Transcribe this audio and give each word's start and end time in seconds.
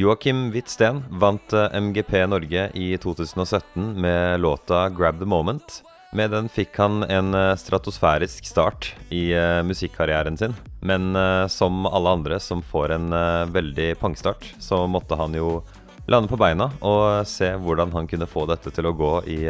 Joakim 0.00 0.46
Hvitsten 0.54 1.02
vant 1.20 1.52
eh, 1.52 1.74
MGP 1.76 2.26
Norge 2.26 2.70
i 2.74 2.96
2017 2.96 4.00
med 4.00 4.40
låta 4.40 4.88
'Grab 4.88 5.18
the 5.18 5.24
Moment'. 5.24 5.82
Med 6.12 6.30
den 6.30 6.48
fikk 6.48 6.78
han 6.80 7.02
en 7.02 7.34
eh, 7.34 7.56
stratosfærisk 7.56 8.46
start 8.46 8.94
i 9.10 9.34
uh, 9.36 9.60
musikkarrieren 9.62 10.36
sin. 10.36 10.54
Men 10.80 11.12
som 11.48 11.86
alle 11.86 12.08
andre 12.08 12.40
som 12.40 12.62
får 12.62 12.92
en 12.96 13.10
veldig 13.52 13.98
pangstart, 14.00 14.54
så 14.58 14.86
måtte 14.86 15.14
han 15.20 15.34
jo 15.36 15.60
lande 16.08 16.28
på 16.28 16.38
beina 16.40 16.70
og 16.80 17.26
se 17.28 17.50
hvordan 17.52 17.92
han 17.92 18.08
kunne 18.08 18.26
få 18.26 18.46
dette 18.48 18.72
til 18.72 18.88
å 18.88 18.96
gå 18.96 19.12
i 19.28 19.42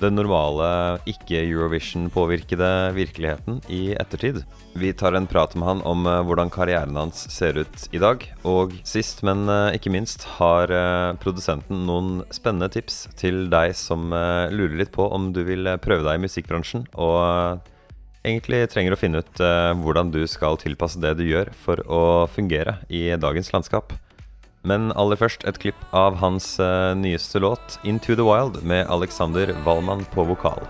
den 0.00 0.16
normale 0.18 0.68
ikke-Eurovision-påvirkede 1.08 2.70
virkeligheten 2.96 3.60
i 3.72 3.94
ettertid. 3.96 4.42
Vi 4.76 4.92
tar 4.92 5.16
en 5.16 5.28
prat 5.30 5.54
med 5.56 5.68
han 5.68 5.82
om 5.88 6.04
hvordan 6.04 6.52
karrieren 6.52 6.98
hans 6.98 7.26
ser 7.32 7.58
ut 7.62 7.86
i 7.96 8.00
dag. 8.02 8.24
Og 8.44 8.74
sist, 8.86 9.22
men 9.26 9.46
ikke 9.74 9.92
minst, 9.94 10.26
har 10.36 10.72
produsenten 11.22 11.86
noen 11.88 12.20
spennende 12.34 12.68
tips 12.72 13.06
til 13.16 13.46
deg 13.52 13.72
som 13.78 14.10
lurer 14.52 14.76
litt 14.82 14.92
på 14.94 15.08
om 15.08 15.32
du 15.36 15.42
vil 15.48 15.76
prøve 15.82 16.04
deg 16.06 16.20
i 16.20 16.26
musikkbransjen. 16.26 16.86
og 16.94 17.62
egentlig 18.26 18.64
trenger 18.72 18.96
å 18.96 18.98
finne 18.98 19.22
ut 19.22 19.42
hvordan 19.82 20.10
du 20.10 20.24
skal 20.26 20.58
tilpasse 20.58 21.00
det 21.02 21.14
du 21.18 21.22
gjør 21.28 21.52
for 21.54 21.82
å 21.86 22.02
fungere 22.26 22.80
i 22.90 23.08
dagens 23.14 23.52
landskap. 23.54 23.94
Men 24.66 24.90
aller 24.98 25.18
først 25.20 25.44
et 25.46 25.60
klipp 25.62 25.78
av 25.94 26.18
hans 26.18 26.56
uh, 26.58 26.90
nyeste 26.98 27.38
låt, 27.38 27.78
'Into 27.84 28.16
the 28.18 28.26
Wild', 28.26 28.64
med 28.66 28.90
Alexander 28.90 29.54
Wallmann 29.64 30.04
på 30.10 30.26
vokal. 30.26 30.66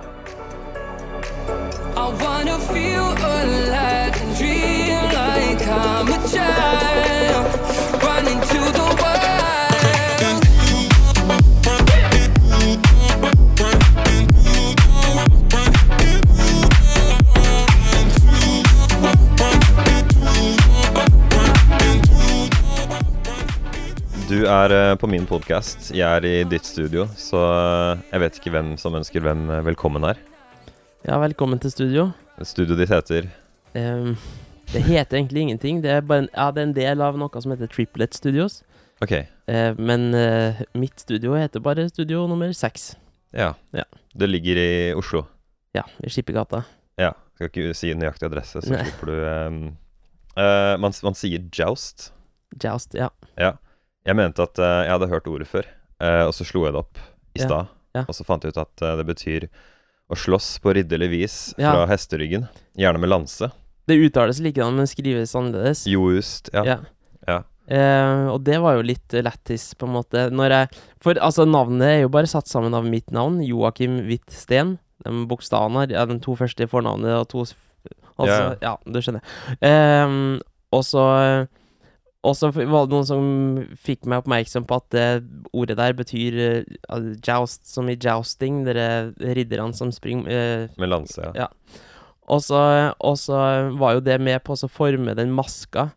Du 24.36 24.42
er 24.44 24.72
eh, 24.74 24.94
på 25.00 25.08
min 25.08 25.24
podkast. 25.24 25.86
Jeg 25.96 26.04
er 26.04 26.24
i 26.28 26.42
ditt 26.44 26.66
studio, 26.68 27.06
så 27.16 27.38
eh, 27.40 28.02
jeg 28.10 28.20
vet 28.20 28.34
ikke 28.36 28.50
hvem 28.52 28.74
som 28.76 28.92
ønsker 28.98 29.22
hvem 29.24 29.46
eh, 29.48 29.62
velkommen 29.64 30.04
her. 30.04 30.18
Ja, 31.06 31.16
velkommen 31.22 31.62
til 31.62 31.72
studio. 31.72 32.04
Studioet 32.44 32.82
ditt 32.82 32.92
heter 32.92 33.30
um, 33.72 34.12
Det 34.74 34.82
heter 34.90 35.22
egentlig 35.22 35.46
ingenting. 35.46 35.80
Det 35.80 35.94
er, 35.94 36.04
en, 36.18 36.28
ja, 36.34 36.50
det 36.52 36.60
er 36.60 36.68
en 36.68 36.76
del 36.76 37.06
av 37.06 37.16
noe 37.16 37.40
som 37.40 37.54
heter 37.54 37.72
Triplet 37.72 38.18
Studios. 38.18 38.58
Ok. 39.00 39.14
Uh, 39.48 39.72
men 39.80 40.10
uh, 40.12 40.60
mitt 40.76 41.00
studio 41.00 41.32
heter 41.38 41.64
bare 41.64 41.88
studio 41.88 42.26
nummer 42.28 42.52
seks. 42.52 42.90
Ja. 43.32 43.54
ja. 43.72 43.88
Det 44.12 44.28
ligger 44.28 44.60
i 44.60 44.70
Oslo? 44.98 45.24
Ja, 45.78 45.86
i 46.04 46.12
Skippergata. 46.12 46.66
Ja. 47.00 47.14
Skal 47.38 47.54
ikke 47.54 47.72
si 47.78 47.96
nøyaktig 47.96 48.28
adresse, 48.28 48.60
så 48.60 48.76
Nei. 48.76 48.84
slipper 48.84 49.14
du 49.14 49.16
um, 49.16 49.62
uh, 50.36 50.74
man, 50.76 50.92
man, 50.92 51.16
sier 51.16 51.48
joust. 51.56 52.10
Joust, 52.60 53.00
ja. 53.00 53.14
ja. 53.40 53.56
Jeg 54.06 54.18
mente 54.18 54.44
at 54.44 54.60
uh, 54.62 54.82
jeg 54.86 54.92
hadde 54.94 55.10
hørt 55.10 55.30
ordet 55.30 55.48
før, 55.50 55.68
uh, 56.02 56.24
og 56.28 56.34
så 56.36 56.46
slo 56.46 56.66
jeg 56.66 56.76
det 56.76 56.82
opp 56.84 57.00
i 57.34 57.42
stad. 57.42 57.66
Ja, 57.66 58.00
ja. 58.00 58.04
Og 58.06 58.14
så 58.14 58.26
fant 58.28 58.44
jeg 58.44 58.54
ut 58.54 58.60
at 58.62 58.84
uh, 58.84 58.94
det 59.00 59.06
betyr 59.08 59.48
å 60.06 60.18
slåss 60.18 60.56
på 60.62 60.76
ridderlig 60.76 61.08
vis 61.10 61.36
fra 61.56 61.82
ja. 61.82 61.88
hesteryggen. 61.90 62.46
Gjerne 62.78 63.02
med 63.02 63.10
lanse. 63.10 63.50
Det 63.90 63.98
uttales 63.98 64.38
likedan, 64.42 64.78
men 64.78 64.88
skrives 64.90 65.34
annerledes. 65.38 65.84
Joust, 65.90 66.50
ja. 66.54 66.78
ja. 67.26 67.40
og 68.30 68.40
det 68.46 68.60
var 68.62 68.78
jo 68.78 68.86
litt 68.86 69.14
lættis, 69.14 69.72
på 69.78 69.88
en 69.88 69.96
måte. 69.96 70.28
Når 70.34 70.54
jeg 70.54 70.80
For 71.02 71.18
altså, 71.18 71.46
navnet 71.46 71.86
er 71.88 72.00
jo 72.04 72.12
bare 72.14 72.30
satt 72.30 72.50
sammen 72.50 72.74
av 72.74 72.86
mitt 72.86 73.10
navn, 73.14 73.40
Joakim 73.46 74.00
Hvitsten. 74.06 74.76
De 75.06 75.14
bokstavene 75.30 75.84
her, 75.84 75.94
ja, 75.98 76.06
de 76.06 76.18
to 76.22 76.34
første 76.38 76.66
fornavnet 76.70 77.14
og 77.18 77.30
to 77.34 77.46
Altså, 78.16 78.56
ja, 78.62 78.76
du 78.86 78.96
skjønner. 79.04 79.24
Um, 79.60 80.38
og 80.72 80.82
så 80.86 81.02
og 82.26 82.34
så 82.34 82.50
var 82.50 82.86
det 82.86 82.94
noen 82.94 83.06
som 83.06 83.26
fikk 83.86 84.06
meg 84.08 84.24
oppmerksom 84.24 84.66
på 84.66 84.78
at 84.80 84.86
det 84.94 85.06
ordet 85.56 85.76
der 85.78 85.94
betyr 85.96 86.38
uh, 86.90 87.12
joust, 87.22 87.62
som 87.70 87.90
i 87.90 87.94
jousting, 87.94 88.64
dere 88.66 89.12
ridderne 89.20 89.76
som 89.76 89.92
springer 89.94 90.26
uh, 90.66 90.80
Med 90.80 90.90
lanse, 90.90 91.22
ja. 91.22 91.46
ja. 91.46 91.84
Og 92.26 92.42
så, 92.42 93.38
var 93.78 93.94
jo 93.94 94.02
det 94.02 94.18
med 94.18 94.42
på 94.42 94.56
å 94.58 94.70
forme 94.70 95.14
den 95.14 95.30
maska. 95.34 95.92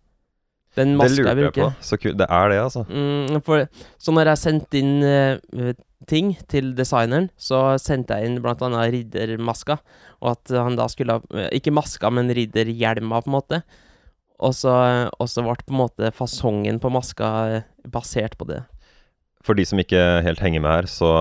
Den 0.78 0.94
maska 1.00 1.34
det 1.34 1.40
lurte 1.40 1.64
jeg 1.64 1.66
på. 1.66 1.70
Så 1.82 1.98
kult. 1.98 2.20
Det 2.22 2.28
er 2.30 2.52
det, 2.54 2.60
altså. 2.62 2.84
Mm, 2.86 3.40
for, 3.46 3.66
så 3.98 4.14
når 4.14 4.36
jeg 4.36 4.44
sendte 4.44 4.84
inn 4.84 5.02
uh, 5.02 5.74
ting 6.10 6.36
til 6.52 6.76
designeren, 6.78 7.32
så 7.42 7.80
sendte 7.82 8.20
jeg 8.20 8.30
inn 8.30 8.40
blant 8.44 8.62
annet 8.66 8.94
riddermaska, 8.94 9.80
og 10.22 10.36
at 10.36 10.54
han 10.54 10.78
da 10.78 10.86
skulle 10.92 11.18
ha 11.18 11.50
Ikke 11.56 11.74
maska, 11.74 12.12
men 12.14 12.30
ridderhjelma, 12.36 13.24
på 13.26 13.32
en 13.32 13.40
måte. 13.40 13.64
Og 14.40 14.56
så, 14.56 14.74
ble 15.44 15.56
på 15.66 15.74
en 15.74 15.82
måte 15.82 16.12
fasongen 16.16 16.80
på 16.80 16.92
maska 16.94 17.30
eh, 17.52 17.70
basert 17.92 18.38
på 18.40 18.48
det. 18.48 18.64
For 19.44 19.56
de 19.56 19.66
som 19.68 19.80
ikke 19.80 20.00
helt 20.24 20.42
henger 20.44 20.64
med 20.64 20.72
her, 20.72 20.88
så 20.92 21.12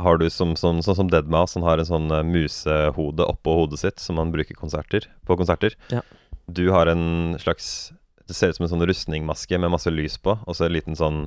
har 0.00 0.18
du 0.18 0.28
som, 0.32 0.54
som, 0.56 0.80
sånn 0.84 0.98
som 0.98 1.10
Deadmas, 1.12 1.56
han 1.56 1.66
har 1.66 1.80
en 1.80 1.88
sånn 1.88 2.12
uh, 2.12 2.22
musehode 2.24 3.26
oppå 3.28 3.56
hodet 3.60 3.82
sitt 3.82 4.00
som 4.02 4.20
han 4.20 4.32
bruker 4.32 4.56
konserter, 4.56 5.08
på 5.28 5.36
konserter. 5.40 5.76
Ja. 5.92 6.00
Du 6.48 6.64
har 6.74 6.88
en 6.90 7.36
slags 7.40 7.92
Det 8.26 8.34
ser 8.34 8.50
ut 8.50 8.56
som 8.56 8.64
en 8.66 8.72
sånn 8.72 8.86
rustningmaske 8.88 9.58
med 9.60 9.72
masse 9.74 9.90
lys 9.92 10.16
på, 10.22 10.36
og 10.46 10.56
så 10.56 10.66
en 10.66 10.72
liten 10.72 10.96
sånn 10.96 11.26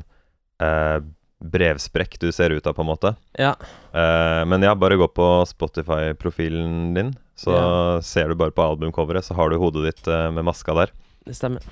eh, 0.63 0.97
brevsprekk 1.43 2.17
du 2.21 2.29
ser 2.33 2.55
ut 2.55 2.65
av, 2.65 2.73
på 2.73 2.81
en 2.81 2.89
måte. 2.89 3.11
Ja. 3.37 3.51
Uh, 3.93 4.41
men 4.47 4.63
ja, 4.65 4.73
bare 4.79 4.97
gå 4.97 5.07
på 5.11 5.27
Spotify-profilen 5.49 6.95
din, 6.95 7.11
så 7.35 7.53
ja. 7.53 8.01
ser 8.05 8.31
du 8.31 8.37
bare 8.39 8.53
på 8.55 8.63
albumcoveret, 8.63 9.25
så 9.27 9.35
har 9.37 9.51
du 9.51 9.59
hodet 9.59 9.85
ditt 9.89 10.11
uh, 10.11 10.29
med 10.31 10.47
maska 10.47 10.75
der. 10.77 10.93
Det 11.25 11.35
stemmer. 11.37 11.63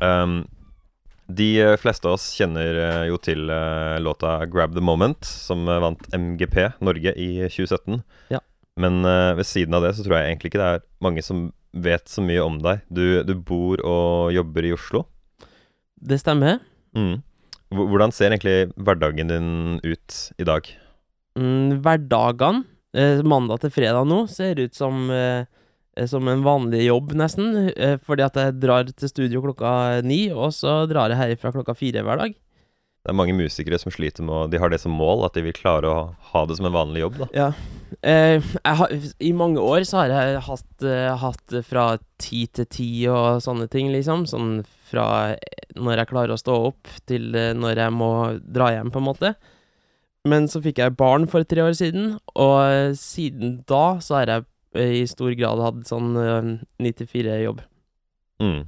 Um, 0.00 0.42
de 1.30 1.76
fleste 1.78 2.08
av 2.08 2.18
oss 2.18 2.30
kjenner 2.36 2.76
uh, 2.76 3.04
jo 3.08 3.16
til 3.22 3.46
låta 4.02 4.40
'Grab 4.46 4.74
the 4.76 4.84
Moment', 4.84 5.24
som 5.24 5.64
vant 5.66 6.08
MGP 6.12 6.72
Norge 6.84 7.14
i 7.16 7.30
2017. 7.48 8.02
Ja. 8.34 8.42
Men 8.80 9.02
ved 9.36 9.44
siden 9.44 9.74
av 9.76 9.82
det 9.84 9.96
så 9.96 10.04
tror 10.06 10.16
jeg 10.16 10.30
egentlig 10.30 10.52
ikke 10.52 10.60
det 10.60 10.68
er 10.72 10.84
mange 11.04 11.22
som 11.22 11.50
vet 11.72 12.08
så 12.08 12.22
mye 12.24 12.42
om 12.42 12.58
deg. 12.62 12.80
Du, 12.88 13.22
du 13.26 13.34
bor 13.34 13.82
og 13.84 14.32
jobber 14.32 14.66
i 14.66 14.72
Oslo. 14.72 15.04
Det 16.00 16.20
stemmer. 16.22 16.62
Mm. 16.96 17.20
Hvordan 17.70 18.14
ser 18.14 18.32
egentlig 18.32 18.72
hverdagen 18.74 19.30
din 19.30 19.50
ut 19.84 20.16
i 20.40 20.46
dag? 20.48 20.66
Mm, 21.38 21.78
hverdagene, 21.84 22.64
eh, 22.96 23.22
mandag 23.26 23.62
til 23.64 23.72
fredag 23.74 24.06
nå, 24.08 24.24
ser 24.30 24.60
ut 24.60 24.76
som, 24.76 25.08
eh, 25.10 26.06
som 26.10 26.28
en 26.28 26.44
vanlig 26.46 26.86
jobb, 26.86 27.14
nesten. 27.18 27.70
Eh, 27.76 27.96
fordi 28.04 28.26
at 28.26 28.38
jeg 28.40 28.60
drar 28.60 28.90
til 28.90 29.12
studio 29.12 29.42
klokka 29.46 30.02
ni, 30.06 30.28
og 30.30 30.54
så 30.56 30.84
drar 30.90 31.12
jeg 31.12 31.22
herifra 31.22 31.54
klokka 31.54 31.76
fire 31.78 32.04
hver 32.06 32.24
dag. 32.24 32.38
Det 33.00 33.08
er 33.08 33.16
mange 33.16 33.32
musikere 33.32 33.78
som 33.80 33.88
sliter 33.88 34.26
med 34.26 34.34
å 34.36 34.48
De 34.52 34.58
har 34.60 34.68
det 34.68 34.80
som 34.82 34.92
mål, 34.92 35.24
at 35.24 35.32
de 35.32 35.46
vil 35.46 35.56
klare 35.56 35.88
å 35.88 36.00
ha 36.34 36.42
det 36.44 36.58
som 36.58 36.66
en 36.68 36.74
vanlig 36.74 37.00
jobb, 37.00 37.22
da. 37.22 37.28
Ja. 37.32 37.52
Eh, 38.06 38.44
har, 38.64 38.92
I 39.18 39.32
mange 39.32 39.62
år 39.64 39.86
så 39.88 40.02
har 40.02 40.12
jeg 40.12 40.42
hatt, 40.46 40.84
uh, 40.84 41.16
hatt 41.18 41.54
fra 41.66 41.86
ti 42.20 42.44
til 42.52 42.68
ti 42.68 42.90
og 43.08 43.40
sånne 43.40 43.70
ting, 43.72 43.88
liksom. 43.94 44.28
Sånn 44.28 44.60
fra 44.90 45.32
når 45.78 46.02
jeg 46.02 46.10
klarer 46.10 46.34
å 46.34 46.40
stå 46.40 46.58
opp, 46.70 46.90
til 47.08 47.32
eh, 47.36 47.54
når 47.56 47.84
jeg 47.84 47.94
må 47.94 48.12
dra 48.42 48.70
hjem, 48.74 48.92
på 48.92 49.00
en 49.00 49.08
måte. 49.08 49.32
Men 50.28 50.48
så 50.52 50.60
fikk 50.60 50.82
jeg 50.82 50.96
barn 51.00 51.24
for 51.30 51.46
tre 51.48 51.62
år 51.64 51.76
siden, 51.78 52.14
og 52.36 52.56
eh, 52.66 52.92
siden 52.98 53.60
da 53.68 53.84
så 54.04 54.18
har 54.18 54.32
jeg 54.34 54.46
eh, 54.76 54.96
i 55.00 55.04
stor 55.08 55.32
grad 55.38 55.62
hatt 55.64 55.86
sånn 55.88 56.12
9-4-jobb. 56.12 57.62
Mm. 58.44 58.66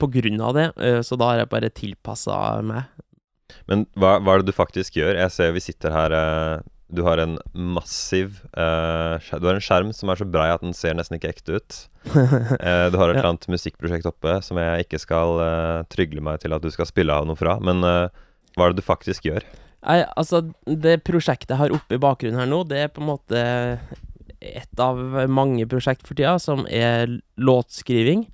På 0.00 0.08
grunn 0.08 0.40
av 0.40 0.54
det, 0.56 0.68
så 1.04 1.16
da 1.20 1.26
har 1.30 1.42
jeg 1.42 1.50
bare 1.52 1.72
tilpassa 1.76 2.36
meg. 2.64 2.88
Men 3.68 3.84
hva, 4.00 4.16
hva, 4.16 4.34
er 4.34 4.40
det 4.40 4.48
du 4.48 4.56
faktisk 4.56 4.96
gjør? 4.96 5.18
Jeg 5.20 5.32
ser 5.32 5.52
vi 5.54 5.62
sitter 5.62 5.92
her 5.92 6.14
Du 6.88 7.02
har 7.06 7.20
en 7.20 7.36
massiv 7.52 8.40
uh, 8.56 9.20
Du 9.38 9.46
har 9.46 9.54
en 9.54 9.62
skjerm 9.62 9.92
som 9.94 10.10
er 10.10 10.20
så 10.20 10.26
brei 10.28 10.48
at 10.52 10.64
den 10.64 10.74
ser 10.76 10.96
nesten 10.96 11.18
ikke 11.18 11.34
ekte 11.34 11.60
ut. 11.60 11.78
eh, 12.16 12.86
du 12.88 12.96
har 12.96 13.12
et 13.12 13.18
eller 13.18 13.30
annet 13.34 13.48
musikkprosjekt 13.52 14.08
oppe 14.08 14.38
som 14.44 14.60
jeg 14.60 14.86
ikke 14.88 15.00
skal 15.04 15.36
uh, 15.40 15.84
trygle 15.92 16.24
meg 16.24 16.40
til 16.42 16.56
at 16.56 16.64
du 16.64 16.72
skal 16.72 16.88
spille 16.88 17.12
av 17.12 17.28
noe 17.28 17.38
fra. 17.38 17.58
Men 17.60 17.84
hva 17.84 18.64
er 18.64 18.72
det 18.72 18.80
du 18.80 18.86
faktisk 18.88 19.28
gjør? 19.28 19.44
Nei, 19.84 20.00
altså, 20.16 20.42
det 20.64 21.02
prosjektet 21.04 21.52
jeg 21.52 21.60
har 21.60 21.74
oppe 21.76 21.96
i 21.96 22.02
bakgrunnen 22.02 22.40
her 22.40 22.50
nå, 22.50 22.62
det 22.68 22.84
er 22.86 22.92
på 22.92 23.02
en 23.04 23.10
måte 23.12 23.42
et 24.44 24.80
av 24.80 25.00
mange 25.32 25.66
prosjekt 25.68 26.06
for 26.06 26.16
tida, 26.16 26.36
som 26.42 26.64
er 26.68 27.18
låtskriving. 27.40 28.26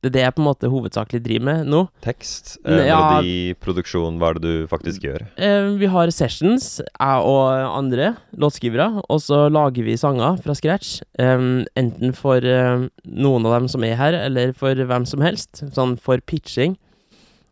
Det 0.00 0.08
er 0.08 0.14
det 0.14 0.22
jeg 0.22 0.32
på 0.32 0.40
en 0.40 0.46
måte 0.46 0.68
hovedsakelig 0.72 1.18
driver 1.20 1.44
med 1.44 1.66
nå. 1.68 1.80
Tekst, 2.00 2.54
eh, 2.64 2.86
ja, 2.88 3.00
melodi, 3.20 3.52
produksjon, 3.60 4.16
hva 4.16 4.30
er 4.30 4.38
det 4.38 4.46
du 4.46 4.70
faktisk 4.70 5.04
gjør? 5.04 5.26
Eh, 5.36 5.74
vi 5.76 5.90
har 5.92 6.12
sessions, 6.16 6.70
jeg 6.80 7.26
og 7.28 7.50
andre 7.68 8.14
låtskrivere, 8.32 9.02
og 9.04 9.20
så 9.20 9.42
lager 9.52 9.84
vi 9.84 9.98
sanger 10.00 10.40
fra 10.40 10.56
scratch. 10.56 11.02
Eh, 11.20 11.44
enten 11.76 12.16
for 12.16 12.40
eh, 12.40 12.86
noen 13.04 13.48
av 13.50 13.58
dem 13.58 13.68
som 13.68 13.84
er 13.84 14.00
her, 14.00 14.16
eller 14.16 14.56
for 14.56 14.72
hvem 14.72 15.04
som 15.04 15.20
helst. 15.20 15.66
Sånn 15.76 15.98
for 16.00 16.24
pitching. 16.24 16.78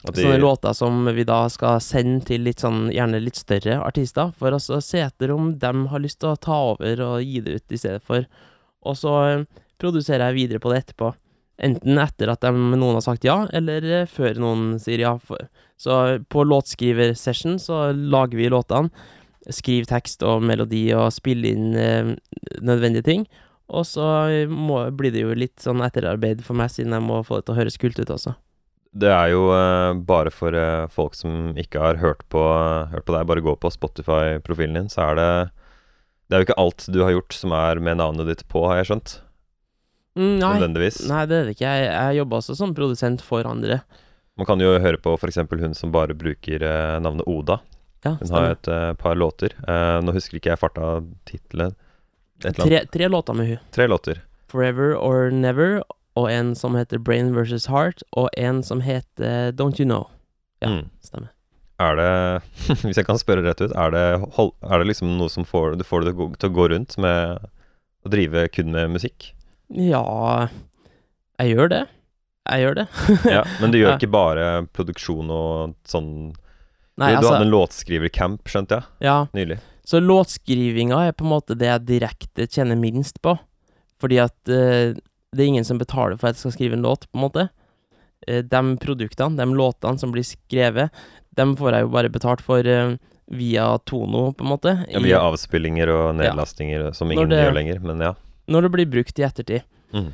De, 0.03 0.23
Sånne 0.23 0.39
låter 0.39 0.73
som 0.79 1.09
vi 1.11 1.25
da 1.27 1.41
skal 1.51 1.81
sende 1.83 2.23
til 2.29 2.45
litt 2.47 2.63
sånn, 2.63 2.87
gjerne 2.95 3.19
litt 3.19 3.41
større 3.41 3.81
artister, 3.83 4.31
for 4.39 4.55
å 4.55 4.61
så 4.63 4.79
se 4.85 5.03
etter 5.03 5.33
om 5.35 5.57
de 5.59 5.73
har 5.91 6.05
lyst 6.05 6.21
til 6.23 6.31
å 6.31 6.39
ta 6.39 6.59
over 6.71 7.03
og 7.03 7.25
gi 7.25 7.43
det 7.43 7.57
ut 7.59 7.75
i 7.75 7.81
stedet 7.81 8.05
for. 8.07 8.29
Og 8.87 8.95
så 8.99 9.15
eh, 9.27 9.43
produserer 9.83 10.29
jeg 10.29 10.39
videre 10.39 10.63
på 10.63 10.71
det 10.71 10.85
etterpå. 10.85 11.11
Enten 11.67 11.99
etter 11.99 12.31
at 12.31 12.47
de, 12.47 12.55
noen 12.55 13.01
har 13.01 13.03
sagt 13.09 13.27
ja, 13.27 13.41
eller 13.51 13.83
eh, 13.91 14.07
før 14.07 14.39
noen 14.39 14.79
sier 14.83 15.03
ja. 15.03 15.17
Så 15.79 15.99
på 16.31 16.47
låtskriversession 16.47 17.59
så 17.63 17.89
lager 17.91 18.39
vi 18.39 18.51
låtene. 18.55 18.95
Skriv 19.51 19.87
tekst 19.91 20.23
og 20.27 20.45
melodi 20.47 20.85
og 20.95 21.11
spiller 21.15 21.57
inn 21.57 21.75
eh, 21.75 22.15
nødvendige 22.63 23.11
ting. 23.11 23.27
Og 23.69 23.83
så 23.85 24.07
må, 24.47 24.85
blir 24.95 25.11
det 25.13 25.27
jo 25.27 25.35
litt 25.35 25.59
sånn 25.61 25.83
etterarbeid 25.85 26.47
for 26.47 26.57
meg, 26.57 26.71
siden 26.71 26.95
jeg 26.95 27.05
må 27.05 27.25
få 27.27 27.41
det 27.41 27.49
til 27.49 27.57
å 27.57 27.65
høres 27.65 27.83
kult 27.83 27.99
ut 27.99 28.15
også. 28.15 28.39
Det 28.97 29.11
er 29.13 29.31
jo 29.35 29.49
uh, 29.53 29.93
bare 30.09 30.33
for 30.33 30.55
uh, 30.57 30.89
folk 30.93 31.17
som 31.17 31.53
ikke 31.61 31.81
har 31.83 32.01
hørt 32.01 32.25
på, 32.33 32.41
hørt 32.93 33.07
på 33.07 33.15
deg. 33.15 33.29
Bare 33.29 33.45
gå 33.45 33.55
på 33.61 33.71
Spotify-profilen 33.75 34.79
din, 34.79 34.91
så 34.93 35.11
er 35.11 35.19
det 35.19 35.31
Det 36.29 36.37
er 36.37 36.43
jo 36.43 36.49
ikke 36.49 36.61
alt 36.61 36.87
du 36.93 37.01
har 37.05 37.15
gjort 37.15 37.37
som 37.37 37.53
er 37.57 37.81
med 37.81 38.01
navnet 38.01 38.29
ditt 38.29 38.45
på, 38.49 38.67
har 38.69 38.81
jeg 38.81 38.91
skjønt. 38.91 39.15
Mm, 40.19 40.37
nei, 40.41 40.53
Nødvendigvis. 40.59 41.03
nei, 41.09 41.25
det 41.31 41.37
er 41.37 41.47
det 41.47 41.55
ikke. 41.57 41.73
Jeg, 41.73 41.89
jeg 41.93 42.19
jobber 42.19 42.41
også 42.41 42.57
som 42.59 42.75
produsent 42.75 43.23
for 43.23 43.47
andre. 43.49 43.81
Man 44.39 44.47
kan 44.49 44.61
jo 44.61 44.73
høre 44.79 44.99
på 45.01 45.15
f.eks. 45.17 45.39
hun 45.51 45.77
som 45.79 45.93
bare 45.95 46.15
bruker 46.19 46.63
eh, 46.63 46.97
navnet 47.03 47.27
Oda. 47.27 47.61
Ja, 48.05 48.17
Hun 48.21 48.31
har 48.31 48.53
et 48.53 48.69
par 48.99 49.17
låter. 49.19 49.57
Nå 50.05 50.13
husker 50.15 50.39
ikke 50.39 50.53
jeg 50.53 50.61
farta 50.61 51.01
tittelen. 51.27 51.73
Et. 52.45 52.55
Tre, 52.55 52.85
tre 52.87 53.09
låter 53.11 53.35
med 53.35 53.49
hun. 53.49 53.59
Tre 53.75 53.89
låter. 53.91 54.21
Forever 54.49 54.95
or 54.95 55.31
Never, 55.31 55.83
og 56.19 56.29
en 56.33 56.55
som 56.59 56.75
heter 56.79 56.99
Brain 56.99 57.31
versus 57.37 57.69
Heart, 57.71 58.03
og 58.19 58.29
en 58.39 58.63
som 58.67 58.83
heter 58.85 59.53
Don't 59.59 59.79
You 59.81 59.87
Know. 59.89 60.09
Ja. 60.65 60.73
Mm. 60.75 60.87
Stemmer. 61.05 61.31
Er 61.79 61.95
det, 61.95 62.09
hvis 62.83 62.99
jeg 62.99 63.07
kan 63.07 63.21
spørre 63.21 63.45
rett 63.47 63.61
ut, 63.63 63.71
er 63.79 63.93
det, 63.95 64.05
hold, 64.35 64.51
er 64.67 64.83
det 64.83 64.89
liksom 64.91 65.13
noe 65.21 65.31
som 65.31 65.47
får, 65.47 65.77
du 65.79 65.85
får 65.87 66.03
det 66.03 66.11
til 66.11 66.17
å, 66.17 66.19
gå, 66.19 66.27
til 66.43 66.51
å 66.51 66.57
gå 66.57 66.67
rundt 66.75 66.97
med 66.99 67.45
å 68.03 68.11
drive 68.11 68.49
kun 68.55 68.73
med 68.75 68.91
musikk? 68.97 69.31
Ja 69.69 70.03
Jeg 71.39 71.53
gjør 71.55 71.71
det. 71.71 71.81
Jeg 72.49 72.65
gjør 72.65 72.77
det. 72.81 72.87
Ja, 73.37 73.43
men 73.61 73.71
du 73.75 73.79
gjør 73.79 73.95
ikke 73.99 74.11
bare 74.11 74.47
produksjon 74.75 75.31
og 75.31 75.75
sånn 75.87 76.11
Nei, 76.99 77.13
du, 77.13 77.15
du 77.15 77.19
altså 77.21 77.35
hadde 77.37 77.45
en 77.47 77.53
låtskrivercamp, 77.53 78.49
skjønte 78.51 78.81
jeg, 78.81 78.89
Ja, 79.07 79.19
nylig. 79.37 79.61
så 79.87 80.01
låtskrivinga 80.03 81.05
er 81.07 81.15
på 81.15 81.29
en 81.29 81.31
måte 81.37 81.55
det 81.55 81.69
jeg 81.69 81.85
direkte 81.93 82.49
tjener 82.51 82.81
minst 82.81 83.21
på. 83.23 83.37
Fordi 84.03 84.19
at 84.25 84.51
eh, 84.51 84.97
det 85.35 85.45
er 85.45 85.51
ingen 85.53 85.67
som 85.67 85.81
betaler 85.81 86.17
for 86.19 86.31
at 86.31 86.39
jeg 86.39 86.47
skal 86.47 86.57
skrive 86.57 86.79
en 86.79 86.87
låt, 86.87 87.07
på 87.11 87.19
en 87.19 87.25
måte. 87.27 87.49
Eh, 88.27 88.43
de 88.43 88.63
produktene, 88.81 89.37
de 89.39 89.47
låtene 89.55 90.01
som 90.01 90.13
blir 90.15 90.27
skrevet, 90.27 90.95
dem 91.37 91.55
får 91.59 91.77
jeg 91.77 91.87
jo 91.87 91.93
bare 91.95 92.13
betalt 92.13 92.45
for 92.45 92.67
eh, 92.67 92.95
via 93.29 93.67
Tono, 93.85 94.33
på 94.33 94.45
en 94.47 94.53
måte. 94.55 94.73
Ja, 94.89 95.03
via 95.05 95.21
avspillinger 95.27 95.93
og 95.93 96.07
nedlastinger 96.19 96.91
som 96.97 97.13
ingen 97.13 97.29
det- 97.29 97.45
gjør 97.45 97.59
lenger, 97.59 97.83
men 97.85 98.01
ja. 98.01 98.15
når 98.49 98.63
det 98.63 98.73
blir 98.77 98.91
brukt 98.97 99.19
i 99.19 99.27
ettertid. 99.27 99.63
Mm. 99.93 100.13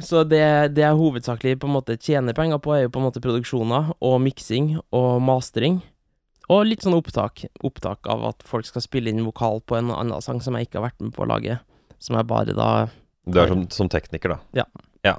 Så 0.00 0.22
det, 0.24 0.74
det 0.74 0.84
jeg 0.86 0.96
hovedsakelig 0.96 1.58
på 1.60 1.68
en 1.68 1.74
måte 1.74 1.98
tjener 2.00 2.32
penger 2.36 2.60
på, 2.64 2.72
er 2.76 2.86
jo 2.86 2.92
på 2.92 3.00
en 3.00 3.08
måte 3.10 3.20
produksjoner 3.20 3.90
og 4.00 4.20
miksing 4.24 4.78
og 4.90 5.20
mastering. 5.20 5.82
Og 6.48 6.64
litt 6.66 6.84
sånn 6.84 6.96
opptak. 6.96 7.44
Opptak 7.64 8.08
av 8.10 8.24
at 8.30 8.42
folk 8.48 8.66
skal 8.68 8.84
spille 8.84 9.12
inn 9.12 9.24
vokal 9.24 9.60
på 9.64 9.76
en 9.78 9.92
annen 9.92 10.24
sang 10.24 10.40
som 10.44 10.56
jeg 10.56 10.68
ikke 10.68 10.80
har 10.80 10.88
vært 10.90 11.04
med 11.04 11.12
på 11.16 11.24
å 11.24 11.28
lage. 11.28 11.58
Som 12.02 12.16
jeg 12.16 12.28
bare 12.28 12.56
da 12.56 12.70
Du 13.26 13.38
er 13.40 13.48
som, 13.48 13.66
som 13.70 13.88
tekniker, 13.92 14.34
da. 14.34 14.38
Ja. 14.62 14.64
ja. 15.06 15.16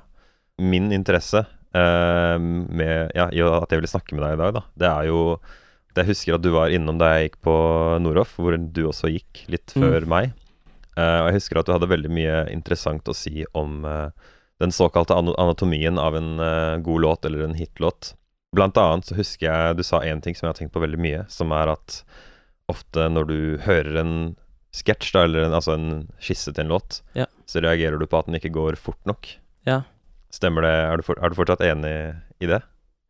Min 0.60 0.92
interesse 0.92 1.46
eh, 1.74 2.38
med 2.40 3.12
ja, 3.16 3.30
i 3.32 3.42
at 3.48 3.72
jeg 3.72 3.80
ville 3.82 3.92
snakke 3.92 4.16
med 4.18 4.26
deg 4.26 4.36
i 4.36 4.42
dag, 4.44 4.54
da, 4.58 4.64
det 4.76 4.90
er 4.90 5.08
jo 5.12 5.20
det 5.94 6.02
Jeg 6.04 6.10
husker 6.10 6.36
at 6.36 6.42
du 6.42 6.50
var 6.56 6.72
innom 6.74 6.98
da 6.98 7.12
jeg 7.14 7.28
gikk 7.30 7.36
på 7.46 7.54
Noroff, 8.02 8.32
hvor 8.42 8.56
du 8.58 8.82
også 8.90 9.12
gikk 9.14 9.44
litt 9.54 9.76
Mm. 9.78 9.84
før 9.86 10.08
meg. 10.10 10.32
Eh, 10.98 11.20
og 11.22 11.28
jeg 11.30 11.38
husker 11.38 11.60
at 11.62 11.68
du 11.70 11.74
hadde 11.76 11.90
veldig 11.92 12.10
mye 12.12 12.40
interessant 12.52 13.08
å 13.08 13.14
si 13.16 13.46
om 13.54 13.86
eh, 13.86 14.10
den 14.62 14.74
såkalte 14.74 15.14
anatomien 15.16 15.98
av 16.02 16.16
en 16.16 16.38
god 16.84 17.02
låt 17.02 17.26
eller 17.26 17.44
en 17.46 17.56
hitlåt. 17.58 18.14
Blant 18.56 18.78
annet 18.78 19.06
så 19.10 19.16
husker 19.18 19.48
jeg 19.50 19.78
du 19.80 19.84
sa 19.84 20.00
én 20.06 20.22
ting 20.22 20.36
som 20.38 20.46
jeg 20.48 20.54
har 20.54 20.60
tenkt 20.60 20.74
på 20.76 20.82
veldig 20.84 21.00
mye, 21.02 21.24
som 21.30 21.52
er 21.52 21.72
at 21.74 22.04
ofte 22.72 23.08
når 23.10 23.26
du 23.28 23.40
hører 23.66 23.98
en 24.04 24.14
sketsj, 24.74 25.16
eller 25.24 25.48
en, 25.50 25.54
altså 25.58 25.74
en 25.76 25.88
skisse 26.22 26.54
til 26.54 26.64
en 26.66 26.74
låt, 26.74 27.02
Ja. 27.18 27.26
Så 27.50 27.62
reagerer 27.64 28.00
du 28.00 28.06
på 28.10 28.20
at 28.20 28.30
den 28.30 28.38
ikke 28.40 28.52
går 28.56 28.78
fort 28.80 29.00
nok. 29.10 29.28
Ja. 29.68 29.82
Stemmer 30.34 30.66
det? 30.66 30.74
Er 30.92 30.98
du, 30.98 31.04
for, 31.06 31.20
er 31.22 31.30
du 31.30 31.36
fortsatt 31.38 31.62
enig 31.66 31.94
i 32.44 32.50
det? 32.50 32.62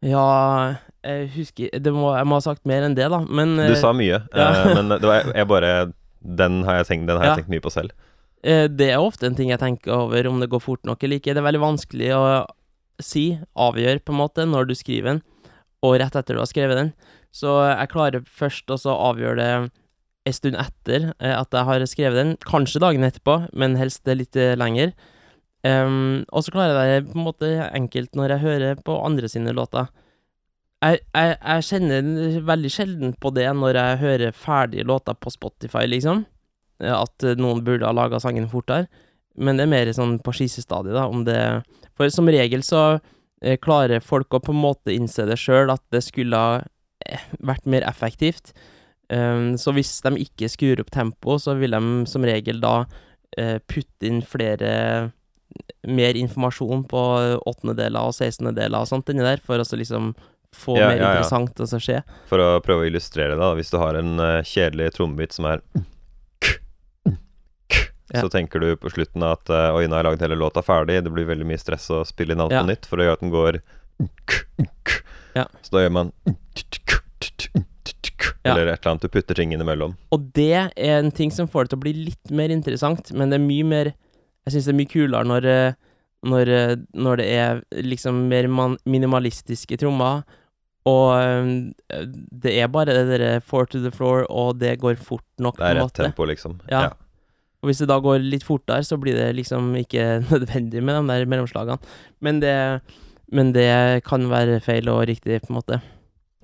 Ja, 0.04 0.76
jeg 1.04 1.30
husker 1.38 1.70
det 1.80 1.92
må, 1.96 2.10
Jeg 2.18 2.28
må 2.28 2.36
ha 2.36 2.44
sagt 2.44 2.66
mer 2.68 2.84
enn 2.84 2.96
det, 2.98 3.06
da. 3.12 3.22
Men 3.24 3.54
Du 3.56 3.70
eh, 3.70 3.78
sa 3.80 3.94
mye, 3.96 4.18
ja. 4.36 4.48
eh, 4.50 4.74
men 4.76 4.92
det 4.92 5.08
var, 5.08 5.30
jeg 5.32 5.48
bare 5.48 5.70
Den 6.20 6.58
har 6.68 6.82
jeg 6.82 6.90
tenkt, 6.90 7.08
den 7.08 7.18
har 7.22 7.26
Ja. 7.30 7.32
jeg 7.36 7.44
tenkt 7.46 7.54
mye 7.56 7.64
på 7.64 7.72
selv. 7.72 7.94
eh, 8.44 8.68
det 8.68 8.90
er 8.92 9.00
ofte 9.00 9.26
en 9.30 9.36
ting 9.36 9.50
jeg 9.54 9.60
tenker 9.62 9.94
over 9.96 10.28
om 10.28 10.40
det 10.44 10.50
går 10.52 10.60
fort 10.64 10.84
nok 10.84 11.04
eller 11.04 11.22
ikke. 11.22 11.32
Det 11.34 11.40
er 11.40 11.48
veldig 11.48 11.64
vanskelig 11.64 12.10
å 12.18 12.26
si, 13.00 13.40
avgjøre, 13.56 14.04
på 14.04 14.12
en 14.14 14.20
måte, 14.20 14.46
når 14.48 14.68
du 14.68 14.76
skriver 14.76 15.08
den, 15.14 15.22
og 15.84 15.96
rett 16.00 16.16
etter 16.16 16.36
du 16.36 16.40
har 16.44 16.48
skrevet 16.52 16.78
den. 16.78 16.92
Så 17.34 17.50
jeg 17.66 17.90
klarer 17.90 18.24
først 18.28 18.70
å 18.70 18.78
avgjøre 18.94 19.36
det 19.40 19.72
en 20.24 20.36
stund 20.36 20.60
etter 20.60 21.10
eh, 21.20 21.34
at 21.36 21.52
jeg 21.54 21.68
har 21.68 21.86
skrevet 21.90 22.20
den. 22.20 22.36
Kanskje 22.48 22.82
dagen 22.84 23.06
etterpå, 23.06 23.40
men 23.60 23.78
helst 23.80 24.08
litt 24.08 24.38
eh, 24.40 24.56
lenger. 24.60 24.94
Um, 25.64 26.26
og 26.36 26.44
så 26.44 26.52
klarer 26.52 26.76
jeg 26.76 27.04
det 27.06 27.12
på 27.14 27.16
en 27.16 27.24
måte 27.24 27.50
enkelt 27.70 28.18
når 28.20 28.34
jeg 28.34 28.44
hører 28.44 28.82
på 28.84 28.98
andre 29.00 29.30
sine 29.32 29.54
låter. 29.56 29.88
Jeg, 30.84 31.00
jeg, 31.16 31.38
jeg 31.40 31.68
kjenner 31.70 32.42
veldig 32.50 32.72
sjelden 32.74 33.14
på 33.16 33.32
det 33.32 33.48
når 33.56 33.80
jeg 33.80 34.02
hører 34.02 34.36
ferdige 34.36 34.84
låter 34.88 35.16
på 35.16 35.32
Spotify, 35.32 35.86
liksom. 35.88 36.26
Eh, 36.84 36.92
At 36.92 37.28
noen 37.40 37.64
burde 37.64 37.88
ha 37.88 37.96
laga 37.96 38.20
sangen 38.24 38.50
fortere. 38.52 38.90
Men 39.40 39.58
det 39.58 39.66
er 39.66 39.72
mer 39.72 39.90
sånn 39.96 40.20
på 40.22 40.36
skissestadiet, 40.36 40.94
da, 40.94 41.08
om 41.10 41.24
det 41.26 41.40
For 41.98 42.12
som 42.14 42.28
regel 42.30 42.62
så 42.66 43.00
klarer 43.60 44.00
folk 44.00 44.32
å 44.32 44.40
på 44.40 44.54
en 44.54 44.62
måte 44.62 44.94
innse 44.94 45.26
det 45.28 45.36
sjøl, 45.42 45.68
at 45.74 45.82
det 45.92 46.00
skulle 46.06 46.38
ha 46.38 46.62
vært 47.44 47.66
mer 47.68 47.84
effektivt. 47.84 48.54
Um, 49.14 49.54
så 49.62 49.74
hvis 49.76 49.94
de 50.02 50.16
ikke 50.24 50.50
skrur 50.50 50.82
opp 50.82 50.90
tempo, 50.94 51.38
så 51.42 51.54
vil 51.60 51.76
de 51.76 52.06
som 52.10 52.24
regel 52.26 52.62
da 52.64 52.84
uh, 52.86 53.58
putte 53.70 54.10
inn 54.10 54.24
flere 54.26 55.12
Mer 55.86 56.18
informasjon 56.18 56.80
på 56.90 57.00
åttendedeler 57.46 58.08
og 58.10 58.16
sekstendedeler 58.18 58.82
og 58.82 58.88
sånt 58.90 59.12
inni 59.12 59.22
der, 59.22 59.38
for 59.46 59.62
å 59.62 59.66
så 59.68 59.78
liksom 59.78 60.16
få 60.56 60.80
Ja, 60.80 60.88
mer 60.88 60.98
ja, 60.98 61.04
ja. 61.04 61.10
interessant 61.12 61.60
å 61.62 61.68
så 61.70 61.78
skje. 61.82 62.00
For 62.30 62.42
å 62.42 62.48
prøve 62.66 62.86
å 62.86 62.88
illustrere 62.90 63.36
det, 63.36 63.42
da. 63.42 63.52
Hvis 63.58 63.70
du 63.70 63.78
har 63.78 64.00
en 64.00 64.16
uh, 64.18 64.40
kjedelig 64.42 64.96
trommebit 64.96 65.36
som 65.36 65.50
er. 65.52 65.62
Så 68.14 68.30
tenker 68.34 68.62
du 68.62 68.74
på 68.78 68.92
slutten 68.94 69.26
at 69.26 69.50
uh, 69.50 69.78
Oi, 69.78 69.86
nå 69.86 69.98
har 69.98 70.04
jeg 70.04 70.10
laget 70.10 70.26
hele 70.26 70.40
låta 70.42 70.66
ferdig. 70.66 71.00
Det 71.06 71.14
blir 71.14 71.30
veldig 71.30 71.48
mye 71.50 71.62
stress 71.62 71.86
å 71.94 72.02
spille 72.06 72.34
inn 72.34 72.42
alt 72.42 72.54
på 72.54 72.66
nytt 72.70 72.90
for 72.90 73.02
å 73.02 73.08
gjøre 73.08 73.20
at 73.20 73.26
den 73.26 73.34
går 73.34 73.62
Ja. 75.38 75.48
Så 75.62 75.74
da 75.74 75.86
gjør 75.86 75.96
man. 76.02 76.14
Eller 78.44 78.68
et 78.68 78.82
eller 78.82 78.92
annet. 78.92 79.06
Du 79.06 79.12
putter 79.14 79.38
ting 79.38 79.54
innimellom. 79.56 79.96
Og 80.12 80.30
det 80.36 80.52
er 80.76 81.00
en 81.00 81.12
ting 81.16 81.32
som 81.32 81.48
får 81.48 81.68
det 81.68 81.74
til 81.74 81.80
å 81.80 81.84
bli 81.86 81.94
litt 82.10 82.32
mer 82.36 82.54
interessant, 82.54 83.12
men 83.16 83.32
det 83.32 83.40
er 83.40 83.46
mye 83.46 83.68
mer 83.68 83.94
Jeg 84.44 84.58
syns 84.58 84.66
det 84.68 84.74
er 84.74 84.80
mye 84.82 84.92
kulere 84.92 85.24
når, 85.24 85.46
eh, 85.48 85.76
når, 86.28 86.50
eh, 86.52 86.72
når 87.00 87.20
det 87.22 87.28
er 87.32 87.62
liksom 87.80 88.18
mer 88.28 88.50
man 88.52 88.74
minimalistiske 88.84 89.78
trommer, 89.80 90.26
og 90.84 91.14
eh, 91.16 92.02
det 92.44 92.52
er 92.60 92.68
bare 92.68 92.92
det 92.92 93.06
derre 93.08 93.38
four 93.40 93.70
to 93.72 93.80
the 93.80 93.92
floor, 93.92 94.26
og 94.28 94.60
det 94.60 94.74
går 94.82 94.98
fort 95.00 95.24
nok, 95.40 95.56
Det 95.62 95.70
er 95.70 95.78
rett 95.80 95.86
måte. 95.86 96.04
tempo, 96.04 96.28
liksom. 96.28 96.58
Ja. 96.68 96.90
Og 97.64 97.70
hvis 97.72 97.80
det 97.80 97.88
da 97.88 98.02
går 98.04 98.20
litt 98.20 98.44
fortere, 98.44 98.84
så 98.84 99.00
blir 99.00 99.16
det 99.16 99.30
liksom 99.40 99.72
ikke 99.80 100.20
nødvendig 100.34 100.84
med 100.84 101.00
de 101.00 101.08
der 101.08 101.26
mellomslagene. 101.32 101.80
Men 102.20 102.44
det, 102.44 102.82
men 103.32 103.54
det 103.56 104.04
kan 104.04 104.28
være 104.28 104.60
feil 104.60 104.92
og 104.92 105.06
riktig, 105.08 105.40
på 105.46 105.54
en 105.54 105.62
måte. 105.62 105.80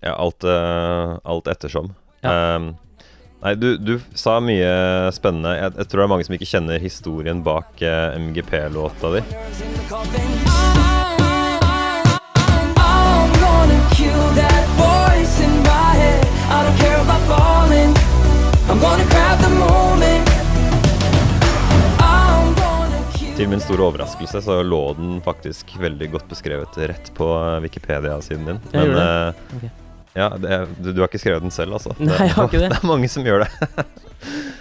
Ja, 0.02 0.14
alt, 0.16 0.44
eh, 0.44 1.18
alt 1.24 1.48
ettersom. 1.52 1.94
Ja. 2.24 2.56
Um, 2.56 2.70
nei, 3.44 3.56
du, 3.60 3.78
du 3.78 3.98
sa 4.16 4.38
mye 4.44 5.12
spennende. 5.16 5.56
Jeg, 5.60 5.74
jeg 5.82 5.90
tror 5.92 6.02
det 6.02 6.06
er 6.08 6.14
mange 6.14 6.28
som 6.28 6.38
ikke 6.38 6.50
kjenner 6.54 6.80
historien 6.84 7.44
bak 7.46 7.82
eh, 7.84 8.16
MGP-låta 8.20 9.12
di. 9.18 9.24
Til 23.40 23.48
min 23.48 23.62
store 23.64 23.86
overraskelse 23.88 24.42
så 24.44 24.58
lå 24.68 24.80
den 24.98 25.20
faktisk 25.24 25.72
veldig 25.80 26.10
godt 26.12 26.26
beskrevet 26.32 26.76
rett 26.92 27.12
på 27.16 27.28
eh, 27.40 27.60
Wikipedia-siden 27.64 28.50
din. 28.50 28.60
Men 28.74 28.98
eh, 29.00 29.46
Ok. 29.60 29.70
Ja, 30.18 30.30
det 30.38 30.58
du, 30.80 30.92
du 30.94 31.02
har 31.02 31.08
ikke 31.10 31.22
skrevet 31.22 31.42
den 31.46 31.54
selv, 31.54 31.74
altså? 31.78 31.94
Nei, 32.00 32.18
jeg 32.26 32.34
har 32.36 32.48
ikke 32.50 32.62
det. 32.64 32.70
Det 32.74 32.80
er 32.82 32.88
mange 32.90 33.10
som 33.12 33.26
gjør 33.28 33.46
det. 33.46 33.52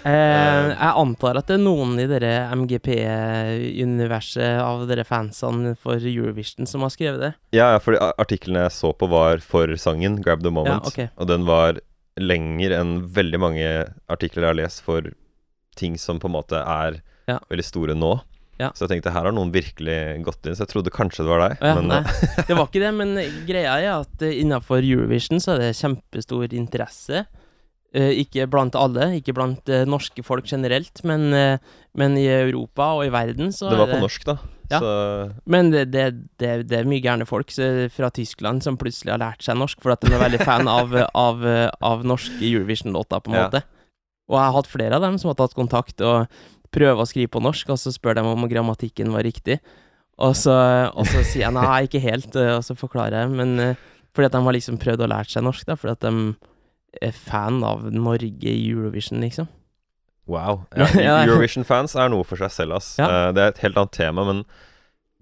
Eh, 0.07 0.69
jeg 0.71 0.91
antar 0.95 1.35
at 1.35 1.49
det 1.49 1.57
er 1.57 1.63
noen 1.65 1.97
i 1.99 2.05
dere 2.07 2.29
MGP-universet 2.55 4.61
av 4.63 4.85
dere 4.87 5.03
fansene 5.03 5.73
for 5.75 5.99
Eurovision 5.99 6.63
som 6.69 6.85
har 6.85 6.93
skrevet 6.93 7.19
det. 7.25 7.31
Ja, 7.57 7.73
ja, 7.73 7.81
fordi 7.83 7.99
artiklene 8.21 8.63
jeg 8.63 8.71
så 8.77 8.93
på, 8.95 9.09
var 9.11 9.43
for 9.43 9.67
sangen 9.75 10.21
'Grab 10.23 10.39
the 10.45 10.53
Moment'. 10.53 10.87
Ja, 10.87 10.87
okay. 10.87 11.09
Og 11.17 11.27
den 11.27 11.43
var 11.43 11.81
lenger 12.19 12.71
enn 12.79 12.93
veldig 13.11 13.39
mange 13.39 13.67
artikler 14.11 14.43
jeg 14.47 14.51
har 14.53 14.59
lest 14.63 14.81
for 14.87 15.11
ting 15.79 15.97
som 15.99 16.19
på 16.19 16.27
en 16.31 16.37
måte 16.39 16.55
er 16.59 17.01
Ja. 17.27 17.39
veldig 17.51 17.65
store 17.65 17.93
nå. 17.95 18.21
Ja. 18.59 18.73
Så 18.75 18.83
jeg 18.85 18.97
tenkte 18.97 19.13
her 19.15 19.23
har 19.29 19.35
noen 19.35 19.53
virkelig 19.55 19.97
gått 20.25 20.43
inn, 20.45 20.55
så 20.57 20.65
jeg 20.65 20.73
trodde 20.73 20.91
kanskje 20.91 21.23
det 21.23 21.31
var 21.31 21.43
deg. 21.45 21.61
Ja, 21.63 21.75
men 21.79 21.87
nei, 21.93 21.99
eh, 22.03 22.39
det 22.49 22.57
var 22.57 22.65
ikke 22.67 22.81
det, 22.83 22.91
men 22.97 23.13
greia 23.47 23.77
er 23.79 23.91
at 24.01 24.25
eh, 24.27 24.35
innenfor 24.41 24.83
Eurovision 24.83 25.39
så 25.39 25.53
er 25.55 25.63
det 25.63 25.77
kjempestor 25.79 26.51
interesse. 26.57 27.23
Eh, 27.95 28.11
ikke 28.25 28.49
blant 28.51 28.75
alle, 28.77 29.07
ikke 29.17 29.33
blant 29.37 29.71
norske 29.89 30.21
folk 30.27 30.45
generelt, 30.51 30.99
men, 31.07 31.31
men 31.97 32.19
i 32.19 32.27
Europa 32.27 32.91
og 32.99 33.07
i 33.07 33.13
verden 33.15 33.55
så 33.55 33.71
det 33.71 33.79
var 33.79 33.95
på 33.95 34.03
norsk, 34.03 34.27
da. 34.27 34.37
Ja. 34.69 34.77
Så 34.83 34.89
Men 35.49 35.71
det, 35.73 35.87
det, 35.95 36.03
det, 36.37 36.51
det 36.69 36.77
er 36.77 36.85
mye 36.85 37.01
gærne 37.01 37.25
folk 37.25 37.49
så, 37.49 37.87
fra 37.89 38.11
Tyskland 38.13 38.61
som 38.61 38.75
plutselig 38.77 39.15
har 39.15 39.23
lært 39.23 39.41
seg 39.41 39.57
norsk, 39.57 39.79
for 39.81 39.95
at 39.95 40.03
de 40.05 40.11
er 40.13 40.21
veldig 40.21 40.43
fan 40.45 40.67
av, 40.79 40.93
av, 41.17 41.41
av 41.81 42.03
norske 42.05 42.43
Eurovision-låter, 42.43 43.23
på 43.23 43.31
en 43.33 43.39
Ja. 43.39 43.47
måte. 43.47 43.63
Og 44.29 44.35
jeg 44.37 44.45
har 44.45 44.53
hatt 44.59 44.69
flere 44.69 44.97
av 44.99 45.01
dem 45.07 45.15
som 45.17 45.31
har 45.31 45.39
tatt 45.39 45.55
kontakt 45.57 46.03
og 46.05 46.27
prøver 46.75 47.01
å 47.03 47.07
skrive 47.09 47.31
på 47.33 47.41
norsk, 47.43 47.69
og 47.73 47.79
så 47.81 47.93
spør 47.93 48.19
de 48.19 48.23
om 48.29 48.47
grammatikken 48.51 49.11
var 49.13 49.25
riktig. 49.27 49.59
Og 50.19 50.33
så, 50.35 50.53
og 50.91 51.07
så 51.07 51.21
sier 51.23 51.45
jeg 51.45 51.55
nei, 51.55 51.85
ikke 51.87 52.01
helt, 52.03 52.33
eh, 52.35 52.55
og 52.57 52.63
så 52.67 52.75
forklarer 52.75 53.21
jeg, 53.23 53.31
men 53.39 53.53
eh, 53.63 53.85
fordi 54.15 54.27
at 54.27 54.35
de 54.35 54.41
har 54.43 54.55
liksom 54.57 54.79
prøvd 54.81 55.05
å 55.05 55.07
lære 55.13 55.31
seg 55.31 55.45
norsk, 55.45 55.67
da, 55.69 55.77
fordi 55.79 55.95
at 55.95 56.03
de 56.07 57.05
er 57.07 57.13
fan 57.15 57.61
av 57.63 57.85
Norge 57.93 58.49
i 58.49 58.65
Eurovision, 58.71 59.21
liksom. 59.23 59.47
wow. 60.27 60.65
Ja, 60.75 60.89
Ja. 60.99 61.15
Eurovision-fans 61.23 61.95
er 61.95 62.09
noe 62.11 62.25
for 62.27 62.41
seg 62.41 62.51
selv, 62.51 62.75
ass. 62.81 62.95
Ja. 62.99 63.07
Eh, 63.07 63.29
det 63.37 63.45
er 63.45 63.53
et 63.53 63.63
helt 63.63 63.79
annet 63.79 63.95
tema, 63.95 64.25
men 64.27 64.43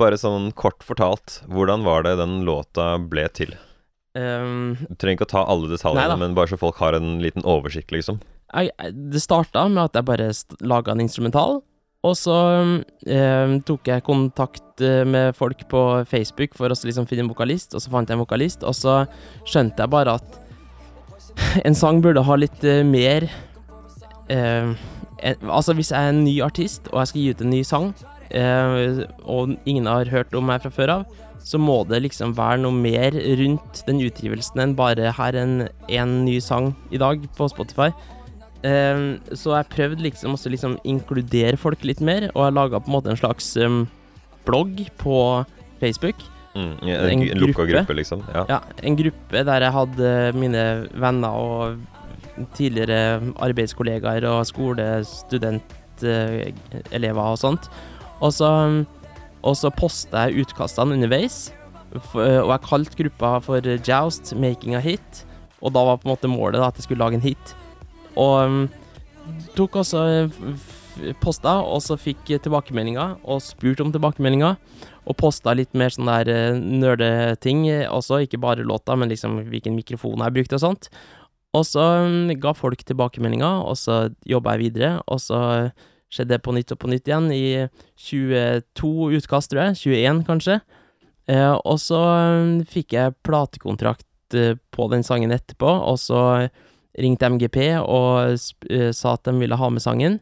bare 0.02 0.18
sånn 0.18 0.50
kort 0.58 0.82
fortalt, 0.86 1.40
hvordan 1.50 1.86
var 1.86 2.04
det 2.06 2.16
den 2.20 2.40
låta 2.48 2.96
ble 3.02 3.28
til? 3.38 3.54
Um, 4.18 4.74
Du 4.82 4.96
trenger 4.98 5.20
ikke 5.20 5.28
å 5.30 5.34
ta 5.36 5.44
alle 5.46 5.70
detaljene, 5.70 6.18
men 6.18 6.34
bare 6.38 6.50
så 6.50 6.58
folk 6.58 6.80
har 6.82 6.98
en 6.98 7.20
liten 7.22 7.46
oversikt, 7.46 7.94
liksom. 7.94 8.18
Jeg, 8.54 8.94
det 9.12 9.22
starta 9.24 9.68
med 9.72 9.88
at 9.90 9.98
jeg 9.98 10.08
bare 10.08 10.30
laga 10.64 10.94
en 10.94 11.04
instrumental, 11.04 11.62
og 12.06 12.14
så 12.16 12.36
eh, 13.10 13.56
tok 13.68 13.90
jeg 13.90 14.06
kontakt 14.06 14.84
eh, 14.86 15.04
med 15.08 15.36
folk 15.36 15.66
på 15.72 15.84
Facebook 16.08 16.56
for 16.56 16.72
å 16.72 16.78
liksom 16.78 17.08
finne 17.10 17.26
en 17.26 17.32
vokalist, 17.32 17.74
og 17.76 17.84
så 17.84 17.92
fant 17.94 18.10
jeg 18.10 18.18
en 18.18 18.24
vokalist, 18.24 18.64
og 18.64 18.76
så 18.78 19.00
skjønte 19.48 19.84
jeg 19.84 19.94
bare 19.94 20.18
at 20.20 20.38
en 21.68 21.78
sang 21.78 22.02
burde 22.04 22.24
ha 22.24 22.38
litt 22.40 22.64
eh, 22.66 22.86
mer 22.88 23.28
eh, 24.32 24.78
Altså, 25.18 25.74
hvis 25.74 25.90
jeg 25.90 25.98
er 25.98 26.12
en 26.12 26.20
ny 26.28 26.36
artist, 26.46 26.92
og 26.92 27.00
jeg 27.02 27.10
skal 27.10 27.22
gi 27.24 27.30
ut 27.34 27.40
en 27.42 27.50
ny 27.50 27.62
sang, 27.66 27.88
eh, 28.30 29.00
og 29.26 29.56
ingen 29.66 29.90
har 29.90 30.12
hørt 30.14 30.36
om 30.38 30.46
meg 30.46 30.62
fra 30.62 30.70
før 30.76 30.94
av, 31.00 31.16
så 31.42 31.58
må 31.58 31.80
det 31.90 32.04
liksom 32.04 32.36
være 32.38 32.60
noe 32.62 32.76
mer 32.76 33.18
rundt 33.40 33.82
den 33.88 34.04
utgivelsen 34.06 34.62
enn 34.62 34.76
bare 34.78 35.10
her 35.18 35.38
en, 35.42 35.56
en 35.90 36.14
ny 36.22 36.38
sang 36.44 36.76
i 36.94 37.02
dag 37.02 37.26
på 37.34 37.50
Spotify. 37.50 37.90
Eh, 38.64 39.18
så 39.38 39.54
jeg 39.58 39.66
prøvde 39.74 40.02
liksom 40.06 40.34
også 40.34 40.50
liksom 40.50 40.78
inkludere 40.88 41.58
folk 41.58 41.84
litt 41.86 42.02
mer, 42.02 42.30
og 42.34 42.46
jeg 42.48 42.54
laga 42.58 42.80
på 42.80 42.88
en 42.90 42.94
måte 42.98 43.10
en 43.14 43.18
slags 43.20 43.58
um, 43.62 43.84
blogg 44.46 44.88
på 44.98 45.46
Facebook. 45.82 46.16
Mm, 46.56 46.74
en, 46.82 46.90
En 46.90 47.10
en, 47.12 47.22
en 47.30 47.38
lukka 47.38 47.66
gruppe. 47.70 47.94
liksom. 47.94 48.24
Ja. 48.34 48.46
Ja, 48.50 48.60
en 48.82 48.96
gruppe 48.98 49.44
der 49.46 49.62
jeg 49.62 49.72
hadde 49.76 50.32
mine 50.34 50.88
venner 50.98 51.30
og 51.30 51.78
tidligere 52.58 53.22
arbeidskollegaer 53.42 54.26
og 54.30 54.46
skolestudentelever 54.46 57.22
og 57.32 57.38
sånt. 57.42 57.70
Og 58.22 58.34
så, 58.34 58.50
og 59.46 59.56
så 59.58 59.70
posta 59.74 60.18
jeg 60.28 60.42
utkastene 60.46 60.94
underveis, 60.98 61.52
og 62.14 62.50
jeg 62.52 62.62
kalte 62.66 62.98
gruppa 63.04 63.30
for 63.46 63.62
Joust 63.88 64.34
Making 64.36 64.76
a 64.78 64.80
Hit. 64.84 65.24
Og 65.62 65.74
da 65.74 65.80
var 65.88 65.98
på 65.98 66.06
en 66.08 66.14
måte 66.14 66.28
målet 66.30 66.60
da, 66.62 66.68
at 66.70 66.76
jeg 66.78 66.84
skulle 66.86 67.04
lage 67.04 67.16
en 67.18 67.22
hit. 67.26 67.56
Og 68.18 68.36
um, 68.44 68.60
tok 69.58 69.82
også 69.84 70.04
posta, 71.22 71.58
og 71.62 71.82
så 71.86 71.98
fikk 72.00 72.32
tilbakemeldinger, 72.44 73.18
og 73.28 73.44
spurte 73.46 73.86
om 73.86 73.92
tilbakemeldinger. 73.94 74.58
Og 75.08 75.18
posta 75.20 75.54
litt 75.56 75.76
mer 75.78 75.94
sånn 75.94 76.10
der 76.10 76.32
eh, 76.32 76.58
nerdeting 76.58 77.68
eh, 77.70 77.86
også, 77.88 78.24
ikke 78.26 78.42
bare 78.44 78.66
låta, 78.68 78.98
men 79.00 79.12
liksom 79.12 79.40
hvilken 79.52 79.78
mikrofon 79.78 80.24
jeg 80.26 80.36
brukte 80.36 80.58
og 80.58 80.64
sånt. 80.64 80.90
Og 81.56 81.64
så 81.68 81.84
mm, 82.08 82.34
ga 82.44 82.54
folk 82.58 82.84
tilbakemeldinger, 82.86 83.62
og 83.64 83.78
så 83.80 84.08
jobba 84.28 84.58
jeg 84.58 84.68
videre, 84.68 84.98
og 85.08 85.22
så 85.24 85.40
skjedde 86.12 86.36
det 86.36 86.44
på 86.44 86.54
nytt 86.56 86.74
og 86.74 86.82
på 86.82 86.90
nytt 86.92 87.10
igjen 87.10 87.32
i 87.36 87.46
22 88.08 88.92
utkast, 89.20 89.52
tror 89.52 89.68
jeg. 89.68 89.80
21, 89.84 90.22
kanskje. 90.28 90.60
Eh, 91.32 91.56
og 91.56 91.80
så 91.84 92.02
mm, 92.04 92.54
fikk 92.72 92.96
jeg 92.98 93.16
platekontrakt 93.28 94.38
eh, 94.38 94.56
på 94.76 94.90
den 94.92 95.08
sangen 95.08 95.36
etterpå, 95.36 95.72
og 95.88 96.00
så 96.04 96.22
ringte 96.98 97.30
MGP 97.30 97.60
og 97.82 98.38
eh, 98.70 98.92
sa 98.96 99.16
at 99.16 99.28
de 99.28 99.36
ville 99.38 99.58
ha 99.60 99.70
med 99.74 99.84
sangen. 99.84 100.20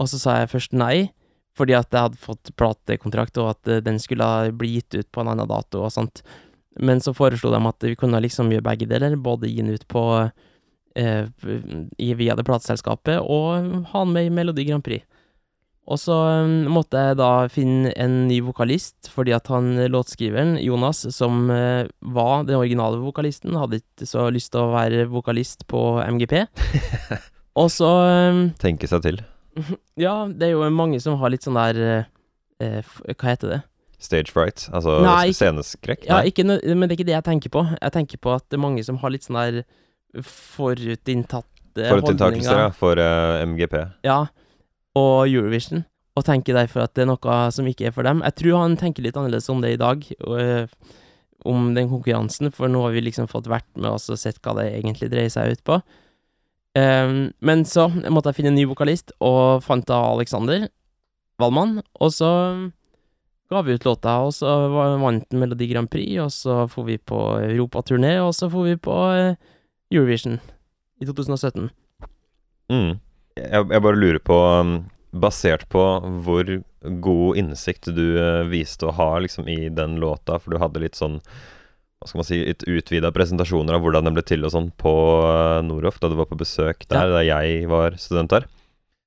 Og 0.00 0.08
så 0.10 0.20
sa 0.20 0.38
jeg 0.40 0.52
først 0.52 0.76
nei, 0.76 1.12
fordi 1.56 1.76
at 1.76 1.92
jeg 1.92 2.08
hadde 2.08 2.20
fått 2.20 2.54
platekontrakt, 2.56 3.38
og 3.40 3.52
at 3.54 3.70
eh, 3.70 3.82
den 3.84 4.00
skulle 4.02 4.26
bli 4.56 4.76
gitt 4.78 4.96
ut 4.96 5.10
på 5.12 5.22
en 5.22 5.32
annen 5.34 5.50
dato 5.50 5.84
og 5.84 5.92
sånt. 5.94 6.24
Men 6.80 7.02
så 7.04 7.12
foreslo 7.16 7.52
de 7.52 7.60
at 7.68 7.84
vi 7.84 7.96
kunne 8.00 8.20
liksom 8.24 8.52
gjøre 8.52 8.64
begge 8.70 8.88
deler, 8.88 9.18
både 9.20 9.50
gi 9.50 9.60
den 9.60 9.74
ut 9.74 9.84
på 9.92 10.04
eh, 10.96 11.24
via 11.42 12.36
det 12.38 12.46
plateselskapet 12.48 13.20
og 13.20 13.88
ha 13.92 14.04
den 14.04 14.14
med 14.16 14.28
i 14.28 14.32
Melodi 14.32 14.64
Grand 14.68 14.84
Prix. 14.84 15.04
Og 15.90 15.98
så 15.98 16.14
eh, 16.30 16.52
måtte 16.70 17.00
jeg 17.00 17.18
da 17.18 17.30
finne 17.50 17.90
en 17.98 18.22
ny 18.28 18.38
vokalist, 18.46 19.10
fordi 19.10 19.34
at 19.34 19.50
han 19.50 19.74
låtskriveren, 19.90 20.54
Jonas, 20.62 21.02
som 21.14 21.50
eh, 21.50 21.90
var 22.14 22.46
den 22.46 22.60
originale 22.60 23.00
vokalisten, 23.02 23.58
hadde 23.58 23.80
ikke 23.82 24.06
så 24.06 24.28
lyst 24.30 24.52
til 24.54 24.62
å 24.62 24.72
være 24.76 25.08
vokalist 25.10 25.66
på 25.70 25.82
MGP. 26.06 26.44
Og 27.60 27.68
så 27.72 27.90
eh, 28.06 28.40
Tenke 28.62 28.90
seg 28.90 29.04
til. 29.08 29.22
Ja, 30.00 30.24
det 30.28 30.48
er 30.48 30.54
jo 30.54 30.70
mange 30.72 31.00
som 31.02 31.18
har 31.20 31.32
litt 31.32 31.44
sånn 31.44 31.58
der 31.58 31.78
eh, 31.84 32.06
eh, 32.64 32.94
Hva 33.12 33.34
heter 33.34 33.50
det? 33.50 33.60
Stage 34.02 34.32
fright, 34.34 34.64
altså 34.74 34.96
Nei, 35.04 35.30
sceneskrekk. 35.36 36.08
Ja, 36.08 36.22
ikke 36.26 36.42
men 36.48 36.58
det 36.58 36.88
er 36.88 36.96
ikke 36.96 37.06
det 37.06 37.14
jeg 37.14 37.26
tenker 37.28 37.52
på. 37.54 37.62
Jeg 37.76 37.94
tenker 37.94 38.18
på 38.18 38.32
at 38.34 38.46
det 38.50 38.58
er 38.58 38.62
mange 38.64 38.82
som 38.82 38.96
har 38.98 39.12
litt 39.14 39.22
sånn 39.28 39.38
der 39.38 39.60
forutinntatte 40.26 41.86
Forutinntakelser, 41.86 42.64
ja, 42.64 42.72
for 42.74 42.98
uh, 42.98 43.38
MGP. 43.46 43.76
Ja, 44.04 44.24
og 44.98 45.28
Eurovision. 45.28 45.84
Og 46.16 46.26
tenker 46.26 46.56
derfor 46.56 46.84
at 46.84 46.92
det 46.96 47.06
er 47.06 47.12
noe 47.12 47.36
som 47.54 47.68
ikke 47.68 47.88
er 47.88 47.94
for 47.96 48.04
dem. 48.04 48.20
Jeg 48.26 48.36
tror 48.40 48.60
han 48.60 48.76
tenker 48.80 49.04
litt 49.04 49.16
annerledes 49.16 49.48
om 49.52 49.62
det 49.64 49.74
i 49.74 49.80
dag, 49.80 50.04
og, 50.20 50.34
eh, 50.40 50.66
om 51.48 51.72
den 51.74 51.88
konkurransen, 51.88 52.52
for 52.52 52.68
nå 52.68 52.82
har 52.84 52.92
vi 52.92 53.00
liksom 53.02 53.30
fått 53.30 53.48
vært 53.50 53.68
med 53.74 53.90
oss 53.90 54.10
og 54.12 54.20
sett 54.20 54.38
hva 54.44 54.54
det 54.60 54.68
egentlig 54.76 55.10
dreier 55.10 55.32
seg 55.32 55.56
ut 55.56 55.64
på. 55.64 55.80
Um, 56.72 57.32
men 57.44 57.66
så 57.68 57.88
måtte 57.90 58.30
jeg 58.30 58.38
finne 58.38 58.52
en 58.52 58.56
ny 58.56 58.64
vokalist, 58.70 59.12
og 59.20 59.64
fant 59.64 59.84
da 59.88 59.98
Alexander 60.12 60.68
Wallmann, 61.40 61.82
og 62.00 62.12
så 62.14 62.30
ga 63.52 63.62
vi 63.66 63.74
ut 63.76 63.84
låta, 63.84 64.14
og 64.24 64.32
så 64.32 64.48
vant 64.72 65.26
den 65.28 65.42
Melodi 65.42 65.68
Grand 65.68 65.90
Prix, 65.92 66.16
og 66.22 66.30
så 66.32 66.62
får 66.72 66.86
vi 66.86 66.96
på 66.96 67.20
europaturné, 67.50 68.14
og 68.24 68.32
så 68.36 68.48
får 68.52 68.68
vi 68.70 68.76
på 68.80 68.96
eh, 69.12 69.34
Eurovision 69.92 70.38
i 71.02 71.08
2017. 71.08 71.68
Mm. 72.72 72.94
Jeg, 73.38 73.64
jeg 73.64 73.84
bare 73.84 73.98
lurer 73.98 74.20
på, 74.22 74.36
um, 74.36 74.76
basert 75.12 75.64
på 75.72 75.82
hvor 76.26 76.48
god 76.82 77.38
innsikt 77.38 77.90
du 77.94 78.04
eh, 78.18 78.42
viste 78.50 78.88
å 78.88 78.94
ha 78.96 79.10
liksom 79.22 79.46
i 79.48 79.68
den 79.70 79.98
låta, 80.02 80.38
for 80.42 80.54
du 80.54 80.58
hadde 80.58 80.82
litt 80.82 80.98
sånn 80.98 81.20
hva 82.02 82.08
skal 82.08 82.18
man 82.18 82.26
si, 82.26 82.38
utvida 82.66 83.12
presentasjoner 83.14 83.76
av 83.76 83.84
hvordan 83.84 84.08
den 84.08 84.16
ble 84.16 84.24
til 84.26 84.42
og 84.42 84.50
sånn 84.50 84.72
på 84.74 84.92
uh, 85.22 85.60
Noroff, 85.62 86.00
da 86.02 86.10
du 86.10 86.16
var 86.18 86.26
på 86.26 86.40
besøk 86.40 86.82
der, 86.90 87.12
da 87.14 87.20
jeg 87.22 87.68
var 87.70 87.94
student 88.02 88.32
der. 88.32 88.48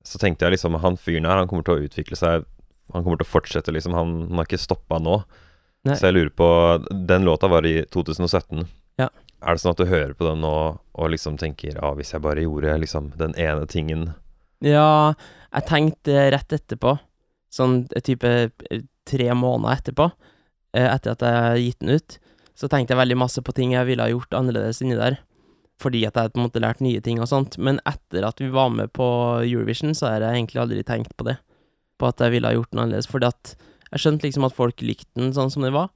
Så 0.08 0.22
tenkte 0.22 0.48
jeg 0.48 0.56
liksom, 0.56 0.78
han 0.80 0.96
fyren 0.96 1.28
her, 1.28 1.42
han 1.42 1.50
kommer 1.52 1.66
til 1.68 1.76
å 1.76 1.90
utvikle 1.90 2.16
seg, 2.16 2.46
han 2.94 3.04
kommer 3.04 3.20
til 3.20 3.28
å 3.28 3.34
fortsette, 3.34 3.74
liksom, 3.76 3.98
han, 3.98 4.14
han 4.30 4.40
har 4.40 4.48
ikke 4.48 4.62
stoppa 4.64 5.02
nå. 5.04 5.18
Nei. 5.86 5.98
Så 6.00 6.08
jeg 6.08 6.16
lurer 6.16 6.32
på, 6.40 6.48
den 7.12 7.28
låta 7.28 7.52
var 7.52 7.68
i 7.68 7.82
2017. 7.92 8.64
Ja. 9.02 9.10
Er 9.44 9.56
det 9.56 9.64
sånn 9.64 9.76
at 9.76 9.82
du 9.82 9.90
hører 9.90 10.14
på 10.18 10.28
den 10.28 10.44
nå 10.44 10.56
og 10.96 11.12
liksom 11.12 11.40
tenker 11.42 11.78
ah, 11.84 11.96
hvis 11.98 12.14
jeg 12.16 12.24
bare 12.24 12.46
gjorde 12.46 12.78
liksom 12.82 13.12
den 13.20 13.36
ene 13.40 13.68
tingen 13.70 14.08
Ja, 14.64 15.14
jeg 15.52 15.68
tenkte 15.70 16.30
rett 16.34 16.56
etterpå, 16.56 16.96
sånn 17.54 17.84
eh, 17.92 18.04
type 18.04 18.32
eh, 18.72 18.86
tre 19.06 19.28
måneder 19.38 19.82
etterpå, 19.82 20.10
eh, 20.76 20.88
etter 20.88 21.14
at 21.14 21.26
jeg 21.26 21.44
har 21.46 21.60
gitt 21.62 21.80
den 21.84 22.00
ut, 22.00 22.18
så 22.56 22.70
tenkte 22.72 22.96
jeg 22.96 23.02
veldig 23.02 23.20
masse 23.20 23.44
på 23.44 23.54
ting 23.56 23.76
jeg 23.76 23.88
ville 23.90 24.04
ha 24.04 24.12
gjort 24.12 24.38
annerledes 24.40 24.82
inni 24.82 24.98
der, 24.98 25.20
fordi 25.82 26.06
at 26.08 26.16
jeg 26.16 26.32
på 26.32 26.40
en 26.40 26.46
måte 26.48 26.64
lært 26.64 26.82
nye 26.84 27.04
ting 27.04 27.20
og 27.20 27.30
sånt, 27.30 27.60
men 27.60 27.82
etter 27.88 28.26
at 28.28 28.40
vi 28.42 28.48
var 28.54 28.72
med 28.74 28.94
på 28.96 29.06
Eurovision, 29.44 29.94
så 29.96 30.10
har 30.10 30.24
jeg 30.24 30.40
egentlig 30.40 30.64
aldri 30.64 30.88
tenkt 30.88 31.14
på 31.20 31.28
det, 31.28 31.36
på 32.00 32.08
at 32.10 32.24
jeg 32.24 32.36
ville 32.36 32.50
ha 32.50 32.56
gjort 32.56 32.72
den 32.72 32.86
annerledes, 32.86 33.12
fordi 33.12 33.30
at 33.30 33.56
jeg 33.92 34.04
skjønte 34.04 34.28
liksom 34.28 34.48
at 34.48 34.56
folk 34.56 34.82
likte 34.84 35.20
den 35.20 35.36
sånn 35.36 35.52
som 35.52 35.64
den 35.64 35.76
var. 35.76 35.92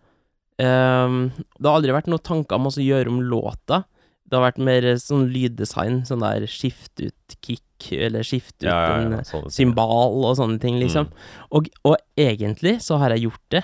Ehm, 0.59 1.31
det 1.57 1.65
har 1.69 1.79
aldri 1.79 1.95
vært 1.95 2.09
noen 2.11 2.23
tanker 2.25 2.59
om 2.59 2.67
å 2.67 2.73
gjøre 2.75 3.11
om 3.11 3.21
låta, 3.23 3.83
det 4.29 4.37
har 4.37 4.45
vært 4.51 4.61
mer 4.61 4.85
sånn 5.01 5.29
lyddesign, 5.33 6.03
sånn 6.05 6.21
der 6.21 6.45
skift 6.51 6.99
ut 7.01 7.35
kick 7.41 7.63
eller 7.95 8.25
skift 8.27 8.57
ut 8.59 8.67
Ja, 8.67 8.75
ja, 8.99 9.09
ja, 9.09 9.21
ting. 9.25 9.47
symbal 9.49 10.19
og 10.27 10.35
sånne 10.37 10.59
ting, 10.61 10.77
liksom. 10.81 11.07
Mm. 11.09 11.45
Og, 11.57 11.69
og 11.87 11.95
egentlig 12.19 12.75
så 12.85 12.99
har 13.01 13.15
jeg 13.15 13.29
gjort 13.29 13.45
det. 13.55 13.63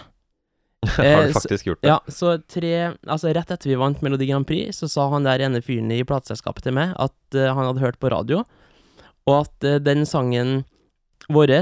Har 0.96 1.06
Eh, 1.06 1.28
du 1.28 1.34
faktisk 1.36 1.68
gjort 1.68 1.82
det? 1.82 1.90
Ja, 1.90 2.00
så 2.14 2.36
tre 2.48 2.72
Altså, 3.10 3.32
rett 3.34 3.52
etter 3.52 3.70
vi 3.72 3.78
vant 3.80 4.02
Melodi 4.06 4.28
Grand 4.30 4.46
Prix, 4.48 4.78
så 4.80 4.90
sa 4.90 5.08
han 5.14 5.26
der 5.26 5.42
ene 5.46 5.62
fyren 5.66 5.92
i 5.94 6.04
plateselskapet 6.08 6.64
til 6.68 6.76
meg 6.78 6.94
at 7.02 7.38
uh, 7.38 7.52
han 7.58 7.66
hadde 7.66 7.82
hørt 7.84 8.00
på 8.00 8.12
radio, 8.14 8.44
og 9.26 9.36
at 9.40 9.66
uh, 9.66 9.78
den 9.82 10.06
sangen 10.06 10.64
vår 11.30 11.54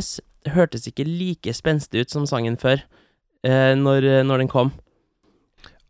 hørtes 0.54 0.88
ikke 0.92 1.06
like 1.08 1.54
spenstig 1.56 2.04
ut 2.04 2.12
som 2.12 2.26
sangen 2.28 2.58
før, 2.60 2.84
uh, 3.48 3.74
når, 3.80 4.24
når 4.28 4.44
den 4.44 4.52
kom. 4.52 4.74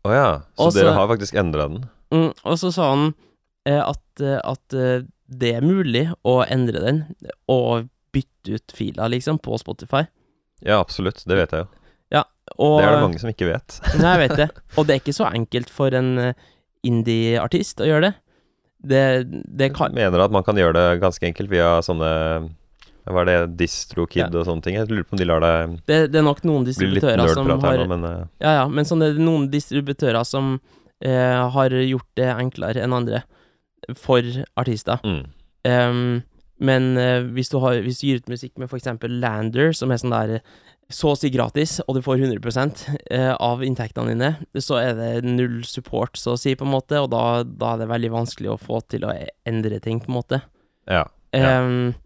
Å 0.04 0.12
ja. 0.12 0.26
Så 0.56 0.68
også, 0.68 0.78
dere 0.80 0.96
har 0.98 1.10
faktisk 1.10 1.38
endra 1.40 1.68
den? 1.70 1.86
Mm, 2.14 2.30
og 2.32 2.58
så 2.60 2.70
sa 2.74 2.90
han 2.92 3.06
eh, 3.68 3.80
at, 3.80 4.04
eh, 4.20 4.40
at 4.44 4.76
eh, 4.76 5.06
det 5.32 5.54
er 5.58 5.64
mulig 5.64 6.06
å 6.26 6.42
endre 6.44 6.82
den, 6.84 7.00
og 7.50 7.88
bytte 8.14 8.60
ut 8.60 8.76
fila, 8.76 9.08
liksom, 9.10 9.40
på 9.42 9.56
Spotify. 9.58 10.04
Ja, 10.64 10.78
absolutt. 10.78 11.24
Det 11.26 11.38
vet 11.40 11.56
jeg 11.56 11.64
jo. 11.64 11.72
Og, 12.60 12.80
Det 12.80 12.86
er 12.86 12.92
det 12.92 13.04
mange 13.04 13.20
som 13.20 13.30
ikke 13.30 13.48
vet. 13.48 13.78
Nei, 14.00 14.10
jeg 14.14 14.22
vet 14.24 14.36
det. 14.42 14.48
Og 14.78 14.86
det 14.86 14.94
er 14.94 15.02
ikke 15.02 15.16
så 15.16 15.30
enkelt 15.30 15.72
for 15.72 15.94
en 15.96 16.10
eh, 16.20 16.50
indie-artist 16.86 17.80
å 17.80 17.88
gjøre 17.88 18.10
det. 18.10 18.12
Det, 18.84 19.04
det 19.48 19.70
kan 19.72 19.94
mener 19.96 20.20
at 20.20 20.34
man 20.34 20.44
kan 20.44 20.58
gjøre 20.60 20.76
det 20.76 21.00
ganske 21.00 21.24
enkelt 21.24 21.48
via 21.48 21.78
sånne 21.84 22.10
Hva 23.04 23.22
er 23.24 23.28
det, 23.28 23.38
DistroKid 23.60 24.32
og 24.32 24.46
sånne 24.48 24.64
ting? 24.64 24.78
Jeg 24.78 24.88
lurer 24.88 25.04
på 25.04 25.16
om 25.16 25.20
de 25.20 25.28
lar 25.28 25.44
deg 25.44 25.76
det, 25.90 25.98
det 26.14 26.20
er 26.20 26.24
nok 26.24 26.40
noen 26.48 26.64
distributører 26.64 27.34
som 27.36 27.50
har 27.52 27.80
nå, 27.82 27.88
men 27.90 28.06
uh... 28.08 28.12
Ja, 28.40 28.54
ja, 28.62 28.66
men 28.70 28.88
sånn 28.88 29.04
er 29.04 29.16
det 29.16 29.24
noen 29.24 29.50
distributører 29.52 30.24
som 30.28 30.54
eh, 31.04 31.40
har 31.56 31.74
gjort 31.84 32.08
det 32.16 32.30
enklere 32.32 32.84
enn 32.84 32.96
andre 32.96 33.24
for 34.00 34.24
artister. 34.60 35.02
mm. 35.04 35.24
Um, 35.64 36.20
men 36.60 36.98
eh, 37.00 37.24
hvis, 37.34 37.48
du 37.50 37.58
har, 37.62 37.80
hvis 37.82 37.98
du 38.00 38.06
gir 38.06 38.20
ut 38.22 38.30
musikk 38.30 38.58
med 38.60 38.68
f.eks. 38.68 38.86
Lander, 39.10 39.72
som 39.76 39.90
er 39.90 40.00
sånn 40.00 40.14
der 40.14 40.34
så 40.92 41.14
å 41.14 41.16
si 41.16 41.30
gratis, 41.32 41.78
og 41.86 41.96
du 41.96 42.02
får 42.04 42.20
100 42.20 42.84
eh, 43.10 43.32
av 43.32 43.64
inntektene 43.64 44.12
dine, 44.12 44.30
så 44.60 44.78
er 44.82 44.92
det 44.98 45.10
null 45.24 45.62
support, 45.66 46.18
så 46.20 46.34
å 46.34 46.40
si, 46.40 46.52
på 46.54 46.66
en 46.66 46.74
måte, 46.74 47.00
og 47.00 47.08
da, 47.14 47.42
da 47.44 47.72
er 47.72 47.82
det 47.82 47.90
veldig 47.90 48.12
vanskelig 48.12 48.52
å 48.52 48.60
få 48.60 48.82
til 48.92 49.06
å 49.08 49.14
endre 49.48 49.80
ting, 49.82 50.02
på 50.04 50.12
en 50.12 50.18
måte. 50.18 50.40
Ja. 50.84 51.06
Ja. 51.34 51.56
Så 51.64 52.03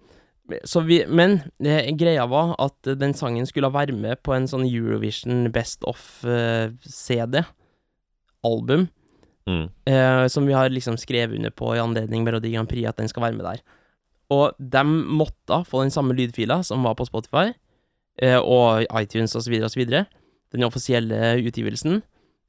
vi, 0.80 1.02
men 1.06 1.40
eh, 1.60 1.90
greia 1.96 2.26
var 2.26 2.54
at 2.58 2.88
den 2.98 3.12
sangen 3.14 3.46
skulle 3.46 3.68
være 3.72 3.92
med 3.92 4.22
på 4.24 4.32
en 4.36 4.48
sånn 4.48 4.64
Eurovision 4.64 5.50
Best 5.52 5.84
of-CD, 5.88 7.44
album, 8.44 8.88
Mm. 9.48 9.70
eh, 9.86 10.26
som 10.28 10.44
vi 10.46 10.52
har 10.52 10.68
liksom 10.68 10.98
skrevet 11.00 11.36
under 11.36 11.50
på 11.50 11.70
i 11.74 11.80
anledning 11.80 12.24
Melodi 12.24 12.50
Grand 12.52 12.68
Prix, 12.68 12.84
at 12.88 12.98
den 12.98 13.08
skal 13.08 13.22
være 13.22 13.36
med 13.36 13.46
der. 13.46 13.62
Og 14.30 14.52
de 14.60 14.82
måtte 14.84 15.64
få 15.64 15.80
den 15.80 15.90
samme 15.90 16.12
lydfila 16.12 16.62
som 16.62 16.82
var 16.84 16.94
på 16.94 17.06
Spotify, 17.08 17.54
eh, 18.20 18.36
og 18.36 18.84
iTunes 19.00 19.32
så 19.32 19.40
videre, 19.48 20.06
den 20.52 20.64
offisielle 20.64 21.40
utgivelsen. 21.40 22.02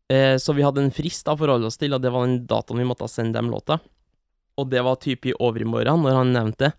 Eh, 0.09 0.35
så 0.35 0.53
vi 0.53 0.61
hadde 0.65 0.83
en 0.83 0.91
frist 0.91 1.25
da 1.25 1.35
å 1.35 1.39
forholde 1.39 1.67
oss 1.67 1.77
til, 1.77 1.93
og 1.93 2.01
det 2.01 2.11
var 2.11 2.25
den 2.25 2.45
datoen 2.45 2.79
vi 2.79 2.89
måtte 2.89 3.07
sende 3.07 3.39
dem 3.39 3.49
låta. 3.49 3.79
Og 4.57 4.69
det 4.69 4.83
var 4.83 4.99
typ 4.99 5.25
i 5.25 5.33
overmorgen 5.39 6.03
når 6.03 6.17
han 6.17 6.33
nevnte 6.33 6.57
det. 6.67 6.73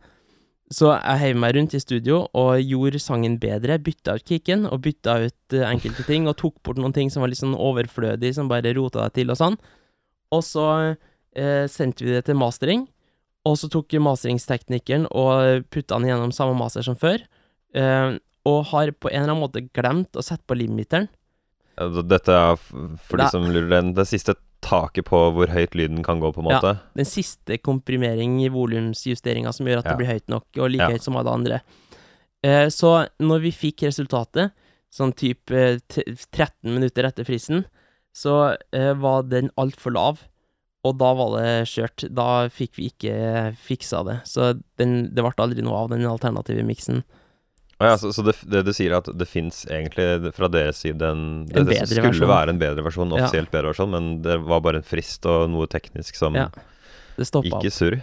Så 0.71 0.93
jeg 0.93 1.19
heiv 1.19 1.39
meg 1.43 1.57
rundt 1.57 1.75
i 1.75 1.81
studio 1.83 2.21
og 2.39 2.61
gjorde 2.63 3.01
sangen 3.03 3.41
bedre, 3.43 3.81
bytta 3.83 4.15
ut 4.21 4.27
kicken 4.29 4.69
og 4.69 4.85
bytta 4.85 5.17
ut 5.25 5.57
eh, 5.57 5.67
enkelte 5.67 6.05
ting, 6.07 6.29
og 6.31 6.37
tok 6.39 6.61
bort 6.63 6.79
noen 6.79 6.95
ting 6.95 7.11
som 7.11 7.25
var 7.25 7.33
litt 7.33 7.41
sånn 7.41 7.57
overflødig, 7.59 8.31
som 8.37 8.51
bare 8.51 8.71
rota 8.77 9.09
det 9.09 9.19
til 9.19 9.35
og 9.35 9.41
sånn. 9.41 9.59
Og 10.31 10.45
så 10.47 10.67
eh, 11.35 11.67
sendte 11.67 12.07
vi 12.07 12.15
det 12.15 12.23
til 12.29 12.39
mastering, 12.39 12.87
og 13.49 13.57
så 13.59 13.71
tok 13.73 13.97
masteringsteknikeren 13.99 15.09
og 15.11 15.67
putta 15.75 15.99
den 15.99 16.13
gjennom 16.13 16.35
samme 16.37 16.55
master 16.55 16.87
som 16.87 16.99
før, 16.99 17.25
eh, 17.75 18.15
og 18.47 18.61
har 18.71 18.95
på 18.95 19.11
en 19.11 19.25
eller 19.25 19.35
annen 19.35 19.43
måte 19.43 19.67
glemt 19.75 20.15
å 20.15 20.23
sette 20.23 20.47
på 20.47 20.55
limiteren. 20.61 21.11
Dette 22.07 22.31
er 22.37 22.55
for 22.61 23.19
de 23.19 23.27
som 23.33 23.47
lurer 23.49 23.73
den, 23.73 23.95
det 23.97 24.07
siste 24.07 24.37
taket 24.61 25.05
på 25.09 25.19
hvor 25.35 25.51
høyt 25.53 25.75
lyden 25.79 26.03
kan 26.05 26.21
gå, 26.21 26.33
på 26.35 26.43
en 26.43 26.49
måte. 26.51 26.75
Ja. 26.77 26.91
Den 26.97 27.09
siste 27.09 27.57
komprimering 27.59 28.39
i 28.45 28.49
volumsjusteringa 28.53 29.53
som 29.57 29.67
gjør 29.67 29.79
at 29.83 29.85
Ja. 29.85 29.91
det 29.95 29.99
blir 30.03 30.13
høyt 30.13 30.29
nok, 30.29 30.45
og 30.59 30.71
like 30.71 30.83
Ja. 30.83 30.91
høyt 30.91 31.03
som 31.03 31.17
alle 31.17 31.31
andre. 31.33 31.61
Eh, 32.43 32.67
så 32.69 33.09
når 33.21 33.41
vi 33.43 33.51
fikk 33.53 33.83
resultatet, 33.89 34.53
sånn 34.93 35.13
type 35.15 35.53
eh, 35.53 35.79
t- 35.89 36.05
13 36.33 36.73
minutter 36.75 37.05
etter 37.05 37.25
fristen, 37.25 37.65
så 38.15 38.57
eh, 38.73 38.93
var 38.95 39.23
den 39.29 39.51
altfor 39.57 39.93
lav. 39.93 40.19
Og 40.83 40.97
da 40.97 41.13
var 41.15 41.37
det 41.39 41.69
skjørt. 41.69 42.09
Da 42.15 42.49
fikk 42.49 42.75
vi 42.77 42.89
ikke 42.91 43.55
fiksa 43.55 44.03
det. 44.05 44.23
Så 44.25 44.63
den, 44.79 45.15
det 45.15 45.23
ble 45.23 45.33
aldri 45.37 45.63
noe 45.63 45.77
av 45.85 45.91
den 45.91 46.07
alternative 46.09 46.65
miksen. 46.65 47.05
Å 47.81 47.89
ja, 47.89 47.97
så, 47.97 48.11
så 48.13 48.23
det, 48.27 48.35
det 48.45 48.61
du 48.67 48.73
sier 48.77 48.93
er 48.93 48.99
at 49.01 49.07
det 49.17 49.27
fins 49.29 49.63
egentlig 49.71 50.33
fra 50.37 50.51
deres 50.53 50.83
side 50.85 51.01
en 51.01 51.23
Det, 51.49 51.63
En 51.63 51.69
det 51.71 51.79
skulle 51.89 52.11
versjon. 52.11 52.29
være 52.29 52.53
en 52.53 52.59
bedre 52.61 52.85
versjon, 52.85 53.15
Ja. 53.17 53.23
offisielt 53.25 53.51
bedre 53.51 53.71
versjon, 53.73 53.91
men 53.95 54.11
det 54.23 54.37
var 54.45 54.61
bare 54.61 54.83
en 54.83 54.87
frist 54.87 55.25
og 55.27 55.49
noe 55.51 55.67
teknisk 55.67 56.15
som 56.21 56.37
Ja. 56.37 56.51
I 57.19 57.71
surr. 57.73 58.03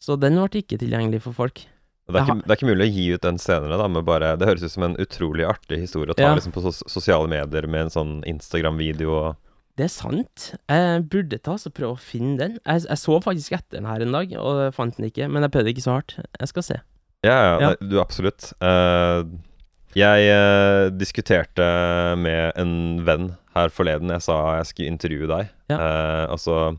Så 0.00 0.16
den 0.20 0.34
ble 0.40 0.62
ikke 0.62 0.78
tilgjengelig 0.80 1.20
for 1.22 1.32
folk. 1.36 1.66
Det 2.10 2.16
er, 2.18 2.24
ikke, 2.26 2.42
det 2.42 2.50
er 2.50 2.56
ikke 2.58 2.70
mulig 2.72 2.86
å 2.88 2.94
gi 2.96 3.04
ut 3.14 3.22
den 3.22 3.36
senere, 3.38 3.76
da, 3.78 3.86
med 3.86 4.04
bare 4.04 4.32
Det 4.36 4.48
høres 4.48 4.64
ut 4.64 4.72
som 4.72 4.82
en 4.88 4.96
utrolig 4.98 5.44
artig 5.46 5.78
historie 5.78 6.10
å 6.10 6.16
ta 6.16 6.22
Ja. 6.24 6.34
liksom 6.34 6.52
på 6.52 6.62
sos 6.64 6.82
sosiale 6.90 7.28
medier 7.30 7.68
med 7.68 7.82
en 7.86 7.90
sånn 7.94 8.24
Instagram-video 8.26 9.12
og 9.14 9.36
Det 9.76 9.84
er 9.84 9.92
sant. 9.94 10.54
Jeg 10.68 11.04
burde 11.08 11.38
ta 11.40 11.54
så 11.56 11.70
prøve 11.70 11.94
å 11.94 12.00
finne 12.00 12.36
den. 12.36 12.58
Jeg, 12.66 12.82
jeg 12.88 12.98
så 12.98 13.20
faktisk 13.22 13.52
etter 13.52 13.78
den 13.78 13.86
her 13.86 14.00
en 14.02 14.12
dag, 14.12 14.32
og 14.36 14.74
fant 14.74 14.96
den 14.96 15.06
ikke. 15.08 15.28
Men 15.30 15.42
jeg 15.46 15.52
prøvde 15.54 15.70
ikke 15.72 15.84
så 15.86 15.94
hardt. 16.00 16.16
Jeg 16.40 16.48
skal 16.50 16.62
se. 16.66 16.80
Ja, 17.20 17.36
ja, 17.44 17.60
Ja. 17.60 17.68
Det, 17.68 17.88
du 17.88 18.00
absolutt. 18.00 18.52
Uh, 18.62 19.26
jeg 19.96 20.30
uh, 20.30 20.88
diskuterte 20.94 21.66
med 22.16 22.54
en 22.60 23.02
venn 23.04 23.32
her 23.56 23.72
forleden. 23.74 24.12
Jeg 24.14 24.24
sa 24.24 24.38
jeg 24.60 24.70
skulle 24.70 24.94
intervjue 24.94 25.28
deg. 25.30 25.50
Ja. 25.72 25.76
Uh, 25.76 26.24
altså 26.36 26.78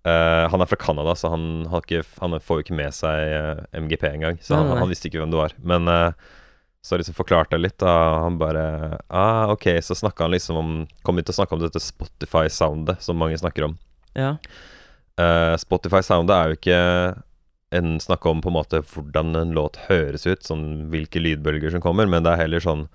Han 0.00 0.62
er 0.64 0.68
fra 0.70 0.78
Canada, 0.80 1.12
så 1.12 1.28
han, 1.28 1.66
har 1.68 1.82
ikke, 1.84 2.00
han 2.22 2.32
får 2.40 2.56
jo 2.56 2.62
ikke 2.64 2.76
med 2.78 2.94
seg 2.96 3.66
MGP 3.76 4.06
engang. 4.08 4.38
Så 4.40 4.54
Nei, 4.54 4.62
han, 4.62 4.64
nei, 4.64 4.72
nei. 4.72 4.80
han 4.80 4.88
visste 4.94 5.10
ikke 5.10 5.20
hvem 5.20 5.34
du 5.34 5.36
var. 5.36 5.52
Men 5.60 5.84
så 6.80 6.96
liksom 6.96 7.18
forklarte 7.18 7.58
jeg 7.58 7.66
litt, 7.66 7.76
da. 7.82 7.92
Han 8.24 8.38
bare 8.40 8.62
ah, 9.12 9.52
Ok, 9.52 9.68
så 9.84 9.92
snakka 9.92 10.24
han 10.24 10.32
liksom 10.32 10.56
om 10.56 10.70
Kom 11.04 11.20
hit 11.20 11.28
og 11.28 11.36
snakka 11.36 11.52
om 11.52 11.60
dette 11.60 11.82
Spotify-soundet 11.84 13.04
som 13.04 13.20
mange 13.20 13.36
snakker 13.36 13.68
om. 13.68 13.76
Ja. 14.16 14.38
Spotify-soundet 15.60 16.32
er 16.32 16.48
jo 16.48 16.58
ikke 16.62 16.80
en 17.70 18.00
snakke 18.02 18.28
om 18.30 18.40
på 18.42 18.50
en 18.50 18.56
måte 18.56 18.80
hvordan 18.82 19.34
en 19.38 19.52
låt 19.54 19.76
høres 19.88 20.26
ut, 20.26 20.42
sånn 20.42 20.88
hvilke 20.90 21.20
lydbølger 21.22 21.70
som 21.74 21.82
kommer, 21.84 22.08
men 22.10 22.24
det 22.26 22.32
er 22.34 22.42
heller 22.44 22.64
sånn 22.64 22.88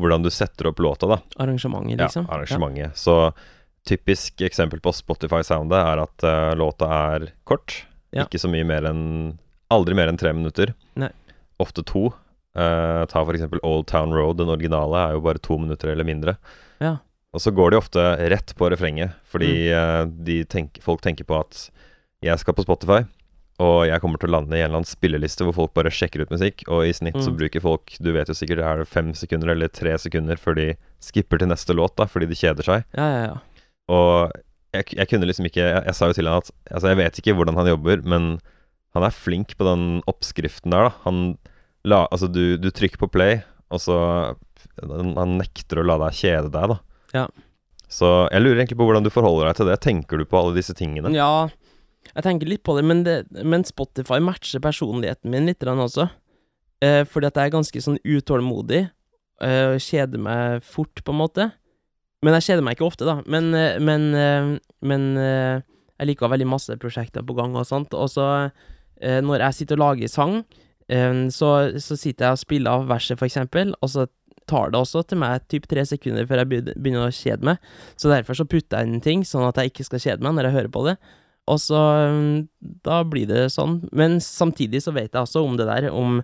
hvordan 0.00 0.24
du 0.24 0.30
setter 0.32 0.66
opp 0.70 0.80
låta, 0.80 1.06
da. 1.06 1.18
Arrangementet, 1.44 1.98
liksom. 2.00 2.24
Ja, 2.26 2.34
arrangementet. 2.38 2.96
Så 2.98 3.32
typisk 3.86 4.40
eksempel 4.44 4.80
på 4.80 4.92
Spotify-soundet 4.96 5.76
er 5.78 6.02
at 6.02 6.24
uh, 6.26 6.54
låta 6.58 6.88
er 7.14 7.28
kort. 7.48 7.82
Ja. 8.10 8.24
Ikke 8.26 8.40
så 8.40 8.48
mye 8.50 8.64
mer 8.66 8.88
enn 8.90 9.04
Aldri 9.70 9.94
mer 9.94 10.08
enn 10.10 10.18
tre 10.18 10.32
minutter. 10.34 10.72
Nei. 10.98 11.12
Ofte 11.62 11.84
to. 11.86 12.08
Uh, 12.58 13.04
ta 13.06 13.20
for 13.22 13.36
eksempel 13.36 13.60
Old 13.62 13.86
Town 13.86 14.10
Road, 14.16 14.40
den 14.40 14.50
originale, 14.50 14.98
er 14.98 15.14
jo 15.14 15.20
bare 15.22 15.38
to 15.38 15.54
minutter 15.62 15.92
eller 15.92 16.08
mindre. 16.08 16.34
Ja. 16.82 16.96
Og 17.30 17.44
så 17.44 17.52
går 17.54 17.70
de 17.70 17.78
ofte 17.78 18.02
rett 18.32 18.50
på 18.58 18.66
refrenget, 18.72 19.14
fordi 19.30 19.68
Mm. 19.70 19.76
uh, 19.78 20.24
de 20.26 20.40
tenk, 20.50 20.80
folk 20.82 21.04
tenker 21.04 21.22
på 21.28 21.38
at 21.38 21.68
jeg 22.26 22.36
skal 22.42 22.56
på 22.58 22.64
Spotify, 22.66 23.04
og 23.60 23.82
jeg 23.84 24.00
kommer 24.00 24.20
til 24.22 24.30
å 24.30 24.34
lande 24.38 24.56
i 24.56 24.62
en 24.62 24.70
eller 24.70 24.78
annen 24.80 24.88
spilleliste 24.88 25.44
hvor 25.44 25.52
folk 25.58 25.72
bare 25.76 25.92
sjekker 25.92 26.22
ut 26.24 26.30
musikk, 26.32 26.62
og 26.72 26.86
i 26.88 26.94
snitt 26.96 27.18
så 27.20 27.28
Mm. 27.30 27.36
bruker 27.42 27.60
folk, 27.64 27.92
du 28.00 28.10
vet 28.16 28.30
jo 28.32 28.36
sikkert, 28.38 28.62
er 28.64 28.78
det 28.80 28.88
fem 28.88 29.10
sekunder 29.12 29.52
eller 29.52 29.68
tre 29.68 29.92
sekunder 30.00 30.40
før 30.40 30.56
de 30.56 30.68
skipper 31.04 31.38
til 31.42 31.50
neste 31.52 31.76
låt, 31.76 31.92
da, 32.00 32.06
fordi 32.08 32.26
de 32.30 32.38
kjeder 32.40 32.64
seg. 32.64 32.84
Ja, 32.96 33.08
ja, 33.12 33.20
ja. 33.28 33.66
Og 33.92 34.32
jeg, 34.72 34.84
jeg 34.96 35.08
kunne 35.10 35.26
liksom 35.28 35.44
ikke 35.50 35.60
jeg, 35.66 35.84
jeg 35.90 35.94
sa 35.98 36.06
jo 36.08 36.14
til 36.16 36.28
han 36.30 36.38
at 36.40 36.50
Altså, 36.70 36.88
jeg 36.92 36.96
vet 37.02 37.18
ikke 37.20 37.34
hvordan 37.36 37.56
han 37.58 37.66
jobber, 37.72 38.02
men 38.06 38.30
han 38.94 39.02
er 39.06 39.10
flink 39.14 39.56
på 39.58 39.66
den 39.66 39.84
oppskriften 40.10 40.70
der, 40.72 40.88
da. 40.88 40.92
Han 41.04 41.20
la 41.84 42.04
Altså, 42.10 42.28
du, 42.32 42.56
du 42.56 42.70
trykker 42.70 42.98
på 43.02 43.10
play, 43.12 43.42
og 43.70 43.80
så 43.82 43.96
han, 44.80 45.14
han 45.18 45.36
nekter 45.40 45.80
å 45.82 45.86
la 45.86 45.98
deg 46.06 46.16
kjede 46.16 46.50
deg, 46.54 46.72
da. 46.72 46.78
Ja. 47.12 47.26
Så 47.90 48.06
jeg 48.30 48.42
lurer 48.44 48.60
egentlig 48.62 48.78
på 48.78 48.86
hvordan 48.86 49.02
du 49.02 49.10
forholder 49.10 49.48
deg 49.50 49.56
til 49.58 49.66
det. 49.66 49.80
Tenker 49.82 50.20
du 50.20 50.24
på 50.30 50.38
alle 50.38 50.54
disse 50.54 50.74
tingene? 50.78 51.10
Ja, 51.10 51.48
jeg 52.10 52.24
tenker 52.26 52.48
litt 52.50 52.64
på 52.66 52.74
det, 52.78 52.84
men, 52.86 53.04
det, 53.06 53.16
men 53.44 53.66
Spotify 53.66 54.18
matcher 54.24 54.62
personligheten 54.64 55.30
min 55.30 55.46
litt 55.50 55.64
også. 55.64 56.08
Eh, 56.80 57.04
fordi 57.04 57.28
at 57.28 57.36
jeg 57.36 57.50
er 57.50 57.56
ganske 57.58 57.82
sånn 57.84 58.00
utålmodig, 58.02 58.86
eh, 59.44 59.64
og 59.74 59.82
kjeder 59.84 60.22
meg 60.22 60.64
fort, 60.64 61.04
på 61.04 61.12
en 61.12 61.20
måte. 61.20 61.50
Men 62.24 62.36
jeg 62.36 62.50
kjeder 62.50 62.64
meg 62.64 62.76
ikke 62.76 62.88
ofte, 62.88 63.08
da. 63.08 63.20
Men, 63.30 63.52
eh, 63.56 63.78
men, 63.80 64.10
eh, 64.14 64.50
men 64.84 65.06
eh, 65.16 65.60
jeg 66.00 66.10
liker 66.10 66.26
å 66.26 66.28
ha 66.28 66.34
veldig 66.36 66.50
masse 66.52 66.76
prosjekter 66.80 67.24
på 67.24 67.36
gang 67.36 67.56
og 67.56 67.68
sånt. 67.68 67.96
Og 67.96 68.08
så, 68.12 68.26
når 69.00 69.42
jeg 69.46 69.56
sitter 69.56 69.78
og 69.78 69.82
lager 69.82 70.10
sang, 70.12 70.34
så, 71.32 71.48
så 71.80 71.96
sitter 71.96 72.26
jeg 72.26 72.36
og 72.36 72.40
spiller 72.40 72.72
av 72.72 72.88
verset, 72.88 73.18
for 73.20 73.28
eksempel, 73.28 73.70
og 73.80 73.88
så 73.92 74.06
tar 74.50 74.72
det 74.72 74.80
også 74.80 75.04
til 75.06 75.20
meg 75.22 75.44
typ 75.52 75.68
tre 75.70 75.84
sekunder 75.86 76.26
før 76.28 76.42
jeg 76.42 76.50
begynner 76.72 77.06
å 77.06 77.14
kjede 77.14 77.46
meg. 77.46 77.60
Så 78.00 78.10
derfor 78.10 78.36
så 78.36 78.48
putter 78.48 78.80
jeg 78.80 78.88
inn 78.88 79.04
ting, 79.04 79.24
sånn 79.28 79.46
at 79.46 79.60
jeg 79.60 79.72
ikke 79.72 79.86
skal 79.86 80.02
kjede 80.04 80.26
meg 80.26 80.36
når 80.36 80.48
jeg 80.48 80.56
hører 80.56 80.72
på 80.74 80.84
det. 80.88 80.96
Og 81.48 81.60
så 81.60 81.78
mm, 82.12 82.48
Da 82.84 83.02
blir 83.08 83.26
det 83.30 83.48
sånn. 83.54 83.80
Men 83.92 84.18
samtidig 84.20 84.82
så 84.84 84.92
vet 84.96 85.12
jeg 85.12 85.22
også 85.22 85.44
om 85.46 85.56
det 85.58 85.66
der, 85.70 85.90
om 85.92 86.20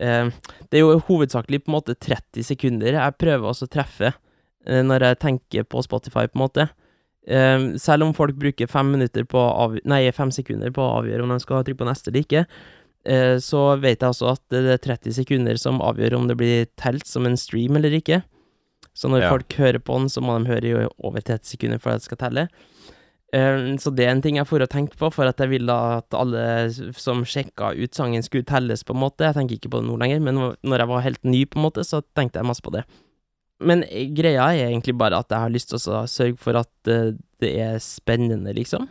eh, 0.00 0.28
Det 0.68 0.80
er 0.80 0.84
jo 0.84 0.98
hovedsakelig 1.08 1.64
på 1.64 1.72
en 1.72 1.78
måte 1.78 1.96
30 1.96 2.44
sekunder 2.52 2.98
jeg 2.98 3.18
prøver 3.20 3.48
også 3.50 3.68
å 3.68 3.72
treffe 3.72 4.12
eh, 4.12 4.82
når 4.86 5.08
jeg 5.08 5.20
tenker 5.24 5.64
på 5.68 5.82
Spotify, 5.86 6.26
på 6.28 6.38
en 6.38 6.44
måte. 6.44 6.68
Eh, 7.26 7.76
selv 7.80 8.06
om 8.06 8.14
folk 8.16 8.36
bruker 8.40 8.66
fem 8.70 8.94
på 9.28 9.46
Nei, 9.84 10.02
fem 10.12 10.30
sekunder 10.34 10.70
på 10.74 10.82
å 10.84 11.00
avgjøre 11.00 11.24
om 11.24 11.34
de 11.34 11.40
skal 11.42 11.64
trykke 11.64 11.82
på 11.82 11.88
neste 11.88 12.10
eller 12.10 12.24
ikke, 12.24 12.44
eh, 13.04 13.36
så 13.38 13.76
vet 13.80 14.00
jeg 14.00 14.08
også 14.12 14.32
at 14.32 14.42
det 14.52 14.64
er 14.76 14.78
30 14.78 15.12
sekunder 15.20 15.56
som 15.60 15.80
avgjør 15.84 16.16
om 16.18 16.28
det 16.28 16.36
blir 16.40 16.66
telt 16.80 17.06
som 17.06 17.26
en 17.26 17.36
stream 17.36 17.76
eller 17.76 17.90
ikke. 18.00 18.22
Så 18.94 19.08
når 19.08 19.22
Ja. 19.22 19.30
folk 19.30 19.52
hører 19.54 19.78
på 19.78 19.98
den, 19.98 20.08
så 20.08 20.20
må 20.20 20.38
de 20.38 20.50
høre 20.50 20.64
i 20.84 20.88
over 20.98 21.20
30 21.20 21.44
sekunder 21.44 21.78
for 21.78 21.90
at 21.90 22.00
det 22.00 22.08
skal 22.08 22.18
telle. 22.18 22.48
Eh, 23.32 23.76
så 23.78 23.92
det 23.94 24.06
er 24.06 24.14
en 24.14 24.22
ting 24.24 24.40
jeg 24.40 24.48
får 24.48 24.64
å 24.64 24.70
tenke 24.70 24.98
på, 24.98 25.10
for 25.14 25.30
at 25.30 25.38
jeg 25.42 25.52
ville 25.52 25.76
at 26.00 26.16
alle 26.18 26.42
som 26.98 27.22
sjekka 27.22 27.72
ut 27.78 27.94
sangen, 27.96 28.24
skulle 28.26 28.48
telles, 28.48 28.82
på 28.86 28.96
en 28.96 29.04
måte. 29.04 29.26
Jeg 29.28 29.38
tenker 29.38 29.58
ikke 29.58 29.72
på 29.72 29.82
det 29.82 29.90
nå 29.90 29.98
lenger, 30.00 30.22
men 30.24 30.40
når 30.66 30.84
jeg 30.84 30.92
var 30.92 31.06
helt 31.06 31.22
ny, 31.28 31.44
på 31.46 31.60
en 31.60 31.68
måte, 31.68 31.86
så 31.86 32.02
tenkte 32.16 32.42
jeg 32.42 32.50
masse 32.50 32.64
på 32.64 32.74
det. 32.74 32.84
Men 33.62 33.84
eh, 33.88 34.08
greia 34.16 34.48
er 34.50 34.70
egentlig 34.70 34.96
bare 34.98 35.20
at 35.20 35.30
jeg 35.30 35.44
har 35.44 35.52
lyst 35.52 35.70
til 35.72 35.78
å 35.78 36.06
sørge 36.10 36.40
for 36.40 36.58
at 36.58 36.90
eh, 36.90 37.12
det 37.42 37.52
er 37.62 37.78
spennende, 37.84 38.54
liksom. 38.56 38.88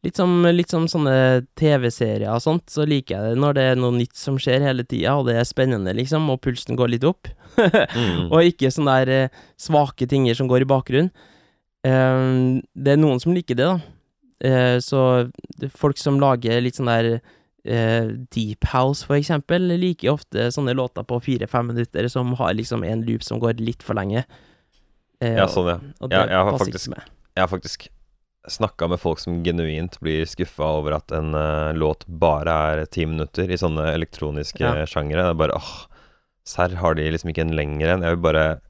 Litt 0.00 0.16
som, 0.16 0.30
litt 0.48 0.70
som 0.72 0.86
sånne 0.88 1.42
TV-serier 1.60 2.30
og 2.32 2.40
sånt, 2.40 2.70
så 2.72 2.86
liker 2.88 3.18
jeg 3.18 3.34
det 3.34 3.40
når 3.42 3.58
det 3.58 3.64
er 3.68 3.74
noe 3.76 3.92
nytt 3.92 4.16
som 4.16 4.38
skjer 4.40 4.64
hele 4.64 4.86
tida, 4.88 5.18
og 5.20 5.28
det 5.28 5.34
er 5.36 5.44
spennende, 5.44 5.92
liksom, 5.98 6.30
og 6.32 6.40
pulsen 6.46 6.78
går 6.80 6.96
litt 6.96 7.06
opp. 7.08 7.28
Mm. 7.60 8.30
Og 8.30 8.46
ikke 8.46 8.70
sånne 8.72 8.92
der 9.02 9.40
svake 9.60 10.06
tinger 10.08 10.36
som 10.38 10.46
går 10.48 10.62
i 10.62 10.68
bakgrunnen. 10.70 11.10
Eh, 11.86 12.60
det 12.74 12.94
er 12.94 13.00
noen 13.00 13.20
som 13.22 13.34
liker 13.36 13.56
det, 13.58 13.66
da. 13.66 13.80
Eh, 14.40 14.78
så 14.80 15.30
folk 15.76 15.98
som 16.00 16.18
lager 16.20 16.60
litt 16.64 16.78
sånn 16.78 16.88
der 16.88 17.20
eh, 17.64 18.08
Deep 18.32 18.64
House, 18.72 19.04
for 19.04 19.18
eksempel, 19.18 19.68
liker 19.80 20.14
ofte 20.14 20.48
sånne 20.54 20.72
låter 20.76 21.04
på 21.04 21.18
fire-fem 21.24 21.72
minutter 21.72 22.08
som 22.08 22.32
har 22.40 22.54
liksom 22.56 22.84
en 22.88 23.04
loop 23.04 23.22
som 23.26 23.40
går 23.42 23.60
litt 23.60 23.82
for 23.84 23.98
lenge. 23.98 24.24
Ja, 25.20 25.44
sånn, 25.52 25.66
ja. 25.68 25.78
og 26.00 26.08
det 26.08 26.16
Ja, 26.16 26.26
jeg 26.30 26.44
har 26.48 26.58
faktisk- 26.58 26.94
Jeg 27.36 27.42
har 27.44 27.48
faktisk 27.48 27.88
snakka 28.48 28.88
med 28.88 28.98
folk 29.00 29.18
som 29.18 29.42
genuint 29.44 29.98
blir 30.00 30.24
skuffa 30.24 30.64
over 30.78 30.94
at 30.96 31.12
en 31.12 31.32
låt 31.76 32.06
bare 32.08 32.48
er 32.80 32.86
ti 32.86 33.04
minutter 33.04 33.44
i 33.50 33.58
sånne 33.60 33.92
elektroniske 33.92 34.60
Ja. 34.60 34.86
sjangere. 34.86 35.20
Det 35.28 35.30
er 35.30 35.34
bare 35.34 35.56
åh, 35.60 35.86
serr, 36.42 36.74
har 36.76 36.94
de 36.94 37.10
liksom 37.10 37.28
ikke 37.34 37.42
en 37.44 37.52
lengre 37.54 37.92
en? 37.92 38.00
Jeg 38.00 38.16
vil 38.16 38.22
bare 38.32 38.60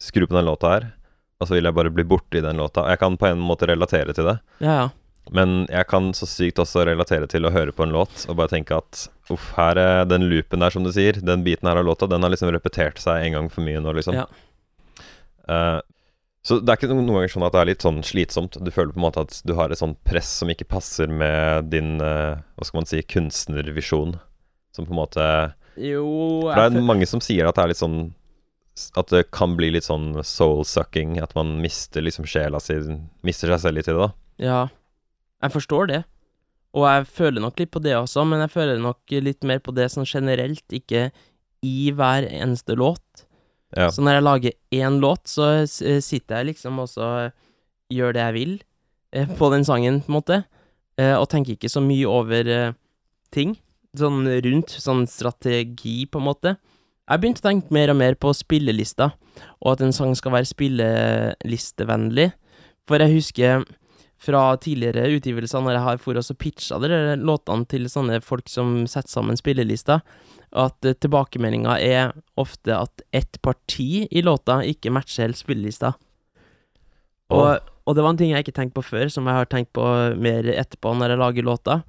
skru 0.00 0.26
på 0.26 0.34
den 0.34 0.46
låta 0.46 0.80
her, 0.80 0.92
og 1.38 1.46
så 1.48 1.54
vil 1.54 1.68
jeg 1.68 1.76
bare 1.76 1.92
bli 1.94 2.04
borte 2.08 2.40
i 2.40 2.44
den 2.44 2.58
låta. 2.58 2.86
Jeg 2.90 3.00
kan 3.02 3.16
på 3.18 3.28
en 3.30 3.42
måte 3.42 3.68
relatere 3.70 4.14
til 4.16 4.26
det, 4.26 4.38
Ja, 4.64 4.74
ja. 4.82 4.88
men 5.30 5.66
jeg 5.70 5.86
kan 5.90 6.10
så 6.16 6.26
sykt 6.26 6.58
også 6.58 6.86
relatere 6.88 7.28
til 7.30 7.46
å 7.46 7.52
høre 7.54 7.72
på 7.72 7.84
en 7.86 7.94
låt 7.94 8.24
og 8.28 8.38
bare 8.40 8.50
tenke 8.54 8.78
at 8.78 9.04
uff, 9.30 9.52
her 9.58 9.78
er 9.78 10.08
den 10.08 10.26
loopen 10.30 10.64
der, 10.64 10.74
som 10.74 10.86
du 10.86 10.90
sier, 10.94 11.20
den 11.20 11.44
biten 11.46 11.68
her 11.68 11.78
av 11.78 11.86
låta, 11.86 12.08
den 12.10 12.24
har 12.24 12.32
liksom 12.32 12.50
repetert 12.54 12.98
seg 13.02 13.26
en 13.26 13.36
gang 13.36 13.52
for 13.52 13.66
mye 13.66 13.82
nå, 13.84 13.92
liksom. 14.00 14.18
Ja. 14.18 14.26
Uh, 15.48 15.80
så 16.48 16.58
det 16.62 16.72
er 16.72 16.78
ikke 16.78 16.88
noen 16.90 17.10
ganger 17.12 17.30
sånn 17.32 17.44
at 17.44 17.54
det 17.54 17.60
er 17.60 17.68
litt 17.68 17.84
sånn 17.84 17.98
slitsomt. 18.06 18.56
Du 18.64 18.70
føler 18.72 18.94
på 18.94 19.00
en 19.00 19.04
måte 19.04 19.24
at 19.26 19.40
du 19.44 19.52
har 19.58 19.72
et 19.72 19.80
sånn 19.80 19.96
press 20.08 20.30
som 20.40 20.48
ikke 20.48 20.68
passer 20.70 21.10
med 21.12 21.68
din 21.74 21.98
uh, 22.00 22.40
hva 22.56 22.64
skal 22.66 22.80
man 22.80 22.88
si, 22.88 23.02
kunstnervisjon. 23.04 24.14
Som 24.72 24.86
på 24.86 24.94
en 24.94 25.00
måte 25.00 25.24
Jo 25.80 26.06
For 26.46 26.56
det 26.70 26.78
er 26.78 26.86
mange 26.86 27.06
som 27.10 27.20
sier 27.24 27.48
at 27.48 27.56
det 27.58 27.64
er 27.64 27.70
litt 27.72 27.80
sånn 27.80 27.98
At 28.98 29.12
det 29.12 29.28
kan 29.34 29.56
bli 29.58 29.70
litt 29.74 29.86
sånn 29.88 30.12
soul-sucking. 30.24 31.18
At 31.22 31.34
man 31.38 31.56
mister 31.62 32.04
liksom 32.04 32.28
sjela 32.28 32.60
si 32.62 32.78
Mister 33.26 33.52
seg 33.52 33.64
selv 33.64 33.80
litt 33.80 33.90
i 33.90 33.94
det, 33.94 34.06
da. 34.06 34.10
Ja, 34.38 34.60
jeg 35.42 35.54
forstår 35.54 35.90
det. 35.90 36.02
Og 36.76 36.84
jeg 36.84 37.08
føler 37.10 37.42
nok 37.42 37.58
litt 37.60 37.72
på 37.74 37.82
det 37.82 37.96
også, 37.96 38.24
men 38.28 38.42
jeg 38.44 38.52
føler 38.52 38.80
nok 38.82 39.16
litt 39.24 39.46
mer 39.46 39.62
på 39.64 39.72
det 39.74 39.88
sånn 39.92 40.06
generelt, 40.08 40.64
ikke 40.74 41.08
i 41.64 41.90
hver 41.96 42.26
eneste 42.28 42.76
låt. 42.78 43.24
Ja. 43.76 43.88
Så 43.92 44.04
når 44.04 44.18
jeg 44.18 44.26
lager 44.26 44.56
én 44.78 44.98
låt, 45.02 45.26
så 45.28 45.66
sitter 45.66 46.40
jeg 46.40 46.52
liksom 46.52 46.78
og 46.80 46.90
så 46.92 47.08
gjør 47.92 48.14
det 48.14 48.22
jeg 48.22 48.36
vil 48.36 48.52
eh, 49.16 49.30
på 49.38 49.50
den 49.52 49.64
sangen, 49.66 50.02
på 50.04 50.12
en 50.12 50.18
måte, 50.18 50.38
eh, 51.00 51.14
og 51.16 51.28
tenker 51.32 51.56
ikke 51.56 51.72
så 51.72 51.82
mye 51.84 52.08
over 52.08 52.52
eh, 52.52 52.76
ting. 53.34 53.56
Sånn 53.96 54.28
rundt, 54.44 54.74
sånn 54.76 55.06
strategi, 55.08 56.02
på 56.06 56.20
en 56.20 56.28
måte. 56.28 56.54
Jeg 57.08 57.20
begynte 57.22 57.40
å 57.40 57.48
tenke 57.48 57.72
mer 57.72 57.88
og 57.88 57.96
mer 57.96 58.16
på 58.20 58.34
spillelista, 58.36 59.12
og 59.64 59.72
at 59.72 59.84
en 59.84 59.94
sang 59.96 60.12
skal 60.18 60.34
være 60.34 60.50
spillelistevennlig. 60.50 62.30
For 62.88 63.00
jeg 63.00 63.14
husker 63.14 63.64
fra 64.18 64.42
tidligere 64.60 65.06
utgivelser, 65.14 65.62
når 65.62 65.76
jeg 65.76 65.84
har 65.86 66.02
for 66.02 66.18
oss 66.20 66.32
og 66.34 66.40
pitcha 66.42 66.80
låtene 66.82 67.68
til 67.70 67.86
sånne 67.88 68.18
folk 68.24 68.50
som 68.50 68.82
setter 68.90 69.12
sammen 69.12 69.38
spillelister, 69.38 70.02
at 70.48 70.76
uh, 70.84 70.96
tilbakemeldinga 70.96 71.76
er 71.84 72.12
ofte 72.40 72.74
at 72.74 73.04
ett 73.12 73.40
parti 73.44 74.06
i 74.08 74.24
låta 74.24 74.62
ikke 74.64 74.92
matcher 74.92 75.28
helt 75.28 75.40
spillelista. 75.40 75.94
Og, 77.28 77.60
og 77.84 77.96
det 77.96 78.04
var 78.04 78.14
en 78.14 78.20
ting 78.20 78.32
jeg 78.32 78.46
ikke 78.46 78.56
tenkte 78.56 78.78
på 78.80 78.86
før, 78.88 79.10
som 79.12 79.28
jeg 79.28 79.36
har 79.36 79.48
tenkt 79.52 79.74
på 79.76 79.84
mer 80.16 80.48
etterpå 80.48 80.94
når 80.96 81.14
jeg 81.14 81.22
lager 81.22 81.48
låter. 81.48 81.82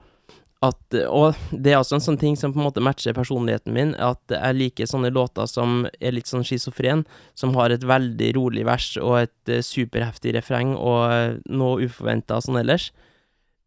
At, 0.60 0.80
og 1.08 1.38
det 1.56 1.72
er 1.72 1.78
også 1.80 1.96
en 1.96 2.04
sånn 2.04 2.18
ting 2.20 2.34
som 2.36 2.52
på 2.52 2.60
en 2.60 2.66
måte 2.66 2.82
matcher 2.84 3.16
personligheten 3.16 3.72
min, 3.72 3.94
at 3.96 4.20
jeg 4.34 4.58
liker 4.58 4.90
sånne 4.92 5.12
låter 5.16 5.48
som 5.48 5.86
er 6.04 6.12
litt 6.18 6.28
sånn 6.28 6.44
schizofren, 6.44 7.06
som 7.40 7.54
har 7.56 7.72
et 7.72 7.86
veldig 7.88 8.34
rolig 8.36 8.66
vers 8.68 8.90
og 9.00 9.22
et 9.22 9.54
uh, 9.54 9.62
superheftig 9.64 10.34
refreng 10.36 10.74
og 10.76 11.00
uh, 11.08 11.38
noe 11.48 11.88
uforventa 11.88 12.42
sånn 12.44 12.60
ellers. 12.60 12.90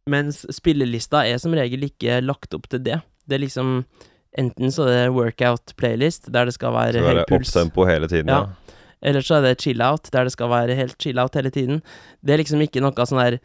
Mens 0.04 0.42
spillelista 0.52 1.22
er 1.24 1.40
som 1.40 1.56
regel 1.56 1.88
ikke 1.88 2.20
lagt 2.20 2.52
opp 2.58 2.68
til 2.68 2.84
det. 2.84 3.00
Det 3.24 3.38
er 3.38 3.46
liksom 3.46 3.84
Enten 4.32 4.70
så 4.72 4.86
er 4.88 4.94
det 4.96 5.12
workout 5.12 5.74
playlist, 5.76 6.30
der 6.32 6.46
det 6.48 6.54
skal 6.54 6.72
være 6.72 7.02
høy 7.04 7.18
puls. 7.28 7.50
opptempo 7.50 7.84
hele 7.84 8.08
tiden, 8.08 8.30
Ja. 8.32 8.46
ja. 8.46 8.76
Eller 9.02 9.20
så 9.20 9.34
er 9.36 9.42
det 9.44 9.60
chill 9.60 9.82
out, 9.84 10.08
der 10.08 10.24
det 10.24 10.32
skal 10.32 10.48
være 10.48 10.76
helt 10.78 10.96
chill 10.96 11.18
out 11.20 11.34
hele 11.36 11.50
tiden. 11.52 11.82
Det 12.24 12.32
er 12.32 12.40
liksom 12.40 12.62
ikke 12.64 12.80
noe 12.80 13.04
sånn 13.04 13.20
der 13.20 13.36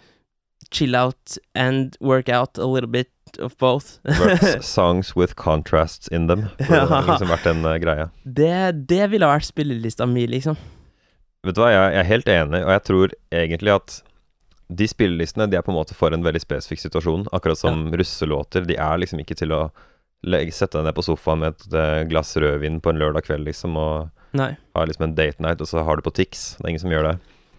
chill 0.72 0.96
out 0.96 1.36
and 1.56 1.98
work 2.00 2.30
out 2.30 2.58
a 2.58 2.64
little 2.64 2.88
bit 2.88 3.10
of 3.39 3.58
both. 3.58 4.00
Songs 4.62 5.15
with 5.15 5.36
contrasts 5.36 6.08
in 6.08 6.28
them. 6.28 6.47
Det 6.58 6.82
har 6.89 7.06
liksom 7.08 7.32
vært 7.32 7.47
en 7.52 7.65
uh, 7.65 7.76
greie. 7.82 8.10
det, 8.23 8.88
det 8.89 9.08
ville 9.12 9.30
vært 9.30 9.47
spillelista 9.47 10.08
mi, 10.10 10.28
liksom. 10.30 10.58
Vet 11.47 11.56
du 11.56 11.62
hva, 11.62 11.71
jeg, 11.71 11.93
jeg 11.93 12.02
er 12.02 12.12
helt 12.12 12.32
enig, 12.34 12.63
og 12.65 12.71
jeg 12.73 12.84
tror 12.89 13.17
egentlig 13.43 13.76
at 13.78 14.00
de 14.67 14.88
spillelistene 14.89 15.47
de 15.47 15.56
er 15.56 15.63
på 15.63 15.71
en 15.71 15.78
måte 15.78 15.95
for 15.95 16.12
en 16.12 16.26
veldig 16.26 16.41
spesifikk 16.43 16.82
situasjon. 16.84 17.28
Akkurat 17.36 17.60
som 17.60 17.86
russelåter. 17.95 18.65
De 18.67 18.76
er 18.76 19.00
liksom 19.00 19.21
ikke 19.23 19.38
til 19.39 19.54
å 19.56 19.62
legge, 20.28 20.52
sette 20.56 20.80
deg 20.80 20.89
ned 20.89 20.97
på 20.97 21.06
sofaen 21.06 21.43
med 21.43 21.56
et 21.56 21.78
eh, 21.78 22.04
glass 22.10 22.34
rødvin 22.36 22.82
på 22.84 22.91
en 22.91 23.00
lørdag 23.00 23.28
kveld, 23.30 23.47
liksom, 23.47 23.78
og 23.80 24.38
Nei. 24.38 24.52
ha 24.76 24.86
liksom 24.86 25.08
en 25.08 25.15
date 25.15 25.43
night, 25.43 25.62
og 25.63 25.69
så 25.69 25.86
har 25.88 25.97
du 25.97 26.04
på 26.04 26.15
Tix. 26.17 26.50
Det 26.58 26.65
er 26.65 26.73
ingen 26.73 26.84
som 26.84 26.93
gjør 26.93 27.12
det. 27.12 27.15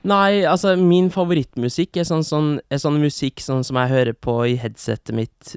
Nei, 0.09 0.45
altså, 0.47 0.75
min 0.79 1.09
favorittmusikk 1.15 1.99
er 1.99 2.07
sånn, 2.07 2.27
sånn, 2.27 2.51
er 2.71 2.83
sånn 2.83 3.01
musikk 3.03 3.43
sånn 3.43 3.65
som 3.67 3.79
jeg 3.81 3.93
hører 3.95 4.15
på 4.15 4.37
i 4.47 4.59
headsetet 4.61 5.17
mitt 5.17 5.57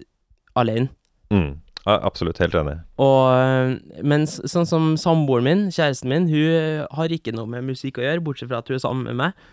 alene. 0.56 0.90
Mm. 1.32 1.60
Ja, 1.86 1.96
absolutt. 2.06 2.38
Helt 2.38 2.54
enig. 2.54 2.76
Og 3.02 4.04
men 4.06 4.28
sånn 4.28 4.68
som 4.70 4.92
samboeren 5.02 5.48
min, 5.48 5.64
kjæresten 5.74 6.12
min, 6.12 6.28
hun 6.30 6.54
øh, 6.60 6.84
har 6.94 7.10
ikke 7.16 7.34
noe 7.34 7.50
med 7.50 7.66
musikk 7.72 7.98
å 7.98 8.06
gjøre, 8.06 8.22
bortsett 8.26 8.52
fra 8.52 8.60
at 8.62 8.70
hun 8.70 8.78
er 8.78 8.84
sammen 8.84 9.08
med 9.10 9.18
meg. 9.24 9.48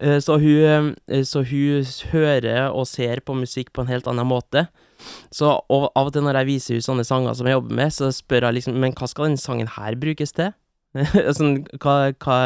Eh, 0.00 0.16
Så 0.24 0.38
hun, 0.40 0.94
så 1.28 1.44
hun 1.44 1.84
hører 2.14 2.72
og 2.72 2.86
ser 2.88 3.20
på 3.20 3.36
musikk 3.36 3.72
på 3.72 3.84
en 3.84 3.92
helt 3.92 4.08
annen 4.10 4.26
måte. 4.26 4.66
Så 5.34 5.50
av 5.68 5.90
og 6.06 6.12
til 6.14 6.24
når 6.24 6.40
jeg 6.40 6.48
viser 6.48 6.74
henne 6.78 6.88
sånne 6.88 7.04
sanger 7.04 7.36
som 7.36 7.46
jeg 7.46 7.58
jobber 7.58 7.76
med, 7.82 7.92
så 7.92 8.08
spør 8.14 8.46
jeg 8.48 8.54
liksom 8.60 8.78
Men 8.80 8.94
hva 8.96 9.08
skal 9.10 9.26
denne 9.28 9.42
sangen 9.42 9.68
her 9.68 9.94
brukes 10.00 10.32
til? 10.32 10.54
sånn, 11.38 11.56
hva, 11.82 11.94
hva, 12.22 12.38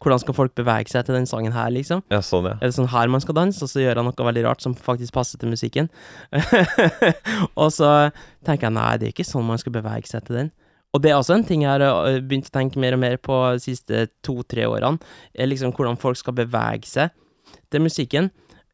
hvordan 0.00 0.22
skal 0.22 0.36
folk 0.36 0.54
bevege 0.56 0.92
seg 0.92 1.04
til 1.06 1.18
den 1.18 1.28
sangen 1.28 1.52
her, 1.52 1.68
liksom? 1.74 2.00
Ja, 2.12 2.22
sånn, 2.24 2.48
ja. 2.48 2.56
Er 2.58 2.70
det 2.70 2.76
sånn 2.78 2.90
her 2.92 3.10
man 3.12 3.22
skal 3.24 3.36
danse, 3.36 3.60
og 3.64 3.72
så 3.72 3.82
gjør 3.82 4.00
han 4.00 4.08
noe 4.08 4.28
veldig 4.30 4.44
rart 4.46 4.64
som 4.64 4.76
faktisk 4.76 5.14
passer 5.16 5.40
til 5.40 5.52
musikken? 5.52 5.90
og 7.60 7.68
så 7.76 7.92
tenker 8.46 8.68
jeg 8.68 8.76
nei, 8.78 8.90
det 9.00 9.10
er 9.10 9.14
ikke 9.14 9.28
sånn 9.28 9.48
man 9.48 9.60
skal 9.60 9.76
bevege 9.76 10.08
seg 10.08 10.24
til 10.26 10.40
den. 10.40 10.52
Og 10.90 11.02
det 11.04 11.12
er 11.12 11.20
også 11.20 11.36
en 11.36 11.46
ting 11.46 11.62
jeg 11.62 11.70
har 11.70 12.22
begynt 12.26 12.48
å 12.50 12.54
tenke 12.56 12.80
mer 12.82 12.96
og 12.96 13.02
mer 13.02 13.18
på 13.22 13.36
de 13.54 13.62
siste 13.62 14.08
to-tre 14.26 14.64
årene, 14.66 14.98
er 15.34 15.50
liksom 15.50 15.74
hvordan 15.76 16.00
folk 16.00 16.18
skal 16.18 16.34
bevege 16.40 16.88
seg 16.88 17.12
til 17.70 17.84
musikken, 17.84 18.30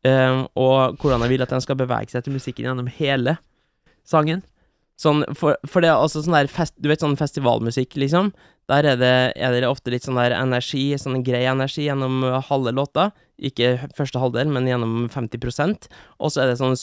um, 0.06 0.46
og 0.56 0.96
hvordan 1.02 1.26
jeg 1.26 1.34
vil 1.34 1.44
at 1.44 1.52
de 1.52 1.60
skal 1.64 1.76
bevege 1.76 2.14
seg 2.14 2.24
til 2.24 2.36
musikken 2.36 2.70
gjennom 2.70 2.88
hele 3.00 3.36
sangen. 4.08 4.46
Sånn, 4.96 5.24
for, 5.36 5.56
for 5.68 5.84
det 5.84 5.90
er 5.92 6.00
også 6.00 6.22
sånn 6.24 6.32
der 6.38 6.48
fest, 6.48 6.72
Du 6.80 6.88
vet 6.88 7.02
sånn 7.04 7.16
festivalmusikk, 7.20 7.96
liksom? 8.00 8.30
Der 8.66 8.82
er 8.88 8.96
det, 8.98 9.10
er 9.36 9.52
det 9.54 9.68
ofte 9.68 9.90
litt 9.92 10.02
sånn 10.06 10.16
der 10.18 10.32
energi, 10.34 10.96
sånn 10.98 11.22
grei 11.22 11.44
energi 11.46 11.84
gjennom 11.86 12.24
halve 12.48 12.72
låta. 12.74 13.10
Ikke 13.38 13.74
første 13.94 14.18
halvdel, 14.18 14.48
men 14.48 14.64
gjennom 14.66 15.04
50% 15.12 15.86
Og 16.24 16.32
så 16.32 16.40
er 16.42 16.46
det 16.48 16.56
sånn 16.58 16.74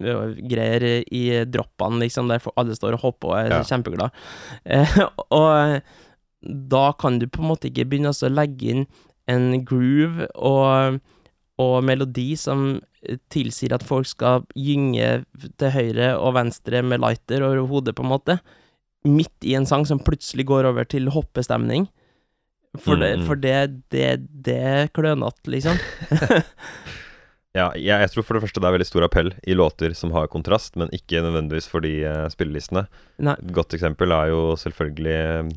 superhopp-greier 0.00 0.84
i 1.10 1.44
droppene, 1.50 2.00
liksom, 2.04 2.28
der 2.30 2.40
alle 2.56 2.74
står 2.78 2.92
og 2.96 3.04
hopper 3.04 3.28
og 3.32 3.38
er 3.42 3.50
Ja. 3.58 3.62
kjempeglad. 3.66 4.10
Eh, 4.70 4.98
og 5.30 5.80
da 6.42 6.92
kan 6.96 7.18
du 7.18 7.26
på 7.26 7.40
en 7.42 7.48
måte 7.50 7.68
ikke 7.68 7.84
begynne 7.90 8.12
å 8.14 8.28
legge 8.32 8.70
inn 8.72 8.86
en 9.28 9.64
groove 9.64 10.26
og 10.36 11.00
og 11.60 11.84
melodi 11.86 12.30
som 12.40 12.78
eh, 13.04 13.18
tilsier 13.32 13.74
at 13.76 13.84
folk 13.86 14.08
skal 14.08 14.46
gynge 14.56 15.20
til 15.60 15.74
høyre 15.76 16.14
og 16.18 16.34
venstre 16.38 16.80
med 16.86 17.02
lighter 17.04 17.44
over 17.46 17.62
hodet, 17.70 17.94
på 17.98 18.04
en 18.06 18.12
måte, 18.14 18.38
midt 19.08 19.46
i 19.48 19.54
en 19.56 19.68
sang 19.68 19.86
som 19.88 20.00
plutselig 20.04 20.44
går 20.50 20.68
over 20.72 20.84
til 20.88 21.08
hoppestemning. 21.12 21.88
For 22.78 22.94
det, 23.00 23.14
Mm. 23.18 23.22
for 23.26 23.34
det, 23.42 23.54
det, 23.90 24.08
det 24.46 24.56
er 24.62 24.90
klønete, 24.94 25.48
liksom. 25.50 25.78
Ja, 27.50 27.72
jeg, 27.74 27.98
jeg 27.98 28.10
tror 28.12 28.22
for 28.22 28.36
det 28.38 28.44
første 28.44 28.60
det 28.62 28.68
er 28.68 28.74
veldig 28.76 28.86
stor 28.86 29.02
appell 29.08 29.32
i 29.50 29.56
låter 29.58 29.90
som 29.98 30.12
har 30.14 30.28
kontrast, 30.30 30.76
men 30.78 30.92
ikke 30.94 31.18
nødvendigvis 31.24 31.66
for 31.66 31.82
de 31.82 31.90
uh, 32.06 32.28
spillelistene. 32.30 32.84
Nei. 33.18 33.34
Et 33.42 33.50
godt 33.56 33.74
eksempel 33.74 34.14
er 34.14 34.28
jo 34.30 34.42
selvfølgelig 34.60 35.16
eh, 35.18 35.48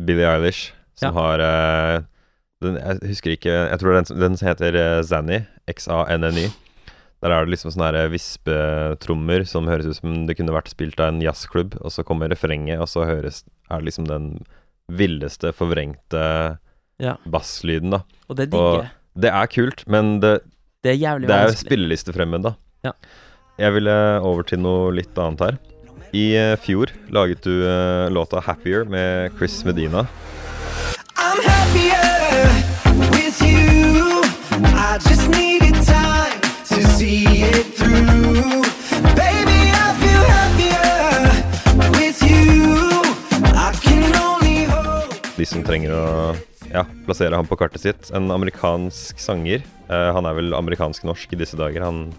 Billie 0.00 0.30
Eilish, 0.30 0.70
som 0.96 1.10
Ja. 1.12 1.20
har 1.20 1.44
eh, 1.44 2.06
den, 2.64 2.76
Jeg 2.80 3.10
husker 3.12 3.34
ikke 3.36 3.52
Jeg 3.70 3.78
tror 3.80 3.96
den, 4.00 4.18
den 4.20 4.36
heter 4.40 4.74
eh, 4.80 5.02
Zanny. 5.06 5.42
X-A-N-N-Y. 5.70 6.48
Der 7.24 7.32
er 7.32 7.44
det 7.46 7.54
liksom 7.54 7.72
sånne 7.72 7.88
her 7.94 8.10
vispetrommer 8.12 9.46
som 9.48 9.68
høres 9.70 9.86
ut 9.88 9.96
som 9.96 10.26
det 10.28 10.34
kunne 10.36 10.52
vært 10.52 10.68
spilt 10.72 10.98
av 11.00 11.08
en 11.14 11.22
jazzklubb, 11.24 11.78
og 11.80 11.92
så 11.94 12.04
kommer 12.04 12.28
refrenget, 12.28 12.76
og 12.82 12.88
så 12.90 13.06
høres 13.08 13.44
Er 13.70 13.80
det 13.80 13.86
liksom 13.88 14.08
den 14.10 14.26
villeste, 14.92 15.52
forvrengte 15.56 16.58
Ja. 17.00 17.14
basslyden, 17.24 17.90
da. 17.96 18.02
Og 18.28 18.36
det 18.36 18.50
digger 18.52 18.82
jeg. 18.82 18.90
Det 19.16 19.30
er 19.30 19.46
kult, 19.46 19.84
men 19.88 20.20
det, 20.20 20.40
Det 20.84 20.92
er 20.92 20.98
jævlig 21.00 21.26
det 21.28 21.34
er 21.36 21.46
vanskelig. 21.48 21.64
spillelistefremmed, 21.70 22.42
da. 22.42 22.52
Ja. 22.84 22.92
Jeg 23.58 23.72
ville 23.72 24.20
over 24.20 24.42
til 24.42 24.58
noe 24.58 24.92
litt 24.92 25.16
annet 25.16 25.40
her. 25.40 25.58
I 26.12 26.34
eh, 26.36 26.56
fjor 26.60 26.92
laget 27.10 27.40
du 27.42 27.64
eh, 27.66 28.10
låta 28.10 28.40
'Happier' 28.42 28.84
med 28.88 29.32
Chris 29.38 29.64
Medina. 29.64 30.06
I'm 31.16 31.40
happier 31.48 32.23
De 34.94 35.00
som 45.50 45.64
trenger 45.66 45.90
å 45.90 46.04
ja, 46.70 46.84
plassere 47.06 47.34
ham 47.34 47.48
på 47.50 47.58
kartet 47.58 47.82
sitt. 47.82 48.12
En 48.14 48.30
amerikansk 48.30 49.18
sanger. 49.18 49.64
Eh, 49.90 50.10
han 50.14 50.28
er 50.30 50.38
vel 50.38 50.54
amerikansk-norsk 50.54 51.34
i 51.34 51.40
disse 51.42 51.58
dager. 51.58 51.82
Han 51.82 52.14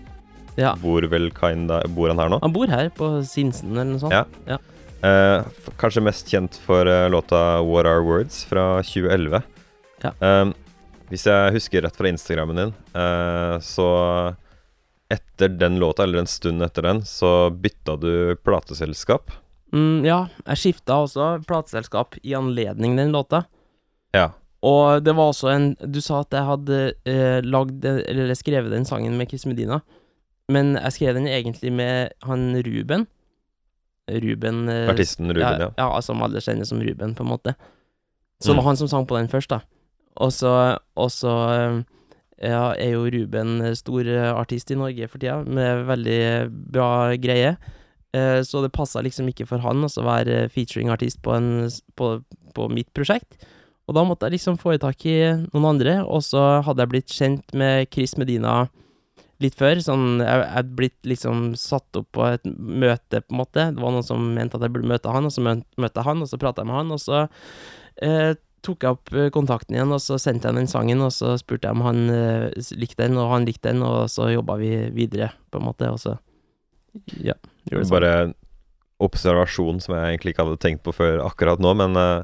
Ja. 0.58 0.76
bor 0.76 1.02
vel 1.08 1.32
kinda 1.32 1.82
Bor 1.88 2.10
han 2.10 2.20
her 2.20 2.28
nå? 2.30 2.40
Han 2.42 2.52
bor 2.52 2.68
her, 2.68 2.90
på 2.90 3.24
Sinsen 3.24 3.72
eller 3.72 3.86
noe 3.86 4.00
sånt. 4.00 4.12
Ja. 4.12 4.26
Ja. 4.46 4.58
Eh, 5.02 5.44
kanskje 5.80 6.04
mest 6.04 6.28
kjent 6.28 6.60
for 6.60 6.86
eh, 6.88 7.08
låta 7.10 7.64
'What 7.64 7.86
Are 7.86 8.02
Words' 8.04 8.44
fra 8.44 8.82
2011. 8.84 9.44
Ja. 10.04 10.12
Eh, 10.22 10.52
hvis 11.12 11.26
jeg 11.30 11.54
husker 11.56 11.86
rett 11.86 11.96
fra 11.98 12.10
Instagrammen 12.12 12.58
din, 12.60 12.74
eh, 12.98 13.56
så 13.64 13.88
etter 15.12 15.52
den 15.60 15.78
låta, 15.80 16.04
eller 16.04 16.24
en 16.24 16.30
stund 16.30 16.64
etter 16.66 16.82
den, 16.88 17.02
så 17.06 17.50
bytta 17.54 17.96
du 18.02 18.36
plateselskap. 18.44 19.30
Mm, 19.74 20.06
ja, 20.08 20.22
jeg 20.48 20.62
skifta 20.62 20.98
også 21.04 21.28
plateselskap 21.46 22.16
i 22.24 22.34
anledning 22.38 22.96
den 22.98 23.12
låta. 23.14 23.44
Ja. 24.16 24.32
Og 24.66 25.04
det 25.04 25.14
var 25.14 25.30
også 25.30 25.50
en 25.52 25.66
Du 25.94 26.00
sa 26.02 26.22
at 26.24 26.32
jeg 26.34 26.48
hadde 26.48 26.78
eh, 27.06 27.42
lagd 27.46 27.84
Eller 27.86 28.32
skrevet 28.34 28.72
den 28.72 28.86
sangen 28.88 29.18
med 29.20 29.28
Chris 29.30 29.44
Medina, 29.46 29.82
men 30.50 30.74
jeg 30.80 30.96
skrev 30.96 31.18
den 31.20 31.28
egentlig 31.28 31.74
med 31.76 32.14
han 32.24 32.48
Ruben. 32.66 33.06
Ruben 34.10 34.70
eh, 34.70 34.90
Artisten 34.90 35.30
Ruben, 35.34 35.68
ja. 35.68 35.70
ja. 35.78 36.02
som 36.02 36.22
alle 36.26 36.42
kjenner 36.42 36.66
som 36.66 36.82
Ruben, 36.82 37.14
på 37.18 37.26
en 37.26 37.30
måte. 37.30 37.56
Så 38.40 38.52
det 38.52 38.56
Mm. 38.56 38.58
var 38.58 38.64
han 38.72 38.78
som 38.78 38.88
sang 38.88 39.06
på 39.08 39.18
den 39.18 39.28
først, 39.30 39.50
da. 39.50 39.60
Og 40.22 40.32
så, 40.32 40.52
og 40.96 41.10
så 41.12 41.34
eh, 41.54 41.80
ja, 42.52 42.74
er 42.76 42.94
jo 42.94 43.08
Ruben 43.12 43.58
stor 43.76 44.08
eh, 44.08 44.32
artist 44.32 44.72
i 44.72 44.78
Norge 44.80 45.10
for 45.12 45.22
tida, 45.22 45.42
med 45.44 45.86
veldig 45.90 46.22
bra 46.76 46.90
greie. 47.20 47.56
Eh, 48.16 48.40
Så 48.48 48.64
det 48.64 48.74
passa 48.76 49.04
liksom 49.04 49.28
ikke 49.32 49.48
for 49.50 49.64
han 49.66 49.84
å 49.84 49.92
være 50.08 50.48
featuring-artist 50.54 51.22
på, 51.26 51.36
på, 52.00 52.16
på 52.56 52.70
mitt 52.72 52.92
prosjekt. 52.96 53.38
Og 53.86 53.94
da 53.94 54.02
måtte 54.08 54.26
jeg 54.26 54.40
liksom 54.40 54.58
få 54.58 54.74
i 54.76 54.82
tak 54.82 55.04
i 55.06 55.20
noen 55.52 55.68
andre, 55.76 56.00
og 56.08 56.24
så 56.26 56.64
hadde 56.66 56.82
jeg 56.82 56.94
blitt 56.94 57.14
kjent 57.14 57.54
med 57.54 57.86
Chris 57.94 58.16
Medina 58.18 58.64
litt 59.44 59.58
før. 59.60 59.78
Sånn, 59.84 60.24
jeg 60.24 60.48
hadde 60.56 60.78
blitt 60.80 60.98
liksom 61.06 61.52
satt 61.60 62.00
opp 62.00 62.08
på 62.16 62.24
et 62.32 62.48
møte, 62.56 63.22
på 63.22 63.36
en 63.36 63.42
måte. 63.44 63.68
Det 63.76 63.84
var 63.84 63.94
noen 63.94 64.08
som 64.08 64.24
mente 64.34 64.58
at 64.58 64.66
jeg 64.66 64.74
burde 64.74 64.90
møte 64.90 65.14
han, 65.14 65.28
og 65.28 65.36
så 65.36 65.44
møtte 65.46 66.00
jeg 66.00 66.08
han, 66.08 66.24
og 66.24 66.32
så 66.32 66.42
prata 66.42 66.64
jeg 66.64 66.72
med 66.72 66.80
han, 66.80 66.96
og 66.96 67.04
så 67.04 67.22
eh, 68.02 68.32
tok 68.66 68.84
jeg 68.86 68.96
opp 68.98 69.14
eh, 69.14 69.30
kontakten 69.34 69.78
igjen, 69.78 69.94
og 69.96 70.02
så 70.04 70.18
sendte 70.22 70.50
jeg 70.50 70.58
den 70.58 70.70
sangen, 70.72 71.02
og 71.06 71.12
så 71.14 71.36
spurte 71.42 71.70
jeg 71.70 71.78
om 71.78 71.84
han 71.86 72.02
eh, 72.10 72.50
likte 72.80 73.06
den, 73.06 73.18
og 73.22 73.30
han 73.36 73.46
likte 73.48 73.70
den, 73.72 73.84
og 73.86 74.10
så 74.12 74.32
jobba 74.34 74.58
vi 74.62 74.72
videre, 74.96 75.32
på 75.54 75.62
en 75.62 75.68
måte, 75.70 75.92
og 75.94 76.02
så 76.02 76.18
Ja. 77.22 77.34
gjorde 77.70 77.82
det 77.84 77.88
sånn. 77.90 77.96
Bare 78.00 78.34
observasjon 79.04 79.82
som 79.84 79.96
jeg 79.98 80.14
egentlig 80.16 80.34
ikke 80.34 80.46
hadde 80.48 80.62
tenkt 80.64 80.84
på 80.86 80.94
før 80.96 81.20
akkurat 81.26 81.60
nå, 81.60 81.74
men 81.76 81.98
uh, 82.00 82.24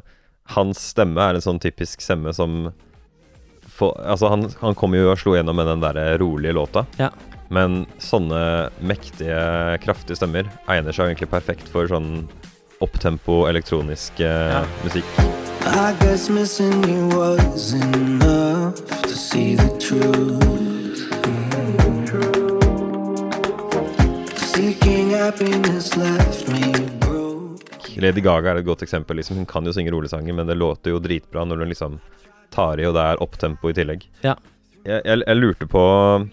hans 0.56 0.80
stemme 0.94 1.20
er 1.20 1.36
en 1.36 1.44
sånn 1.44 1.60
typisk 1.60 2.00
stemme 2.04 2.32
som 2.34 2.72
for, 3.68 3.92
Altså, 4.00 4.30
han, 4.32 4.48
han 4.62 4.76
kom 4.80 4.96
jo 4.96 5.10
og 5.12 5.20
slo 5.20 5.36
gjennom 5.36 5.56
med 5.60 5.68
den 5.68 5.84
der 5.84 6.18
rolige 6.22 6.56
låta. 6.56 6.86
Ja. 7.00 7.10
Men 7.52 7.86
sånne 8.00 8.70
mektige, 8.80 9.42
kraftige 9.84 10.16
stemmer 10.20 10.48
egner 10.72 10.96
seg 10.96 11.12
egentlig 11.12 11.32
perfekt 11.34 11.68
for 11.72 11.88
sånn 11.92 12.28
opptempo 12.82 13.44
elektronisk 13.52 14.20
Ja. 14.24 14.64
musikk. 14.86 15.41
I 15.64 15.96
guess 16.00 16.30
missing 16.30 16.84
you 16.84 17.08
was 17.08 17.74
enough 17.74 18.76
to 19.04 19.16
see 19.16 19.56
the 19.56 19.70
truth. 19.80 20.42
Seeking 24.38 25.12
happiness 25.12 25.96
left 25.96 26.48
me 26.50 26.74
broke. 27.00 27.62
Lady 27.98 28.22
Gaga 28.22 28.52
er 28.52 28.56
et 28.62 28.66
godt 28.66 28.82
eksempel. 28.82 29.16
Liksom. 29.18 29.38
Hun 29.38 29.46
kan 29.46 29.66
jo 29.66 29.74
synge 29.74 29.92
rolesanger, 29.92 30.34
men 30.34 30.48
det 30.48 30.56
låter 30.56 30.92
jo 30.92 31.00
dritbra 31.00 31.46
når 31.46 31.58
hun 31.64 31.70
liksom 31.72 32.00
tar 32.52 32.82
i, 32.82 32.86
og 32.86 32.94
det 32.98 33.06
er 33.14 33.22
opptempo 33.24 33.70
i 33.70 33.76
tillegg. 33.78 34.08
Ja. 34.26 34.36
Jeg, 34.84 35.02
jeg, 35.06 35.24
jeg 35.28 35.38
lurte 35.38 35.68
på 35.70 35.86
uh, 36.20 36.26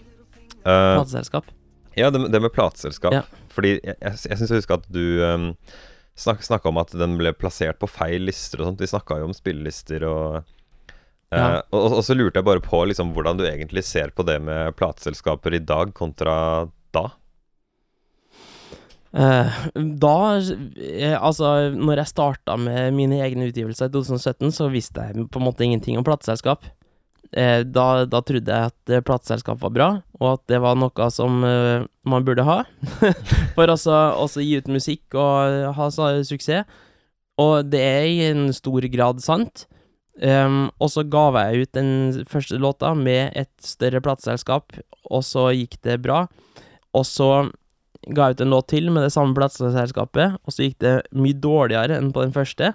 Plateselskap. 0.65 1.53
Ja, 1.97 2.09
det, 2.09 2.31
det 2.31 2.41
med 2.41 2.51
plateselskap. 2.53 3.13
Ja. 3.13 3.21
Fordi 3.53 3.75
jeg, 3.77 3.95
jeg, 3.95 4.17
jeg 4.29 4.37
syns 4.39 4.51
jeg 4.51 4.61
husker 4.61 4.79
at 4.79 4.89
du 4.93 5.03
um, 5.25 5.47
snak, 6.19 6.43
snakka 6.45 6.69
om 6.71 6.79
at 6.81 6.91
den 6.99 7.17
ble 7.19 7.31
plassert 7.37 7.79
på 7.81 7.89
feil 7.89 8.27
lister 8.27 8.61
og 8.61 8.71
sånt. 8.71 8.83
Vi 8.83 8.91
snakka 8.91 9.19
jo 9.21 9.29
om 9.29 9.35
spillelister 9.37 10.05
og 10.09 10.39
eh, 10.39 11.37
Ja. 11.39 11.61
og, 11.71 11.99
og 11.99 12.03
så 12.05 12.17
lurte 12.17 12.41
jeg 12.41 12.47
bare 12.49 12.63
på 12.65 12.83
liksom, 12.91 13.13
hvordan 13.15 13.39
du 13.39 13.45
egentlig 13.47 13.85
ser 13.87 14.11
på 14.15 14.25
det 14.27 14.39
med 14.43 14.75
plateselskaper 14.79 15.55
i 15.57 15.63
dag 15.63 15.93
kontra 15.97 16.35
da. 16.95 17.05
Eh, 19.09 19.61
da 19.75 20.17
eh, 20.37 21.15
Altså, 21.17 21.71
når 21.73 22.03
jeg 22.03 22.11
starta 22.11 22.57
med 22.61 22.93
mine 22.93 23.21
egne 23.25 23.47
utgivelser 23.49 23.89
i 23.89 23.93
2017, 23.95 24.51
så 24.53 24.69
visste 24.73 25.07
jeg 25.07 25.29
på 25.33 25.41
en 25.41 25.47
måte 25.47 25.65
ingenting 25.65 25.97
om 25.97 26.05
plateselskap. 26.05 26.67
Eh, 27.37 27.61
da, 27.61 28.05
da 28.09 28.21
trodde 28.25 28.49
jeg 28.49 28.71
at 28.71 28.91
eh, 28.91 29.03
plateselskap 29.05 29.59
var 29.61 29.73
bra, 29.73 29.89
og 30.17 30.27
at 30.31 30.43
det 30.49 30.59
var 30.63 30.77
noe 30.79 31.09
som 31.13 31.43
eh, 31.45 31.85
man 32.09 32.25
burde 32.25 32.45
ha. 32.47 32.63
For 33.55 33.69
altså 33.69 33.93
også 34.17 34.41
gi 34.41 34.57
ut 34.57 34.71
musikk 34.71 35.17
og 35.17 35.75
ha 35.77 35.89
suksess. 35.93 36.65
Og 37.39 37.69
det 37.71 37.79
er 37.79 38.07
i 38.09 38.23
en 38.31 38.49
stor 38.55 38.83
grad 38.91 39.21
sant. 39.23 39.67
Um, 40.19 40.67
og 40.83 40.89
så 40.91 41.05
ga 41.07 41.29
jeg 41.37 41.63
ut 41.63 41.77
den 41.77 41.91
første 42.27 42.57
låta 42.59 42.91
med 42.97 43.31
et 43.39 43.53
større 43.63 44.01
plateselskap, 44.03 44.75
og 45.07 45.23
så 45.23 45.45
gikk 45.55 45.77
det 45.87 46.01
bra. 46.03 46.25
Og 46.91 47.05
så 47.07 47.47
ga 48.09 48.27
jeg 48.27 48.35
ut 48.35 48.43
en 48.43 48.51
låt 48.51 48.67
til 48.73 48.91
med 48.91 49.05
det 49.05 49.13
samme 49.15 49.37
plateselskapet, 49.37 50.35
og 50.43 50.51
så 50.51 50.65
gikk 50.65 50.81
det 50.83 50.95
mye 51.15 51.37
dårligere 51.39 52.01
enn 52.01 52.11
på 52.11 52.25
den 52.25 52.35
første. 52.35 52.73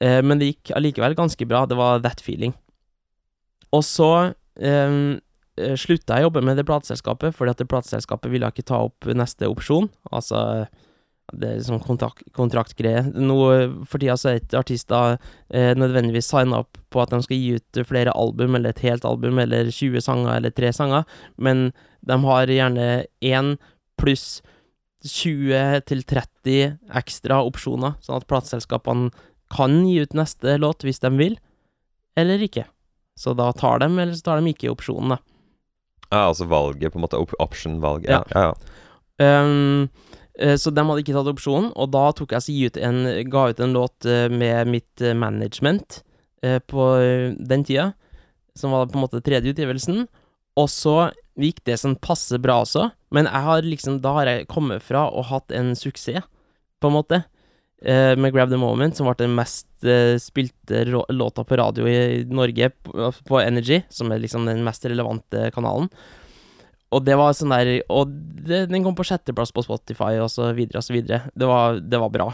Uh, 0.00 0.22
men 0.24 0.40
det 0.40 0.54
gikk 0.54 0.72
allikevel 0.78 1.18
ganske 1.18 1.50
bra. 1.50 1.66
Det 1.68 1.76
var 1.76 2.00
that 2.06 2.24
feeling. 2.24 2.56
Og 3.72 3.84
så 3.86 4.12
eh, 4.60 4.96
slutta 5.80 6.18
jeg 6.18 6.24
å 6.24 6.28
jobbe 6.28 6.44
med 6.44 6.58
det 6.60 6.66
plateselskapet, 6.68 7.36
fordi 7.36 7.54
at 7.54 7.60
det 7.60 7.68
plateselskapet 7.72 8.32
ville 8.32 8.48
ikke 8.48 8.66
ta 8.68 8.82
opp 8.86 9.08
neste 9.16 9.48
opsjon. 9.50 9.90
Altså 10.12 10.66
det 11.32 11.48
er 11.48 11.60
sånn 11.64 11.80
kontrakt. 11.80 12.82
Nå 13.16 13.36
for 13.88 14.02
tida 14.02 14.16
så 14.20 14.32
er 14.32 14.40
ikke 14.40 14.60
artister 14.60 15.16
eh, 15.48 15.72
nødvendigvis 15.78 16.28
signa 16.28 16.62
opp 16.64 16.80
på 16.92 17.02
at 17.02 17.12
de 17.14 17.22
skal 17.24 17.38
gi 17.38 17.56
ut 17.56 17.82
flere 17.88 18.12
album, 18.18 18.56
eller 18.58 18.74
et 18.74 18.84
helt 18.84 19.06
album, 19.08 19.40
eller 19.40 19.70
20 19.72 20.04
sanger, 20.04 20.34
eller 20.36 20.52
tre 20.52 20.72
sanger, 20.76 21.06
men 21.40 21.70
de 22.04 22.18
har 22.26 22.52
gjerne 22.52 22.88
én 23.24 23.54
pluss 24.00 24.42
20 25.06 25.86
til 25.88 26.04
30 26.06 26.76
ekstra 27.00 27.40
opsjoner, 27.46 27.96
sånn 28.04 28.20
at 28.20 28.28
plateselskapene 28.30 29.10
kan 29.52 29.82
gi 29.86 30.02
ut 30.04 30.14
neste 30.16 30.58
låt 30.60 30.84
hvis 30.86 31.02
de 31.02 31.10
vil, 31.16 31.40
eller 32.18 32.44
ikke. 32.44 32.66
Så 33.18 33.34
da 33.36 33.50
tar 33.52 33.82
de, 33.82 33.90
eller 33.98 34.14
så 34.16 34.30
tar 34.30 34.40
de 34.40 34.52
ikke 34.52 34.72
opsjonen, 34.72 35.16
da. 35.16 35.18
Ja, 36.12 36.26
altså 36.28 36.44
valget, 36.48 36.92
på 36.92 37.00
en 37.00 37.06
måte. 37.06 37.20
Option-valg. 37.40 38.08
Ja. 38.08 38.22
Ja. 38.32 38.48
Ja. 38.48 38.82
Ehm, 39.22 39.88
eh, 40.38 40.56
så 40.56 40.70
de 40.70 40.84
hadde 40.84 41.04
ikke 41.04 41.16
tatt 41.16 41.30
opsjonen, 41.32 41.70
og 41.76 41.92
da 41.94 42.06
tok 42.16 42.34
jeg 42.36 42.44
så 42.46 42.56
ut 42.66 42.78
en, 42.80 43.02
ga 43.32 43.48
ut 43.52 43.60
en 43.64 43.76
låt 43.76 44.08
eh, 44.08 44.28
med 44.32 44.70
mitt 44.72 45.04
eh, 45.04 45.16
management 45.16 46.02
på 46.42 46.84
den 47.38 47.62
tida, 47.62 47.92
som 48.58 48.72
var 48.74 48.88
på 48.90 48.96
en 48.98 49.04
måte 49.04 49.20
tredje 49.22 49.52
utgivelsen. 49.52 50.08
Og 50.58 50.66
så 50.66 51.12
gikk 51.38 51.60
det 51.68 51.76
sånn 51.78 51.94
passe 52.02 52.34
bra 52.42 52.56
også, 52.64 52.88
men 53.14 53.28
jeg 53.30 53.46
har 53.46 53.62
liksom 53.62 54.00
Da 54.02 54.16
har 54.16 54.26
jeg 54.26 54.48
kommet 54.50 54.82
fra 54.82 55.04
og 55.06 55.28
hatt 55.30 55.54
en 55.54 55.70
suksess, 55.78 56.26
på 56.82 56.90
en 56.90 56.96
måte, 56.96 57.20
eh, 57.84 58.14
med 58.16 58.32
Grab 58.34 58.50
the 58.52 58.58
Moment, 58.60 58.96
som 58.96 59.08
ble 59.08 59.14
den 59.20 59.36
mest 59.36 59.68
eh, 59.86 60.16
spilte 60.22 60.84
låta 60.86 61.44
på 61.44 61.58
radio 61.58 61.86
i 61.88 62.24
Norge, 62.30 62.70
på, 62.82 63.12
på 63.28 63.40
Energy, 63.42 63.82
som 63.92 64.12
er 64.12 64.22
liksom 64.22 64.48
den 64.48 64.64
mest 64.66 64.86
relevante 64.88 65.50
kanalen. 65.54 65.90
Og 66.92 67.04
det 67.06 67.14
var 67.16 67.32
sånn 67.32 67.54
der 67.54 67.70
Og 67.88 68.10
det, 68.44 68.66
den 68.68 68.84
kom 68.84 68.96
på 68.98 69.06
sjetteplass 69.08 69.54
på 69.54 69.64
Spotify, 69.64 70.18
og 70.20 70.28
så 70.32 70.50
videre 70.56 70.82
og 70.82 70.84
så 70.84 70.96
videre. 70.96 71.22
Det 71.32 71.48
var, 71.48 71.80
det 71.80 72.00
var 72.02 72.12
bra. 72.12 72.28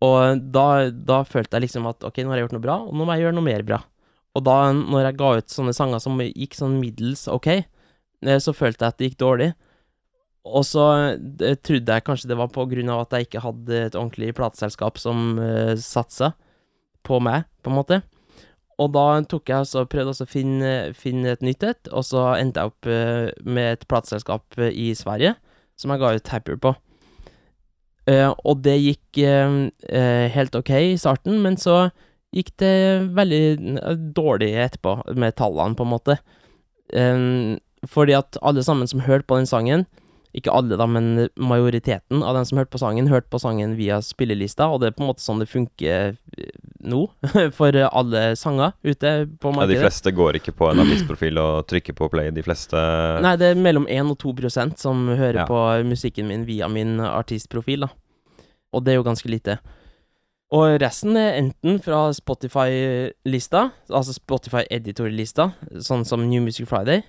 Og 0.00 0.42
da, 0.52 0.66
da 0.90 1.22
følte 1.28 1.58
jeg 1.58 1.68
liksom 1.68 1.88
at 1.90 2.04
ok, 2.08 2.22
nå 2.24 2.32
har 2.32 2.40
jeg 2.40 2.48
gjort 2.48 2.56
noe 2.56 2.64
bra, 2.64 2.76
og 2.88 2.96
nå 2.96 3.04
må 3.04 3.14
jeg 3.14 3.26
gjøre 3.26 3.36
noe 3.36 3.46
mer 3.46 3.64
bra. 3.66 3.82
Og 4.38 4.44
da, 4.46 4.56
når 4.72 5.08
jeg 5.08 5.18
ga 5.20 5.32
ut 5.40 5.52
sånne 5.52 5.74
sanger 5.76 6.02
som 6.02 6.20
gikk 6.22 6.56
sånn 6.56 6.78
middels 6.80 7.26
ok, 7.30 7.48
eh, 7.60 8.40
så 8.42 8.54
følte 8.56 8.86
jeg 8.86 8.94
at 8.94 9.00
det 9.00 9.10
gikk 9.10 9.20
dårlig. 9.22 9.50
Og 10.48 10.64
så 10.64 10.84
eh, 11.44 11.56
trodde 11.60 11.96
jeg 11.96 12.06
kanskje 12.06 12.30
det 12.30 12.38
var 12.40 12.52
på 12.52 12.64
grunn 12.70 12.92
av 12.92 13.04
at 13.04 13.16
jeg 13.16 13.28
ikke 13.28 13.44
hadde 13.44 13.82
et 13.90 13.98
ordentlig 13.98 14.32
plateselskap 14.38 15.00
som 15.00 15.36
uh, 15.40 15.74
satsa 15.76 16.32
på 17.04 17.20
meg, 17.22 17.44
på 17.60 17.72
en 17.72 17.76
måte. 17.76 18.00
Og 18.80 18.88
da 18.94 19.04
tok 19.28 19.50
jeg 19.52 19.66
også, 19.66 19.84
prøvde 19.92 20.14
også 20.14 20.24
å 20.24 20.30
finne, 20.30 20.72
finne 20.96 21.34
et 21.34 21.44
nytt 21.44 21.66
et, 21.68 21.90
og 21.92 22.06
så 22.08 22.30
endte 22.38 22.62
jeg 22.62 22.72
opp 22.72 22.88
uh, 22.88 23.28
med 23.44 23.74
et 23.74 23.88
plateselskap 23.90 24.60
i 24.70 24.90
Sverige, 24.96 25.34
som 25.76 25.92
jeg 25.92 26.00
ga 26.00 26.14
ut 26.16 26.32
Happier 26.32 26.60
på. 26.60 26.74
Uh, 28.08 28.32
og 28.48 28.64
det 28.64 28.78
gikk 28.80 29.20
uh, 29.20 29.68
helt 30.32 30.56
ok 30.56 30.72
i 30.80 30.98
starten, 31.00 31.42
men 31.44 31.60
så 31.60 31.90
gikk 32.32 32.54
det 32.62 32.74
veldig 33.12 33.80
dårlig 34.16 34.54
etterpå, 34.64 35.02
med 35.18 35.36
tallene, 35.36 35.76
på 35.76 35.84
en 35.84 35.92
måte. 35.92 36.20
Um, 36.94 37.58
fordi 37.86 38.14
at 38.16 38.38
alle 38.42 38.62
sammen 38.64 38.88
som 38.88 39.02
hørte 39.04 39.28
på 39.28 39.36
den 39.36 39.50
sangen, 39.50 39.84
ikke 40.36 40.52
alle 40.54 40.76
da, 40.78 40.86
men 40.86 41.28
majoriteten 41.40 42.22
av 42.22 42.36
dem 42.36 42.44
som 42.46 42.60
hørte 42.60 42.70
på 42.70 42.78
sangen, 42.82 43.08
hørte 43.10 43.30
på 43.32 43.40
sangen 43.42 43.72
via 43.78 43.96
spillelista, 44.04 44.68
og 44.70 44.80
det 44.82 44.90
er 44.90 44.94
på 44.98 45.02
en 45.02 45.08
måte 45.10 45.24
sånn 45.24 45.40
det 45.42 45.48
funker 45.50 46.12
eh, 46.38 46.52
nå, 46.86 47.00
for 47.58 47.74
alle 47.88 48.22
sanger 48.38 48.76
ute 48.86 49.14
på 49.42 49.54
Ja, 49.58 49.66
de 49.66 49.80
fleste 49.82 50.12
går 50.14 50.38
ikke 50.38 50.54
på 50.54 50.70
en 50.70 50.84
artistprofil 50.84 51.40
og 51.42 51.66
trykker 51.70 51.96
på 51.98 52.08
play. 52.12 52.30
De 52.34 52.44
fleste 52.46 52.78
Nei, 53.24 53.34
det 53.40 53.50
er 53.52 53.58
mellom 53.60 53.88
1 53.90 54.14
og 54.14 54.20
2 54.22 54.36
prosent 54.44 54.78
som 54.78 55.08
hører 55.10 55.42
Ja. 55.42 55.48
på 55.50 55.58
musikken 55.88 56.28
min 56.30 56.46
via 56.46 56.68
min 56.70 56.98
artistprofil, 57.00 57.86
da. 57.88 57.90
Og 58.72 58.84
det 58.86 58.92
er 58.94 59.00
jo 59.00 59.06
ganske 59.06 59.28
lite. 59.30 59.58
Og 60.54 60.80
resten 60.82 61.14
er 61.18 61.36
enten 61.38 61.78
fra 61.82 62.08
Spotify-lista, 62.14 63.68
altså 63.90 64.14
Spotify-editor-lista, 64.16 65.52
sånn 65.82 66.04
som 66.06 66.24
New 66.28 66.42
Music 66.42 66.66
Friday, 66.70 67.02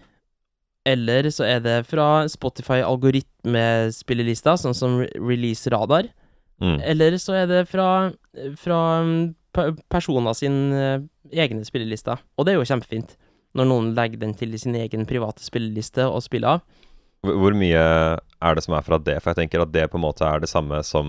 eller 0.88 1.30
så 1.34 1.44
er 1.46 1.60
det 1.64 1.86
fra 1.90 2.28
Spotify-algoritmespillelista, 2.32 4.56
sånn 4.58 4.74
som 4.78 5.00
Re- 5.04 5.12
Release 5.20 5.70
Radar, 5.72 6.06
mm. 6.62 6.80
eller 6.94 7.12
så 7.22 7.32
er 7.42 7.48
det 7.52 7.62
fra, 7.70 7.88
fra 8.58 8.80
mm, 9.06 9.36
personer 9.92 10.34
sin 10.38 10.58
eh, 10.74 11.00
egne 11.32 11.66
spillelister. 11.68 12.18
Og 12.38 12.46
det 12.48 12.52
er 12.54 12.58
jo 12.60 12.66
kjempefint, 12.72 13.10
når 13.58 13.66
noen 13.68 13.94
legger 13.98 14.20
den 14.24 14.34
til 14.38 14.54
i 14.56 14.62
sin 14.62 14.76
egen 14.80 15.06
private 15.10 15.42
spilleliste 15.44 16.04
og 16.08 16.24
spiller 16.26 16.50
av. 16.56 16.60
Hvor 17.28 17.54
mye 17.54 17.78
er 17.78 18.52
det 18.58 18.64
som 18.66 18.74
er 18.74 18.82
fra 18.86 18.98
det? 18.98 19.20
For 19.22 19.30
jeg 19.32 19.40
tenker 19.44 19.62
at 19.62 19.74
det 19.76 19.90
på 19.92 19.98
en 20.00 20.06
måte 20.08 20.24
er 20.26 20.40
det 20.42 20.50
samme 20.52 20.84
som 20.88 21.08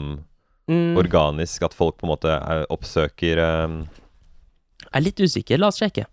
Mm, 0.70 0.94
organisk, 0.96 1.62
at 1.66 1.74
folk 1.74 1.96
på 1.98 2.06
en 2.06 2.12
måte 2.12 2.30
er, 2.30 2.60
oppsøker 2.70 3.36
eh, 3.42 3.68
jeg 4.82 4.94
er 4.94 5.02
litt 5.02 5.18
usikker, 5.18 5.58
la 5.58 5.66
oss 5.72 5.80
sjekke. 5.82 6.04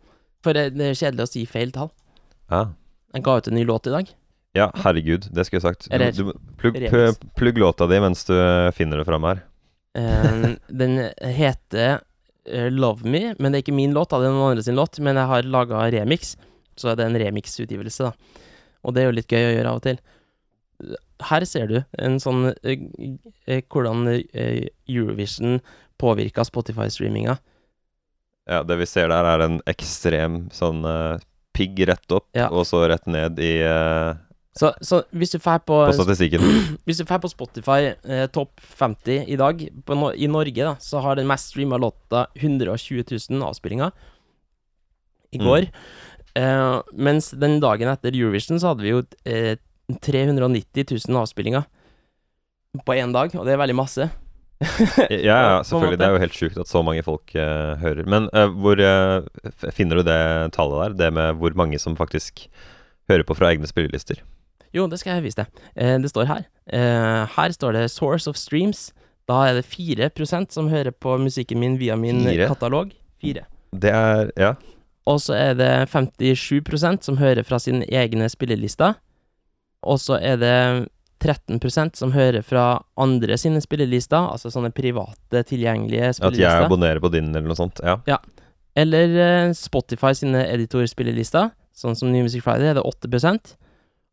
For 0.42 0.54
det 0.58 0.74
det 0.74 0.88
er 0.90 0.98
kjedelig 0.98 1.24
å 1.28 1.30
si 1.30 1.44
feil 1.46 1.70
tall. 1.76 1.92
ja. 2.50 2.64
Jeg 3.16 3.26
ga 3.26 3.38
ut 3.40 3.48
en 3.50 3.58
ny 3.58 3.66
låt 3.66 3.88
i 3.90 3.94
dag. 3.94 4.12
ja, 4.58 4.68
herregud, 4.84 5.28
det 5.32 5.46
skulle 5.46 5.60
jeg 5.60 5.66
sagt. 5.66 5.88
Du, 6.18 6.32
du, 6.32 6.38
plugg, 6.58 6.78
plugg 7.38 7.58
låta 7.62 7.88
di 7.90 8.00
mens 8.02 8.26
du 8.26 8.36
eh, 8.36 8.72
finner 8.76 9.02
det 9.02 9.08
fram 9.08 9.26
her. 9.28 9.42
Eh, 9.98 10.46
den 10.82 10.98
heter 11.22 12.02
eh, 12.46 12.70
Love 12.74 13.06
Me, 13.06 13.34
men 13.38 13.52
det 13.52 13.60
er 13.60 13.66
ikke 13.66 13.78
min 13.78 13.96
låt, 13.98 14.12
da, 14.12 14.22
det 14.22 14.30
er 14.30 14.36
noen 14.36 14.54
andre 14.54 14.66
sin 14.66 14.78
låt. 14.78 15.02
Men 15.06 15.20
jeg 15.22 15.32
har 15.32 15.50
laga 15.50 15.84
remix, 15.94 16.36
så 16.78 16.94
det 16.94 17.06
er 17.06 17.12
en 17.12 17.22
remix-utgivelse, 17.22 18.10
da. 18.10 18.46
Og 18.86 18.96
det 18.96 19.04
er 19.04 19.10
jo 19.10 19.18
litt 19.18 19.34
gøy 19.34 19.44
å 19.44 19.54
gjøre 19.54 19.74
av 19.74 19.82
og 19.82 19.86
til. 19.86 20.02
Her 21.30 21.44
ser 21.44 21.68
du 21.68 21.80
en 22.00 22.16
sånn 22.24 22.46
hvordan 22.56 24.06
Eurovision 24.88 25.58
påvirka 26.00 26.46
Spotify-streaminga. 26.48 27.36
Ja, 28.50 28.62
det 28.64 28.78
vi 28.80 28.88
ser 28.88 29.12
der, 29.12 29.28
er 29.28 29.44
en 29.44 29.60
ekstrem 29.70 30.46
sånn 30.56 30.88
pigg 31.56 31.80
rett 31.90 32.12
opp, 32.16 32.28
Ja. 32.38 32.48
og 32.50 32.66
så 32.70 32.84
rett 32.90 33.08
ned 33.08 33.40
i 33.40 33.54
eh, 33.66 34.14
Så, 34.60 34.74
så 34.82 35.02
hvis 35.16 35.32
du 35.32 35.38
drar 35.40 35.60
på, 35.64 35.78
på 35.88 35.94
statistikken. 35.96 36.42
Hvis 36.86 36.98
du 37.00 37.04
drar 37.06 37.20
på 37.24 37.30
Spotify 37.32 37.94
eh, 38.04 38.26
topp 38.34 38.60
50 38.62 39.26
i 39.30 39.38
dag, 39.40 39.62
på 39.86 39.96
no 39.96 40.10
i 40.12 40.28
Norge, 40.28 40.64
da, 40.66 40.74
så 40.84 41.00
har 41.06 41.16
den 41.20 41.28
mest 41.30 41.52
streama 41.54 41.78
låta 41.80 42.28
120 42.36 43.04
000 43.30 43.44
avspillinger 43.50 43.92
i 45.32 45.38
Mm. 45.40 45.46
går. 45.46 45.68
Eh, 46.36 46.82
mens 46.94 47.32
den 47.32 47.60
dagen 47.62 47.88
etter 47.92 48.12
Eurovision 48.16 48.60
så 48.60 48.72
hadde 48.74 48.84
vi 48.84 48.90
jo 48.96 49.04
eh, 49.26 49.56
390 50.02 50.86
000 51.08 51.18
avspillinger 51.22 51.64
på 52.86 52.94
én 52.98 53.14
dag, 53.14 53.34
og 53.36 53.46
det 53.46 53.54
er 53.56 53.62
veldig 53.62 53.76
masse. 53.78 54.10
Ja, 55.10 55.38
ja, 55.40 55.64
selvfølgelig. 55.64 56.00
Det 56.00 56.08
er 56.08 56.16
jo 56.16 56.24
helt 56.24 56.36
sjukt 56.36 56.58
at 56.60 56.68
så 56.68 56.82
mange 56.84 57.04
folk 57.06 57.32
uh, 57.36 57.80
hører. 57.80 58.04
Men 58.10 58.28
uh, 58.36 58.50
hvor 58.60 58.80
uh, 58.80 59.72
finner 59.72 60.00
du 60.00 60.04
det 60.08 60.20
tallet 60.56 60.82
der? 60.82 60.98
Det 61.04 61.14
med 61.16 61.40
hvor 61.40 61.56
mange 61.56 61.80
som 61.80 61.96
faktisk 61.96 62.48
hører 63.10 63.24
på 63.24 63.38
fra 63.40 63.54
egne 63.54 63.70
spillelister? 63.70 64.20
Jo, 64.76 64.86
det 64.92 65.00
skal 65.02 65.18
jeg 65.18 65.26
vise 65.26 65.40
deg. 65.40 65.64
Det 66.04 66.12
står 66.12 66.28
her. 66.30 66.44
Her 66.70 67.54
står 67.56 67.74
det 67.74 67.88
'Source 67.90 68.30
of 68.30 68.38
Streams'. 68.38 68.92
Da 69.30 69.48
er 69.48 69.58
det 69.58 69.66
4% 69.66 70.54
som 70.54 70.70
hører 70.70 70.92
på 70.92 71.18
musikken 71.18 71.60
min 71.60 71.80
via 71.80 71.96
min 71.96 72.22
Fire? 72.22 72.48
katalog. 72.48 72.92
4 73.22 73.46
Det 73.74 73.90
er 73.90 74.32
Ja. 74.38 74.54
Og 75.10 75.22
så 75.22 75.34
er 75.34 75.54
det 75.58 75.90
57% 75.90 77.02
som 77.02 77.18
hører 77.18 77.44
fra 77.44 77.58
sine 77.58 77.86
egne 77.90 78.30
spillelister. 78.30 78.94
Og 79.82 80.00
så 80.00 80.20
er 80.22 80.36
det 80.36 80.90
13% 81.20 82.00
som 82.00 82.14
hører 82.16 82.44
fra 82.46 82.82
andre 83.00 83.38
sine 83.40 83.62
spillelister, 83.64 84.30
altså 84.34 84.52
sånne 84.54 84.72
private, 84.76 85.44
tilgjengelige 85.50 86.14
spillelister. 86.18 86.48
At 86.48 86.60
jeg 86.60 86.68
abonnerer 86.70 87.02
på 87.04 87.12
din, 87.14 87.32
eller 87.34 87.50
noe 87.52 87.60
sånt. 87.60 87.82
Ja. 87.84 88.00
ja. 88.10 88.20
Eller 88.80 89.16
eh, 89.20 89.54
Spotify 89.58 90.14
sine 90.18 90.46
editorspillelister, 90.48 91.52
sånn 91.76 91.98
som 92.00 92.12
New 92.14 92.26
Music 92.26 92.44
Friday, 92.46 92.72
er 92.72 92.80
det 92.80 92.86
8% 92.88 93.56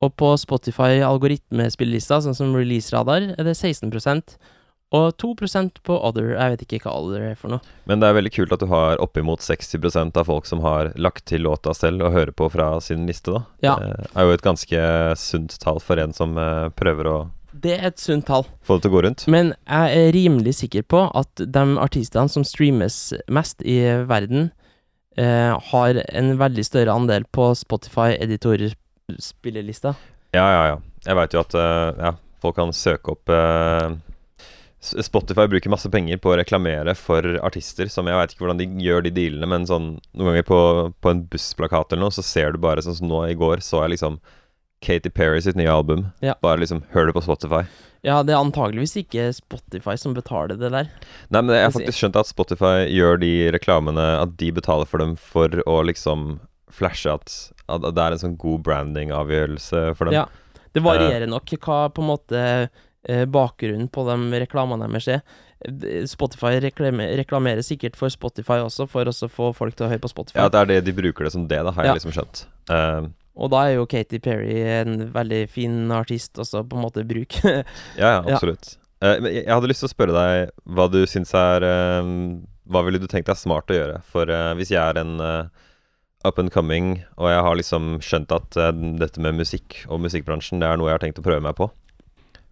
Og 0.04 0.12
på 0.20 0.28
Spotify 0.38 1.00
algoritmespillelister, 1.06 2.20
sånn 2.24 2.36
som 2.36 2.54
Release 2.56 2.92
Radar, 2.94 3.32
er 3.32 3.46
det 3.46 3.56
16 3.56 3.90
Og 4.94 5.16
2% 5.18 5.80
på 5.82 5.96
Other. 6.06 6.28
Jeg 6.36 6.52
vet 6.52 6.60
ikke 6.62 6.78
hva 6.86 6.92
Other 7.00 7.24
er 7.32 7.34
for 7.34 7.50
noe. 7.50 7.60
Men 7.90 7.98
det 8.00 8.06
er 8.06 8.14
veldig 8.14 8.30
kult 8.36 8.52
at 8.54 8.60
du 8.62 8.68
har 8.70 9.00
oppimot 9.02 9.40
60% 9.42 10.16
av 10.20 10.28
folk 10.28 10.46
som 10.46 10.60
har 10.62 10.92
lagt 10.94 11.24
til 11.26 11.42
låta 11.42 11.74
selv 11.74 12.04
og 12.06 12.12
hører 12.14 12.30
på 12.38 12.46
fra 12.54 12.68
sin 12.80 13.02
liste, 13.08 13.34
da. 13.34 13.42
Ja. 13.66 13.74
Det 13.82 14.12
er 14.14 14.28
jo 14.28 14.36
et 14.36 14.44
ganske 14.46 14.84
sunt 15.18 15.56
tall 15.62 15.80
for 15.82 15.98
en 15.98 16.14
som 16.14 16.38
eh, 16.38 16.68
prøver 16.78 17.10
å 17.10 17.16
Det 17.50 17.74
er 17.80 17.88
et 17.90 17.98
sunt 17.98 18.26
tall. 18.30 18.46
få 18.62 18.76
det 18.78 18.86
til 18.86 18.92
å 18.92 18.94
gå 18.94 19.02
rundt. 19.08 19.26
Men 19.32 19.54
jeg 19.66 19.98
er 20.06 20.12
rimelig 20.14 20.54
sikker 20.62 20.86
på 20.86 21.02
at 21.18 21.34
de 21.42 21.66
artistene 21.82 22.28
som 22.30 22.44
streames 22.46 23.12
mest 23.28 23.62
i 23.66 23.80
verden, 24.06 24.52
eh, 25.18 25.50
har 25.72 26.02
en 26.12 26.34
veldig 26.38 26.64
større 26.64 26.94
andel 26.94 27.24
på 27.34 27.50
Spotify 27.58 28.14
editorspillelista. 28.22 29.94
Ja, 30.36 30.46
ja, 30.52 30.66
ja. 30.74 30.78
Jeg 31.06 31.16
veit 31.16 31.34
jo 31.34 31.40
at 31.42 31.54
uh, 31.54 31.90
ja, 32.02 32.10
folk 32.42 32.56
kan 32.58 32.72
søke 32.74 33.14
opp 33.14 33.30
S- 33.30 34.02
Spotify 35.06 35.46
bruker 35.50 35.72
masse 35.72 35.90
penger 35.92 36.20
på 36.22 36.32
å 36.32 36.38
reklamere 36.40 36.94
for 36.98 37.38
artister 37.46 37.90
som 37.92 38.08
Jeg 38.10 38.18
veit 38.18 38.34
ikke 38.34 38.44
hvordan 38.44 38.60
de 38.60 38.66
gjør 38.84 39.06
de 39.06 39.12
dealene, 39.16 39.48
men 39.50 39.68
sånn 39.68 39.92
noen 40.12 40.32
ganger 40.32 40.46
på, 40.48 40.60
på 41.02 41.12
en 41.12 41.22
bussplakat 41.32 41.92
eller 41.92 42.06
noe, 42.06 42.14
så 42.14 42.24
ser 42.26 42.54
du 42.54 42.62
bare 42.62 42.84
sånn 42.84 42.98
som 43.00 43.10
nå 43.10 43.24
i 43.30 43.38
går, 43.38 43.64
så 43.64 43.84
jeg 43.84 43.96
liksom 43.96 44.20
Katy 44.84 45.10
Perry 45.10 45.40
sitt 45.42 45.56
nye 45.56 45.72
album. 45.72 46.08
Ja. 46.20 46.36
Bare 46.44 46.60
liksom 46.60 46.84
hør 46.92 47.08
det 47.08 47.16
på 47.16 47.24
Spotify. 47.24 47.64
Ja, 48.06 48.20
det 48.22 48.34
er 48.34 48.42
antageligvis 48.42 48.94
ikke 49.00 49.30
Spotify 49.34 49.96
som 49.98 50.14
betaler 50.14 50.54
det 50.60 50.70
der. 50.70 50.90
Nei, 51.32 51.40
men 51.40 51.54
jeg 51.56 51.64
har 51.64 51.74
faktisk 51.74 52.02
skjønt 52.02 52.18
at 52.20 52.28
Spotify 52.28 52.84
gjør 52.92 53.18
de 53.18 53.32
reklamene 53.56 54.04
At 54.20 54.36
de 54.38 54.52
betaler 54.54 54.86
for 54.86 55.02
dem 55.02 55.16
for 55.18 55.62
å 55.66 55.80
liksom 55.88 56.36
flashe 56.76 57.10
at, 57.10 57.32
at 57.72 57.86
det 57.96 58.02
er 58.02 58.14
en 58.14 58.22
sånn 58.22 58.36
god 58.38 58.62
branding-avgjørelse 58.66 59.88
for 59.96 60.10
dem. 60.10 60.20
Ja. 60.20 60.26
Det 60.76 60.82
varierer 60.84 61.24
nok 61.30 61.54
hva 61.64 61.86
på 61.88 62.02
en 62.04 62.10
måte 62.10 62.36
eh, 62.36 62.82
bakgrunnen 63.30 63.88
på 63.92 64.02
de 64.08 64.40
reklamene 64.42 64.88
deres 64.90 65.06
er. 65.14 65.20
D- 65.66 66.02
Spotify 66.10 66.56
reklamer, 66.60 67.12
reklamerer 67.20 67.62
sikkert 67.64 67.96
for 67.96 68.10
Spotify 68.12 68.58
også, 68.64 68.88
for 68.90 69.08
å 69.08 69.14
få 69.30 69.52
folk 69.56 69.76
til 69.78 69.86
å 69.86 69.90
høre 69.92 70.02
på 70.02 70.10
Spotify. 70.12 70.40
Ja, 70.40 70.48
det 70.52 70.60
er 70.60 70.70
det 70.72 70.80
de 70.88 70.94
bruker 70.98 71.24
det 71.28 71.32
som 71.32 71.46
det, 71.48 71.60
da, 71.64 71.70
har 71.76 71.84
Ja. 71.86 71.92
jeg 71.94 72.00
liksom 72.02 72.16
skjønt. 72.16 72.42
Uh, 72.70 73.08
Og 73.36 73.50
da 73.52 73.62
er 73.68 73.74
jo 73.76 73.86
Katy 73.86 74.18
Perry 74.24 74.58
en 74.80 75.12
veldig 75.12 75.42
fin 75.52 75.90
artist 75.92 76.36
også, 76.40 76.64
på 76.68 76.76
en 76.76 76.82
måte, 76.86 77.04
bruk. 77.08 77.38
ja, 77.44 77.62
ja, 78.00 78.18
absolutt. 78.26 78.76
Ja. 79.02 79.16
Uh, 79.20 79.28
jeg 79.28 79.48
hadde 79.52 79.68
lyst 79.68 79.84
til 79.84 79.90
å 79.90 79.94
spørre 79.94 80.16
deg 80.16 80.50
hva 80.72 80.86
du 80.90 81.02
syns 81.06 81.34
er 81.36 81.62
uh, 81.68 82.06
Hva 82.66 82.80
ville 82.86 82.98
du 82.98 83.06
tenkt 83.06 83.28
deg 83.28 83.36
smart 83.38 83.68
å 83.70 83.76
gjøre? 83.76 83.98
For 84.10 84.26
eh, 84.26 84.54
hvis 84.58 84.72
jeg 84.72 84.80
er 84.82 84.98
en, 84.98 85.20
eh, 85.22 85.44
up 86.26 86.40
and 86.42 86.50
coming, 86.50 87.04
og 87.16 87.28
jeg 87.30 87.42
har 87.46 87.54
liksom 87.60 87.84
skjønt 88.02 88.32
at 88.34 88.56
eh, 88.58 88.72
dette 88.98 89.20
med 89.22 89.36
musikk 89.38 89.84
og 89.86 90.00
musikkbransjen, 90.02 90.58
det 90.58 90.66
er 90.66 90.76
noe 90.80 90.88
jeg 90.90 90.96
har 90.98 91.04
tenkt 91.04 91.20
å 91.22 91.24
prøve 91.28 91.44
meg 91.44 91.54
på. 91.60 91.68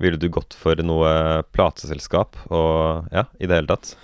Ville 0.03 0.19
du 0.19 0.29
gått 0.33 0.55
for 0.59 0.79
noe 0.83 1.43
plateselskap 1.55 2.37
og 2.51 3.07
ja, 3.15 3.27
i 3.39 3.47
det 3.47 3.61
hele 3.61 3.71
tatt? 3.71 3.95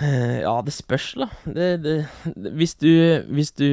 Eh, 0.00 0.40
Ja, 0.44 0.56
det 0.62 0.74
spørs, 0.74 1.12
da. 1.18 1.28
Det, 1.46 1.68
det, 1.84 1.94
det, 2.34 2.52
hvis 2.58 2.74
du 2.78 2.90
Hvis 3.34 3.52
du 3.58 3.68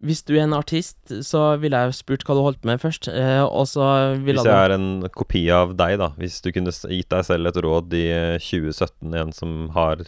Hvis 0.00 0.22
du 0.22 0.36
er 0.36 0.44
en 0.44 0.54
artist, 0.54 0.98
så 1.26 1.56
ville 1.58 1.74
jeg 1.76 1.96
spurt 1.98 2.22
hva 2.24 2.36
du 2.38 2.44
holdt 2.44 2.64
med 2.68 2.78
først, 2.78 3.08
eh, 3.10 3.42
og 3.42 3.66
så 3.66 4.14
ville 4.22 4.38
Hvis 4.38 4.46
jeg 4.46 4.68
er 4.68 4.74
en 4.76 5.08
kopi 5.10 5.42
av 5.50 5.74
deg, 5.74 5.96
da. 5.98 6.12
Hvis 6.20 6.38
du 6.44 6.52
kunne 6.54 6.70
gitt 6.70 7.10
deg 7.10 7.24
selv 7.26 7.50
et 7.50 7.58
råd 7.64 7.96
i 7.98 8.04
eh, 8.14 8.38
2017, 8.38 9.14
en 9.18 9.32
som 9.34 9.56
har 9.74 10.04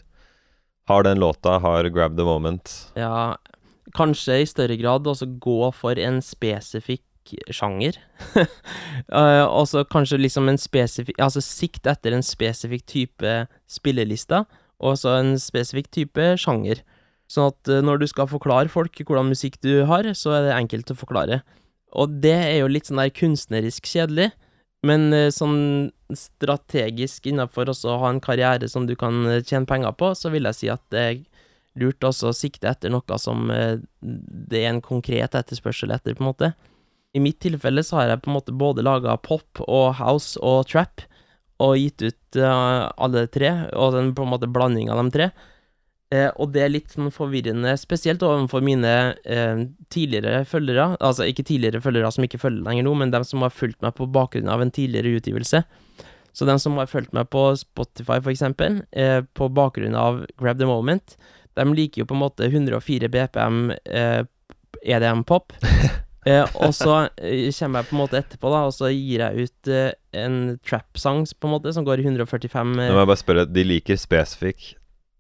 Har 0.89 1.03
den 1.07 1.19
låta, 1.19 1.59
har 1.63 1.89
Grab 1.91 2.17
the 2.17 2.25
Moment. 2.25 2.71
Ja, 2.99 3.37
kanskje 3.95 4.41
i 4.43 4.47
større 4.47 4.77
grad 4.79 5.07
også 5.07 5.27
gå 5.43 5.73
for 5.75 5.99
en 5.99 6.21
spesifikk 6.23 7.05
sjanger. 7.53 7.99
uh, 8.37 9.47
og 9.59 9.69
så 9.69 9.85
kanskje 9.89 10.21
liksom 10.21 10.49
en 10.51 10.59
spesifikk 10.61 11.21
Altså 11.21 11.43
sikt 11.45 11.89
etter 11.91 12.15
en 12.15 12.25
spesifikk 12.25 12.87
type 12.89 13.35
spilleliste, 13.71 14.45
og 14.81 14.99
så 14.99 15.19
en 15.19 15.37
spesifikk 15.41 15.91
type 15.95 16.35
sjanger. 16.41 16.83
Sånn 17.31 17.51
at 17.53 17.71
uh, 17.71 17.81
når 17.85 18.03
du 18.03 18.07
skal 18.11 18.31
forklare 18.31 18.73
folk 18.73 18.97
hvordan 19.03 19.33
musikk 19.33 19.61
du 19.65 19.85
har, 19.89 20.09
så 20.15 20.37
er 20.37 20.49
det 20.49 20.59
enkelt 20.59 20.93
å 20.93 20.99
forklare. 20.99 21.43
Og 21.91 22.21
det 22.23 22.37
er 22.37 22.61
jo 22.61 22.71
litt 22.71 22.89
sånn 22.89 23.03
der 23.03 23.13
kunstnerisk 23.15 23.89
kjedelig, 23.91 24.31
men 24.87 25.11
uh, 25.15 25.29
sånn 25.35 25.91
strategisk 26.17 27.29
innafor 27.31 27.71
også 27.71 27.93
å 27.93 28.01
ha 28.03 28.11
en 28.11 28.23
karriere 28.23 28.67
som 28.71 28.89
du 28.89 28.97
kan 28.99 29.23
tjene 29.47 29.69
penger 29.69 29.95
på, 29.99 30.15
så 30.19 30.33
vil 30.33 30.49
jeg 30.49 30.59
si 30.59 30.73
at 30.73 30.83
det 30.91 31.05
er 31.05 31.21
lurt 31.79 32.03
også 32.03 32.33
å 32.33 32.35
sikte 32.35 32.67
etter 32.67 32.91
noe 32.91 33.19
som 33.23 33.47
det 33.47 34.59
er 34.59 34.73
en 34.73 34.81
konkret 34.83 35.37
etterspørsel 35.39 35.93
etter, 35.95 36.17
på 36.19 36.25
en 36.25 36.31
måte. 36.33 36.49
I 37.13 37.21
mitt 37.23 37.41
tilfelle 37.43 37.83
så 37.83 37.99
har 37.99 38.11
jeg 38.11 38.23
på 38.25 38.31
en 38.31 38.37
måte 38.39 38.55
både 38.55 38.85
laga 38.87 39.17
pop 39.19 39.63
og 39.67 39.95
house 39.99 40.39
og 40.39 40.69
trap, 40.71 41.03
og 41.61 41.77
gitt 41.77 42.05
ut 42.07 42.39
uh, 42.41 42.89
alle 42.97 43.27
tre, 43.29 43.51
og 43.77 43.97
den 43.97 44.15
på 44.17 44.25
en 44.25 44.31
måte 44.33 44.49
blanding 44.49 44.93
av 44.93 45.03
de 45.03 45.11
tre. 45.17 45.31
Eh, 46.11 46.27
og 46.43 46.51
det 46.51 46.65
er 46.65 46.73
litt 46.73 46.91
sånn 46.91 47.13
forvirrende, 47.15 47.71
spesielt 47.79 48.25
overfor 48.27 48.65
mine 48.67 48.95
eh, 49.23 49.61
tidligere 49.95 50.41
følgere, 50.49 50.97
altså 50.99 51.29
ikke 51.31 51.45
tidligere 51.47 51.83
følgere 51.85 52.11
som 52.11 52.27
ikke 52.27 52.41
følger 52.43 52.65
lenger 52.67 52.87
nå, 52.89 52.95
men 52.99 53.13
dem 53.15 53.27
som 53.27 53.45
har 53.47 53.55
fulgt 53.55 53.79
meg 53.85 53.95
på 53.95 54.09
bakgrunn 54.11 54.51
av 54.51 54.65
en 54.65 54.75
tidligere 54.75 55.21
utgivelse. 55.21 55.63
Så 56.35 56.49
dem 56.49 56.59
som 56.63 56.75
har 56.83 56.91
fulgt 56.91 57.15
meg 57.15 57.31
på 57.31 57.45
Spotify, 57.59 58.19
for 58.19 58.33
eksempel, 58.35 58.83
eh, 58.91 59.21
på 59.23 59.51
bakgrunn 59.55 59.95
av 59.95 60.25
Grab 60.43 60.59
the 60.59 60.67
Moment, 60.67 61.15
de 61.55 61.69
liker 61.79 62.03
jo 62.03 62.11
på 62.11 62.19
en 62.19 62.25
måte 62.25 62.51
104 62.51 63.11
BPM 63.11 63.71
eh, 63.71 64.25
EDM-pop. 64.83 65.55
Eh, 66.29 66.45
og 66.61 66.75
så 66.77 67.07
eh, 67.17 67.49
kommer 67.57 67.81
jeg 67.81 67.89
på 67.89 67.95
en 67.97 68.01
måte 68.03 68.19
etterpå, 68.21 68.51
da, 68.53 68.59
og 68.69 68.75
så 68.77 68.91
gir 68.93 69.23
jeg 69.25 69.47
ut 69.47 69.71
eh, 69.73 69.95
en 70.21 70.59
trap-sang 70.69 71.23
på 71.25 71.49
en 71.49 71.55
måte, 71.55 71.73
som 71.73 71.87
går 71.87 72.03
i 72.03 72.05
145 72.05 72.75
Nå 72.77 72.83
eh, 72.85 72.93
må 72.93 73.01
jeg 73.01 73.09
bare 73.09 73.23
spørre, 73.23 73.45
de 73.49 73.65
liker 73.65 73.97
spesifikk 74.01 74.75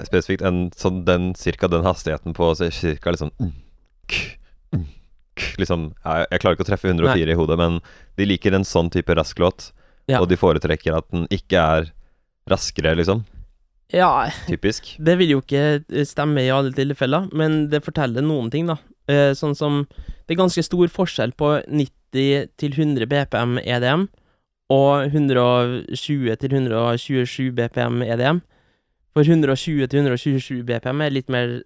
Spesifikt 0.04 0.44
en 0.44 0.66
sånn 0.76 1.02
den 1.08 1.30
cirka 1.36 1.68
den 1.72 1.84
hastigheten 1.88 2.36
på 2.36 2.50
så 2.56 2.68
cirka 2.72 3.14
liksom 3.14 3.32
mm, 3.40 3.50
mm, 4.76 4.84
Liksom 5.60 5.88
jeg, 6.04 6.28
jeg 6.34 6.42
klarer 6.44 6.58
ikke 6.58 6.66
å 6.66 6.70
treffe 6.70 6.92
104 6.92 7.32
i 7.32 7.38
hodet, 7.40 7.56
men 7.60 7.80
de 8.20 8.28
liker 8.28 8.56
en 8.56 8.68
sånn 8.68 8.92
type 8.92 9.16
rask 9.16 9.40
låt, 9.40 9.70
Ja. 10.10 10.20
og 10.20 10.28
de 10.28 10.36
foretrekker 10.40 10.96
at 11.00 11.08
den 11.14 11.24
ikke 11.32 11.60
er 11.60 11.90
raskere, 12.50 12.92
liksom. 12.98 13.24
Ja, 13.92 14.28
Typisk. 14.46 14.94
Det 14.98 15.16
vil 15.20 15.32
jo 15.36 15.40
ikke 15.42 15.62
eh, 15.80 16.04
stemme 16.08 16.44
i 16.44 16.50
alle 16.52 16.72
tilfeller, 16.74 17.28
men 17.36 17.68
det 17.72 17.82
forteller 17.86 18.24
noen 18.24 18.50
ting, 18.52 18.68
da. 18.68 18.76
Eh, 19.08 19.32
sånn 19.34 19.56
som 19.56 19.86
Det 20.26 20.36
er 20.36 20.42
ganske 20.44 20.62
stor 20.62 20.86
forskjell 20.86 21.32
på 21.34 21.56
90 21.66 22.50
til 22.60 22.72
100 22.76 23.06
BPM 23.10 23.58
EDM 23.58 24.08
og 24.70 25.10
120 25.10 26.36
til 26.38 26.52
127 26.54 27.50
BPM 27.56 28.02
EDM. 28.06 28.38
For 29.10 29.26
120 29.26 29.88
til 29.90 30.04
127 30.04 30.62
BPM 30.68 31.02
er 31.02 31.10
litt 31.10 31.32
mer 31.32 31.56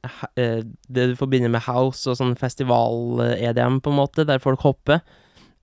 eh, 0.41 0.63
det 0.65 1.11
du 1.11 1.13
forbinder 1.19 1.53
med 1.53 1.67
house 1.67 2.09
og 2.09 2.17
sånn 2.17 2.33
festival-EDM, 2.41 3.83
på 3.85 3.93
en 3.93 3.99
måte, 3.99 4.25
der 4.25 4.41
folk 4.41 4.65
hopper. 4.65 5.03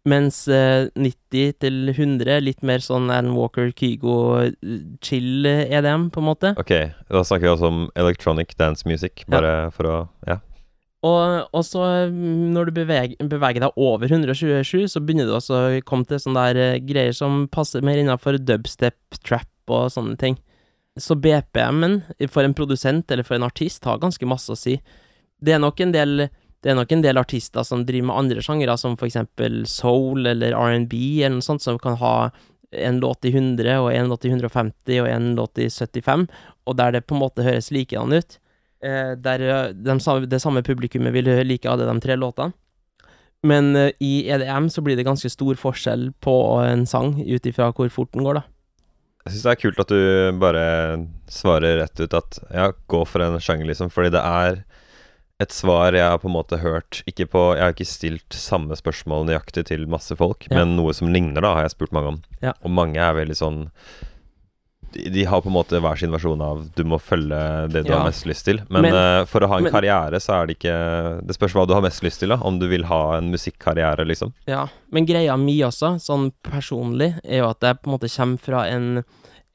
Mens 0.06 0.44
uh, 0.50 0.90
90 0.98 1.58
til 1.62 1.90
100 1.94 2.30
er 2.34 2.42
litt 2.42 2.64
mer 2.66 2.82
sånn 2.82 3.10
Alan 3.14 3.36
Walker, 3.38 3.70
Kygo, 3.78 4.14
eh, 4.42 4.78
chill 5.02 5.46
EDM, 5.46 6.08
på 6.14 6.22
en 6.22 6.30
måte. 6.30 6.54
Ok, 6.62 6.74
da 7.10 7.26
snakker 7.26 7.48
vi 7.48 7.54
også 7.56 7.70
om 7.70 7.84
electronic 7.98 8.54
dance 8.62 8.86
music, 8.90 9.26
bare 9.30 9.70
for 9.74 9.90
å 9.90 9.98
Ja. 10.30 10.40
Og, 11.02 11.48
og 11.50 11.64
så, 11.66 11.82
mm, 12.14 12.52
når 12.54 12.70
du 12.70 12.76
beveger, 12.78 13.30
beveger 13.30 13.64
deg 13.64 13.80
over 13.82 14.12
127, 14.12 14.86
så 14.92 15.02
begynner 15.02 15.26
du 15.26 15.34
også 15.34 15.58
å 15.58 15.80
komme 15.88 16.06
til 16.06 16.22
sånne 16.22 16.44
der 16.52 16.60
eh, 16.62 16.82
greier 16.86 17.16
som 17.18 17.48
passer 17.50 17.82
mer 17.86 17.98
innafor 17.98 18.38
dubstep, 18.38 19.00
trap 19.26 19.74
og 19.74 19.90
sånne 19.94 20.18
ting. 20.22 20.38
Så 21.00 21.18
BPM-en 21.18 22.02
for 22.30 22.46
en 22.46 22.54
produsent 22.54 23.10
eller 23.10 23.26
for 23.26 23.40
en 23.40 23.48
artist 23.48 23.88
har 23.88 24.02
ganske 24.02 24.28
masse 24.30 24.54
å 24.54 24.60
si. 24.60 24.76
Det 25.42 25.56
er 25.56 25.64
nok 25.64 25.82
en 25.82 25.96
del 25.96 26.28
nok 26.62 26.92
en 26.94 27.02
del 27.02 27.18
artister 27.18 27.66
som 27.66 27.88
driver 27.88 28.12
med 28.12 28.20
andre 28.20 28.44
sjangere, 28.46 28.76
som 28.78 28.94
for 28.94 29.08
eksempel 29.08 29.64
soul 29.66 30.28
eller 30.30 30.54
R&B 30.54 30.94
eller 31.24 31.40
noe 31.40 31.46
sånt, 31.46 31.64
som 31.64 31.80
kan 31.82 31.98
ha 31.98 32.30
en 32.72 33.00
låt 33.02 33.26
i 33.26 33.32
100, 33.34 33.80
og 33.82 33.90
en 33.94 34.12
låt 34.12 34.26
i 34.26 34.30
150, 34.30 35.02
og 35.02 35.10
en 35.10 35.32
låt 35.36 35.58
i 35.58 35.66
75, 35.70 36.28
og 36.70 36.78
der 36.78 36.94
det 36.94 37.08
på 37.08 37.18
en 37.18 37.24
måte 37.24 37.46
høres 37.46 37.72
likedan 37.74 38.14
ut. 38.14 38.38
Eh, 38.82 39.14
der 39.22 39.44
de, 39.78 40.26
det 40.26 40.42
samme 40.42 40.64
publikummet 40.66 41.14
vil 41.14 41.30
like 41.46 41.70
alle 41.70 41.86
de 41.86 42.00
tre 42.02 42.16
låtene. 42.18 42.54
Men 43.46 43.76
eh, 43.76 43.92
i 44.02 44.28
EDM 44.30 44.70
så 44.70 44.82
blir 44.86 44.98
det 44.98 45.06
ganske 45.06 45.30
stor 45.30 45.58
forskjell 45.58 46.12
på 46.22 46.36
en 46.66 46.86
sang, 46.90 47.16
ut 47.22 47.46
ifra 47.50 47.72
hvor 47.74 47.90
fort 47.94 48.12
den 48.14 48.26
går, 48.26 48.42
da. 48.42 48.44
Jeg 49.26 49.36
syns 49.36 49.46
det 49.46 49.52
er 49.52 49.62
kult 49.62 49.80
at 49.84 49.92
du 49.94 50.38
bare 50.42 50.62
svarer 51.30 51.78
rett 51.84 52.00
ut 52.02 52.14
at 52.18 52.40
ja, 52.50 52.72
gå 52.90 53.02
for 53.06 53.22
en 53.22 53.38
sjanger, 53.42 53.68
liksom, 53.70 53.92
fordi 53.94 54.16
det 54.16 54.22
er 54.26 54.64
et 55.42 55.54
svar 55.54 55.94
jeg 55.98 56.06
har 56.06 56.20
på 56.22 56.30
en 56.30 56.36
måte 56.36 56.60
hørt 56.62 57.00
Ikke 57.10 57.26
på 57.26 57.40
Jeg 57.56 57.64
har 57.64 57.72
ikke 57.74 57.88
stilt 57.90 58.36
samme 58.38 58.76
spørsmål 58.78 59.24
nøyaktig 59.26 59.64
til 59.72 59.88
masse 59.90 60.14
folk, 60.18 60.46
Ja. 60.50 60.60
men 60.62 60.76
noe 60.78 60.94
som 60.94 61.10
ligner, 61.14 61.42
da, 61.42 61.54
har 61.58 61.66
jeg 61.66 61.74
spurt 61.74 61.94
mange 61.98 62.16
om. 62.16 62.20
Ja. 62.42 62.54
Og 62.62 62.74
mange 62.74 63.02
er 63.02 63.14
veldig 63.18 63.38
sånn 63.38 63.62
de, 64.94 65.24
har 65.26 65.42
på 65.42 65.50
en 65.50 65.56
måte 65.56 65.80
hver 65.82 65.98
sin 66.00 66.12
versjon 66.12 66.42
av 66.44 66.64
du 66.76 66.84
må 66.88 67.00
følge 67.02 67.40
det 67.72 67.86
du 67.86 67.92
Ja. 67.92 68.00
har 68.00 68.10
mest 68.10 68.26
lyst 68.26 68.46
til. 68.46 68.62
Men, 68.70 68.82
Men- 68.84 68.94
uh, 68.94 69.26
for 69.26 69.42
å 69.42 69.48
ha 69.48 69.58
en 69.58 69.64
men- 69.64 69.74
karriere, 69.74 70.20
så 70.20 70.42
er 70.42 70.48
det 70.48 70.58
ikke 70.60 71.26
Det 71.28 71.36
spørs 71.38 71.54
hva 71.54 71.66
du 71.68 71.74
har 71.74 71.82
mest 71.82 72.04
lyst 72.04 72.20
til, 72.20 72.30
da. 72.30 72.38
Om 72.38 72.60
du 72.60 72.68
vil 72.68 72.84
ha 72.86 73.18
en 73.18 73.32
musikkarriere, 73.32 74.06
liksom. 74.06 74.34
Ja, 74.48 74.68
men 74.92 75.06
greia 75.06 75.38
mi 75.38 75.60
også, 75.62 75.96
sånn 76.02 76.32
personlig, 76.44 77.20
er 77.24 77.40
jo 77.40 77.50
at 77.50 77.60
jeg 77.62 77.82
på 77.82 77.88
en 77.88 77.98
måte 78.00 78.10
kommer 78.16 78.40
fra 78.40 78.68
en, 78.68 79.04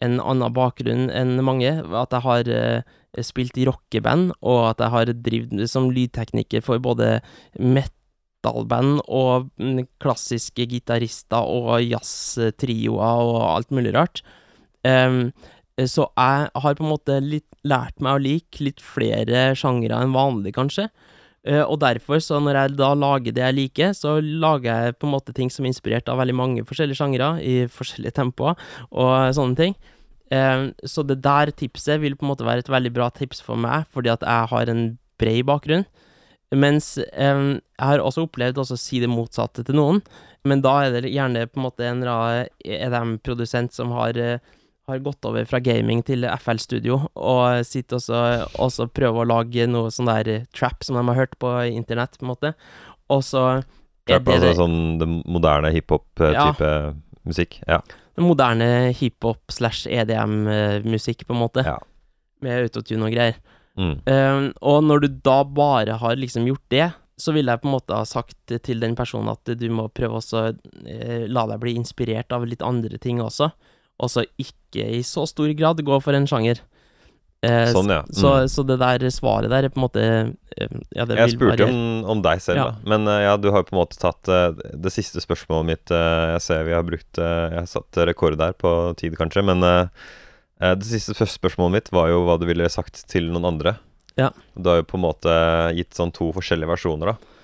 en 0.01 0.21
annen 0.21 0.53
bakgrunn 0.53 1.11
enn 1.11 1.43
mange. 1.45 1.71
At 1.95 2.11
jeg 2.11 2.23
har 2.23 2.49
uh, 2.49 2.83
spilt 3.23 3.57
i 3.57 3.65
rockeband, 3.65 4.33
og 4.43 4.71
at 4.71 4.79
jeg 4.79 4.91
har 4.91 5.07
drevet 5.07 5.69
som 5.71 5.91
lydtekniker 5.91 6.63
for 6.63 6.79
både 6.79 7.21
metalband 7.59 9.01
og 9.09 9.49
mm, 9.59 9.87
klassiske 10.03 10.67
gitarister 10.69 11.41
og 11.41 11.81
jazztrioer 11.83 13.23
og 13.25 13.41
alt 13.57 13.71
mulig 13.75 13.95
rart. 13.97 14.23
Em, 14.87 15.21
så 15.77 16.07
jeg 16.07 16.49
har 16.63 16.79
på 16.79 16.85
en 16.87 16.93
måte 16.95 17.19
litt 17.21 17.49
lært 17.67 17.99
meg 18.01 18.17
å 18.17 18.23
like 18.23 18.63
litt 18.65 18.81
flere 18.81 19.51
sjangere 19.59 19.99
enn 20.05 20.15
vanlig, 20.15 20.55
kanskje. 20.57 20.89
Uh, 21.47 21.63
og 21.63 21.79
derfor, 21.79 22.19
så 22.23 22.41
når 22.43 22.59
jeg 22.59 22.77
da 22.81 22.89
lager 22.99 23.35
det 23.35 23.43
jeg 23.45 23.55
liker, 23.55 23.93
så 23.95 24.17
lager 24.19 24.67
jeg 24.67 24.97
på 24.99 25.07
en 25.07 25.13
måte 25.15 25.35
ting 25.35 25.53
som 25.53 25.67
er 25.67 25.71
inspirert 25.71 26.09
av 26.11 26.19
veldig 26.19 26.35
mange 26.35 26.65
forskjellige 26.67 26.99
sjangere, 26.99 27.37
i 27.39 27.67
forskjellige 27.79 28.17
tempoer, 28.19 28.59
og 28.91 29.13
sånne 29.37 29.61
ting. 29.61 29.77
Eh, 30.35 30.65
så 30.83 31.05
det 31.07 31.21
der 31.23 31.53
tipset 31.55 32.03
vil 32.03 32.17
på 32.19 32.27
en 32.27 32.33
måte 32.33 32.47
være 32.47 32.65
et 32.65 32.73
veldig 32.73 32.93
bra 32.97 33.11
tips 33.15 33.45
for 33.47 33.61
meg, 33.61 33.87
fordi 33.95 34.11
at 34.11 34.27
jeg 34.27 34.51
har 34.53 34.73
en 34.73 34.89
bred 35.21 35.47
bakgrunn. 35.47 35.87
Mens 36.55 36.95
um, 37.19 37.57
jeg 37.59 37.89
har 37.91 38.03
også 38.03 38.23
opplevd 38.27 38.61
å 38.63 38.67
si 38.79 39.01
det 39.03 39.11
motsatte 39.11 39.65
til 39.67 39.75
noen, 39.79 39.99
men 40.47 40.63
da 40.63 40.77
er 40.85 41.01
det 41.03 41.11
gjerne 41.11 41.49
på 41.51 41.59
en 41.59 41.65
måte 41.65 41.87
en 41.89 42.05
eller 42.05 42.47
EDM-produsent 42.63 43.75
som 43.75 43.91
har 43.97 44.19
eh, 44.21 44.39
har 44.87 45.01
gått 45.03 45.27
over 45.27 45.47
fra 45.49 45.59
gaming 45.63 46.03
til 46.07 46.27
FL 46.39 46.61
Studio, 46.63 47.01
og 47.19 47.65
sitter 47.67 47.99
også, 47.99 48.21
også 48.63 48.87
prøver 48.95 49.25
å 49.25 49.29
lage 49.29 49.67
noe 49.71 49.91
sånn 49.95 50.11
der 50.11 50.47
trap 50.55 50.87
som 50.87 50.99
de 50.99 51.03
har 51.09 51.19
hørt 51.19 51.35
på 51.43 51.51
internett, 51.73 52.19
på 52.19 52.27
en 52.27 52.33
måte. 52.33 52.53
Og 53.11 53.25
så 53.27 53.43
Trap, 54.07 54.23
det 54.29 54.37
altså 54.37 54.53
sånn 54.61 54.79
den 55.01 55.17
moderne 55.27 55.73
hiphop-type 55.75 56.71
musikk. 57.27 57.59
Ja. 57.67 57.81
moderne 58.23 58.93
hiphop 58.97 59.51
slash 59.51 59.89
EDM-musikk, 59.91 61.27
på 61.27 61.35
en 61.35 61.43
måte, 61.43 61.65
Ja. 61.67 61.79
med 62.41 62.63
autotune 62.63 63.09
og 63.09 63.13
greier. 63.13 63.35
Mm. 63.77 63.99
Um, 64.07 64.53
og 64.63 64.85
når 64.85 65.01
du 65.03 65.09
da 65.09 65.43
bare 65.45 65.99
har 65.99 66.17
liksom 66.17 66.47
gjort 66.47 66.65
det, 66.71 66.93
så 67.19 67.33
ville 67.33 67.51
jeg 67.51 67.63
på 67.63 67.69
en 67.69 67.75
måte 67.75 67.97
ha 67.97 68.05
sagt 68.05 68.37
til 68.63 68.81
den 68.81 68.95
personen 68.97 69.33
at 69.33 69.59
du 69.59 69.69
må 69.73 69.89
prøve 69.89 70.21
også 70.21 70.43
eh, 70.85 71.25
la 71.33 71.47
deg 71.49 71.63
bli 71.63 71.73
inspirert 71.79 72.33
av 72.37 72.45
litt 72.45 72.63
andre 72.65 72.99
ting 73.01 73.23
også, 73.25 73.51
og 73.99 74.11
så 74.13 74.25
ikke 74.41 74.87
i 74.99 75.03
så 75.07 75.25
stor 75.29 75.53
grad 75.57 75.81
gå 75.85 76.01
for 76.05 76.17
en 76.17 76.27
sjanger. 76.29 76.61
Eh, 77.45 77.69
Sånn, 77.71 77.91
ja. 77.93 78.01
Så, 78.11 78.31
Mm. 78.33 78.49
så 78.49 78.63
det 78.67 78.79
der 78.81 79.05
svaret 79.13 79.51
der 79.53 79.67
er 79.67 79.69
på 79.69 79.77
en 79.79 79.85
måte 79.85 80.03
eh, 80.57 80.69
Ja, 80.97 81.05
det 81.05 81.19
Jeg 81.19 81.35
spurte 81.37 81.59
bare... 81.59 81.69
om, 81.69 82.05
om 82.17 82.23
deg 82.25 82.41
selv, 82.41 82.57
Ja. 82.57 82.65
da. 82.73 82.77
Men 82.89 83.07
eh, 83.07 83.23
ja, 83.27 83.37
du 83.37 83.51
har 83.53 83.61
jo 83.61 83.69
på 83.69 83.77
en 83.77 83.83
måte 83.83 83.99
tatt 84.01 84.31
uh, 84.33 84.57
det 84.57 84.91
siste 84.91 85.21
spørsmålet 85.21 85.69
mitt 85.69 85.93
uh, 85.93 86.33
Jeg 86.33 86.43
ser 86.43 86.65
vi 86.65 86.73
har 86.73 86.83
brukt 86.83 87.21
uh, 87.21 87.53
Jeg 87.53 87.61
har 87.61 87.69
satt 87.71 88.01
rekord 88.09 88.39
der 88.41 88.57
på 88.57 88.73
tid, 88.97 89.17
kanskje, 89.21 89.45
men 89.45 89.61
det 89.61 90.87
siste 90.89 91.13
spørsmålet 91.13 91.73
mitt 91.75 91.93
var 91.93 92.09
jo 92.09 92.25
hva 92.25 92.39
du 92.41 92.47
ville 92.49 92.65
sagt 92.73 93.03
til 93.13 93.29
noen 93.29 93.45
andre. 93.45 93.75
Ja. 94.17 94.31
Du 94.57 94.71
har 94.71 94.79
jo 94.81 94.87
på 94.89 94.97
en 94.97 95.05
måte 95.05 95.33
gitt 95.77 95.93
sånn 95.93 96.15
to 96.17 96.31
forskjellige 96.33 96.71
versjoner, 96.73 97.13
da. 97.13 97.36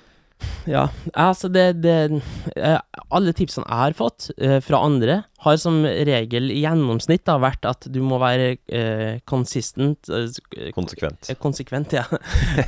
Ja, 0.70 0.86
altså 1.18 1.48
det, 1.50 1.82
det 1.82 2.22
eh, 2.56 2.78
Alle 3.10 3.32
tipsene 3.34 3.66
jeg 3.66 3.80
har 3.80 3.96
fått 3.98 4.28
eh, 4.36 4.58
fra 4.62 4.82
andre, 4.86 5.22
har 5.42 5.58
som 5.58 5.80
regel 5.82 6.52
i 6.54 6.60
gjennomsnitt 6.62 7.24
da 7.26 7.38
vært 7.42 7.66
at 7.66 7.88
du 7.90 7.98
må 8.06 8.20
være 8.22 8.52
eh, 8.70 9.18
consistent 9.28 10.10
eh, 10.12 10.70
Konsekvent. 10.76 11.32
Konsekvent, 11.42 11.96
ja. 11.98 12.06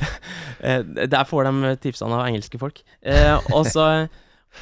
Der 1.15 1.27
får 1.29 1.47
de 1.47 1.75
tipsene 1.83 2.19
av 2.19 2.27
engelske 2.27 2.59
folk. 2.61 2.83
Eh, 3.01 3.35
og 3.55 3.67
så 3.71 4.07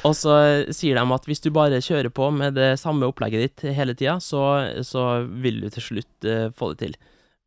og 0.02 0.10
så 0.18 0.32
sier 0.74 0.96
de 0.98 1.02
at 1.14 1.26
hvis 1.30 1.38
du 1.44 1.52
bare 1.54 1.78
kjører 1.78 2.10
på 2.10 2.26
med 2.34 2.56
det 2.58 2.72
samme 2.80 3.06
opplegget 3.06 3.44
ditt 3.44 3.74
hele 3.76 3.94
tida, 3.94 4.16
så, 4.18 4.40
så 4.82 5.22
vil 5.22 5.60
du 5.62 5.68
til 5.70 5.84
slutt 5.86 6.26
få 6.58 6.72
det 6.72 6.80
til. 6.80 6.96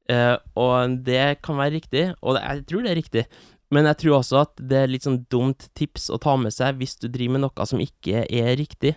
Eh, 0.07 0.35
og 0.55 1.03
det 1.03 1.41
kan 1.43 1.59
være 1.59 1.75
riktig, 1.75 2.07
og 2.21 2.37
det, 2.37 2.43
jeg 2.45 2.65
tror 2.69 2.83
det 2.85 2.91
er 2.91 2.99
riktig. 3.01 3.23
Men 3.73 3.89
jeg 3.89 3.99
tror 4.03 4.19
også 4.21 4.41
at 4.45 4.61
det 4.63 4.79
er 4.79 4.91
litt 4.91 5.07
sånn 5.07 5.25
dumt 5.31 5.67
tips 5.75 6.07
å 6.13 6.19
ta 6.23 6.37
med 6.39 6.55
seg 6.55 6.79
hvis 6.79 6.95
du 7.01 7.09
driver 7.11 7.35
med 7.35 7.45
noe 7.47 7.67
som 7.67 7.81
ikke 7.83 8.23
er 8.23 8.53
riktig. 8.59 8.95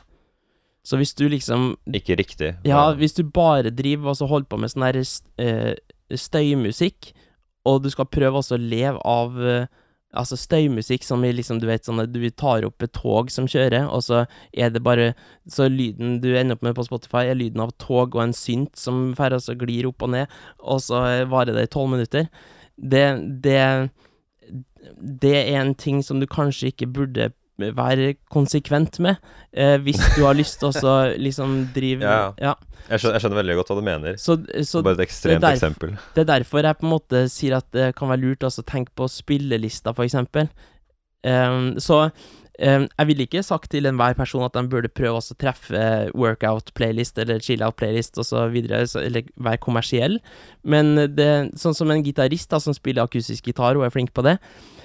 Så 0.87 0.97
hvis 0.97 1.13
du 1.19 1.27
liksom 1.29 1.75
Ikke 1.93 2.17
riktig. 2.17 2.55
Ja, 2.65 2.93
hvis 2.97 3.17
du 3.19 3.25
bare 3.27 3.73
driver 3.75 4.13
og 4.13 4.21
så 4.21 4.29
holder 4.31 4.49
på 4.49 4.61
med 4.63 4.73
sånn 4.73 4.87
her 4.87 5.01
eh, 5.01 5.75
støymusikk, 6.17 7.13
og 7.69 7.83
du 7.85 7.91
skal 7.93 8.09
prøve 8.09 8.41
også 8.41 8.57
å 8.57 8.63
leve 8.63 9.03
av 9.05 9.37
eh, 9.45 9.69
Altså 10.11 10.35
støymusikk 10.35 11.05
som 11.07 11.23
i 11.23 11.29
liksom, 11.31 11.61
du 11.63 11.69
vet, 11.69 11.85
sånn 11.87 12.03
at 12.03 12.11
du 12.11 12.25
tar 12.35 12.65
opp 12.67 12.83
et 12.83 12.91
tog 12.97 13.29
som 13.31 13.47
kjører, 13.47 13.85
og 13.87 14.03
så 14.03 14.25
er 14.51 14.73
det 14.75 14.83
bare 14.83 15.13
Så 15.47 15.69
lyden 15.71 16.17
du 16.19 16.33
ender 16.35 16.59
opp 16.59 16.65
med 16.67 16.75
på 16.75 16.83
Spotify, 16.89 17.29
er 17.31 17.39
lyden 17.39 17.63
av 17.63 17.71
tog 17.79 18.17
og 18.17 18.25
en 18.25 18.35
synt 18.35 18.75
som 18.75 19.13
ferdig 19.15 19.39
og 19.53 19.63
glir 19.63 19.87
opp 19.87 20.03
og 20.03 20.11
ned, 20.17 20.33
og 20.59 20.83
så 20.83 21.05
varer 21.31 21.55
det 21.55 21.69
i 21.69 21.71
tolv 21.71 21.93
minutter. 21.95 22.27
Det, 22.75 23.05
det 23.45 23.63
Det 24.97 25.37
er 25.37 25.61
en 25.61 25.75
ting 25.75 26.01
som 26.05 26.21
du 26.21 26.27
kanskje 26.31 26.73
ikke 26.73 26.89
burde 26.91 27.31
være 27.61 28.15
konsekvent 28.33 28.99
med, 29.05 29.21
eh, 29.53 29.77
hvis 29.85 30.01
du 30.17 30.25
har 30.25 30.35
lyst 30.39 30.63
til 30.63 30.73
å 30.73 30.95
liksom 31.27 31.69
drive 31.75 32.07
Ja, 32.07 32.33
ja. 32.41 32.55
Jeg 32.89 33.03
skjønner, 33.03 33.19
jeg 33.19 33.23
skjønner 33.25 33.41
veldig 33.43 33.57
godt 33.59 33.71
hva 33.71 33.77
du 33.77 33.85
mener. 33.85 34.17
Så, 34.19 34.39
så 34.65 34.81
Bare 34.83 34.97
et 34.97 35.05
ekstremt 35.05 35.45
det 35.45 35.53
eksempel. 35.59 35.93
det 36.17 36.25
er 36.25 36.31
derfor 36.33 36.65
jeg 36.65 36.79
på 36.81 36.87
en 36.89 36.95
måte 36.95 37.25
sier 37.31 37.59
at 37.59 37.69
det 37.77 37.91
kan 37.99 38.09
være 38.11 38.25
lurt 38.25 38.47
å 38.49 38.51
tenke 38.65 38.95
på 38.97 39.09
spillelista, 39.13 39.93
for 39.93 40.09
eksempel. 40.09 40.49
Ehm, 41.29 41.75
så 41.79 42.07
jeg 42.61 43.09
ville 43.09 43.25
ikke 43.25 43.43
sagt 43.47 43.71
til 43.73 43.89
enhver 43.89 44.17
person 44.19 44.45
at 44.45 44.57
de 44.57 44.69
burde 44.69 44.91
prøve 44.93 45.21
å 45.21 45.37
treffe 45.41 45.85
workout-playlist 46.13 47.21
eller 47.23 47.41
chill-out-playlist 47.45 48.21
så, 48.27 48.47
eller 49.01 49.31
være 49.41 49.63
kommersiell, 49.65 50.19
men 50.63 50.93
det, 51.17 51.31
sånn 51.61 51.77
som 51.77 51.91
en 51.93 52.05
gitarist 52.05 52.53
som 52.61 52.77
spiller 52.77 53.07
akustisk 53.07 53.49
gitar 53.49 53.79
og 53.79 53.87
er 53.87 53.95
flink 53.95 54.13
på 54.13 54.25
det, 54.27 54.37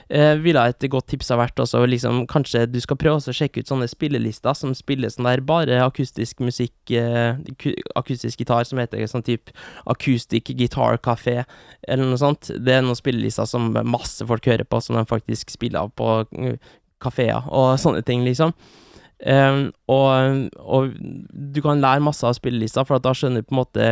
eh, 0.10 0.36
ville 0.42 0.62
et 0.70 0.86
godt 0.92 1.08
tips 1.12 1.32
ha 1.34 1.40
vært 1.40 1.60
også 1.62 1.82
liksom, 1.90 2.24
kanskje 2.32 2.66
du 2.70 2.80
skal 2.84 3.00
prøve 3.02 3.20
å 3.20 3.36
sjekke 3.36 3.64
ut 3.64 3.72
sånne 3.72 3.90
spillelister 3.90 4.56
som 4.58 4.76
spiller 4.78 5.12
sånn 5.12 5.28
der 5.28 5.44
bare 5.46 5.82
akustisk 5.84 6.44
musikk, 6.46 6.76
eh, 6.92 7.36
akustisk 7.96 8.44
gitar, 8.44 8.66
som 8.66 8.80
heter 8.82 9.06
sånn 9.10 9.26
type 9.26 9.52
Acoustic 9.90 10.54
Guitar 10.56 10.98
Café, 10.98 11.44
eller 11.88 12.06
noe 12.06 12.22
sånt. 12.22 12.52
Det 12.54 12.78
er 12.78 12.86
noen 12.86 12.98
spillelister 12.98 13.50
som 13.50 13.74
masse 13.84 14.26
folk 14.26 14.46
hører 14.46 14.66
på, 14.68 14.82
som 14.82 14.98
de 14.98 15.06
faktisk 15.10 15.54
spiller 15.54 15.86
av 15.86 15.94
på 15.98 16.26
kafeer 17.06 17.46
og 17.48 17.78
sånne 17.82 18.04
ting, 18.06 18.26
liksom. 18.28 18.56
Um, 19.24 19.70
og, 19.88 20.50
og 20.60 20.92
du 21.32 21.62
kan 21.64 21.80
lære 21.80 22.04
masse 22.04 22.26
av 22.28 22.36
spillelista, 22.36 22.84
for 22.84 23.00
da 23.00 23.14
skjønner 23.16 23.42
du 23.42 23.48
på 23.48 23.56
en 23.56 23.62
måte 23.62 23.88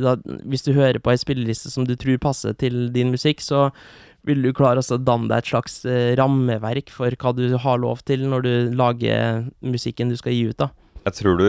da, 0.00 0.14
Hvis 0.48 0.64
du 0.64 0.70
hører 0.72 0.96
på 1.04 1.12
ei 1.12 1.20
spilleliste 1.20 1.68
som 1.68 1.84
du 1.84 1.92
tror 2.00 2.16
passer 2.22 2.54
til 2.56 2.88
din 2.94 3.12
musikk, 3.12 3.44
så 3.44 3.66
vil 4.24 4.40
du 4.40 4.54
klare 4.56 4.80
å 4.80 4.96
danne 4.96 5.28
deg 5.28 5.42
et 5.42 5.50
slags 5.52 5.82
eh, 5.84 6.14
rammeverk 6.16 6.88
for 6.92 7.12
hva 7.20 7.34
du 7.36 7.58
har 7.60 7.82
lov 7.82 8.00
til 8.08 8.24
når 8.30 8.46
du 8.46 8.54
lager 8.72 9.44
musikken 9.60 10.08
du 10.08 10.16
skal 10.16 10.32
gi 10.32 10.46
ut, 10.48 10.56
da. 10.64 10.70
Jeg 11.04 11.18
tror 11.20 11.36
du 11.36 11.48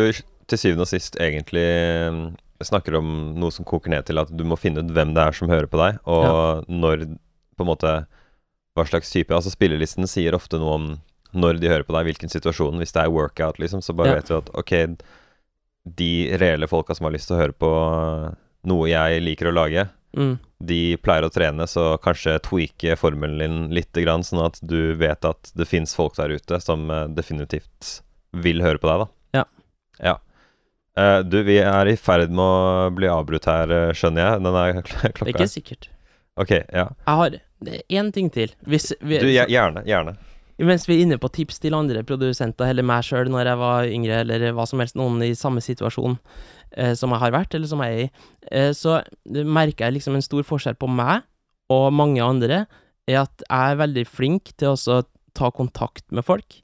til 0.51 0.59
syvende 0.59 0.83
og 0.83 0.91
sist 0.91 1.15
egentlig 1.23 1.63
mm, 2.11 2.25
snakker 2.67 2.99
om 2.99 3.07
noe 3.39 3.55
som 3.55 3.67
koker 3.67 3.93
ned 3.93 4.09
til 4.09 4.19
at 4.21 4.29
du 4.35 4.43
må 4.47 4.59
finne 4.59 4.83
ut 4.83 4.91
hvem 4.91 5.15
det 5.15 5.23
er 5.23 5.39
som 5.39 5.49
hører 5.49 5.71
på 5.71 5.79
deg, 5.79 6.03
og 6.03 6.67
når 6.67 7.07
på 7.55 7.63
en 7.63 7.71
måte 7.71 7.95
Hva 8.75 8.85
slags 8.89 9.11
type 9.13 9.31
Altså 9.31 9.51
spillelisten 9.53 10.07
sier 10.07 10.35
ofte 10.35 10.59
noe 10.59 10.73
om 10.79 10.87
når 11.35 11.59
de 11.59 11.67
hører 11.67 11.83
på 11.83 11.91
deg, 11.95 12.05
hvilken 12.07 12.31
situasjon. 12.31 12.77
Hvis 12.79 12.93
det 12.95 13.01
er 13.03 13.11
workout, 13.11 13.57
liksom, 13.59 13.81
så 13.83 13.91
bare 13.95 14.07
Ja. 14.13 14.15
vet 14.21 14.27
du 14.29 14.37
at 14.37 14.49
ok, 14.55 14.71
de 15.99 16.11
reelle 16.39 16.67
folka 16.67 16.95
som 16.95 17.05
har 17.09 17.11
lyst 17.13 17.27
til 17.27 17.35
å 17.35 17.41
høre 17.41 17.53
på 17.59 17.71
noe 18.65 18.87
jeg 18.89 19.21
liker 19.23 19.51
å 19.51 19.53
lage, 19.55 19.89
Mm. 20.15 20.39
de 20.63 20.95
pleier 21.03 21.25
å 21.27 21.29
trene, 21.29 21.67
så 21.67 21.97
kanskje 21.99 22.37
tweake 22.39 22.95
formelen 22.95 23.37
din 23.39 23.69
lite 23.75 24.01
grann, 24.01 24.23
sånn 24.23 24.45
at 24.45 24.59
du 24.63 24.95
vet 24.95 25.25
at 25.25 25.51
det 25.53 25.67
fins 25.67 25.93
folk 25.93 26.15
der 26.15 26.29
ute 26.29 26.61
som 26.63 26.89
eh, 26.89 27.07
definitivt 27.11 27.99
vil 28.31 28.61
høre 28.63 28.79
på 28.79 28.87
deg, 28.87 29.03
da. 29.03 29.07
Ja. 29.35 29.43
Ja. 29.99 30.15
Uh, 30.97 31.21
du, 31.21 31.43
vi 31.43 31.57
er 31.59 31.85
i 31.91 31.97
ferd 31.99 32.31
med 32.31 32.39
å 32.39 32.89
bli 32.95 33.07
avbrutt 33.11 33.43
her, 33.51 33.69
eh, 33.69 33.91
skjønner 33.91 34.23
jeg. 34.23 34.43
Den 34.45 34.55
er 34.55 34.81
klokka. 34.87 35.25
Det 35.25 35.27
er 35.27 35.33
ikke 35.35 35.51
sikkert. 35.51 35.89
Ok, 36.39 36.51
ja. 36.71 36.87
Jeg 36.87 37.19
har 37.19 37.35
én 37.89 38.11
ting 38.15 38.29
til. 38.33 38.53
Hvis 38.65 38.91
vi, 39.01 39.19
Du, 39.19 39.27
gjerne. 39.29 39.83
Gjerne. 39.87 40.15
Mens 40.57 40.85
vi 40.87 40.95
er 40.95 41.01
inne 41.03 41.17
på 41.19 41.27
tips 41.35 41.57
til 41.59 41.73
andre 41.75 42.03
produsenter, 42.07 42.69
eller 42.71 42.85
meg 42.87 43.03
sjøl 43.03 43.27
når 43.27 43.49
jeg 43.49 43.59
var 43.59 43.89
yngre, 43.91 44.19
eller 44.23 44.53
hva 44.55 44.63
som 44.69 44.79
helst, 44.79 44.95
noen 44.95 45.19
i 45.25 45.33
samme 45.35 45.59
situasjon 45.63 46.15
eh, 46.77 46.93
som 46.95 47.11
jeg 47.11 47.19
har 47.25 47.33
vært, 47.35 47.57
eller 47.57 47.67
som 47.67 47.81
jeg 47.83 47.91
er 47.95 48.03
i, 48.05 48.09
eh, 48.51 48.69
så 48.77 49.01
merker 49.43 49.89
jeg 49.89 49.97
liksom 49.97 50.15
en 50.15 50.23
stor 50.23 50.45
forskjell 50.47 50.77
på 50.79 50.87
meg 50.87 51.25
og 51.73 51.89
mange 51.97 52.23
andre, 52.23 52.65
er 53.09 53.19
at 53.25 53.43
jeg 53.43 53.73
er 53.73 53.81
veldig 53.83 54.05
flink 54.07 54.53
til 54.55 54.71
også 54.71 55.01
å 55.01 55.07
ta 55.35 55.51
kontakt 55.51 56.05
med 56.15 56.23
folk. 56.23 56.61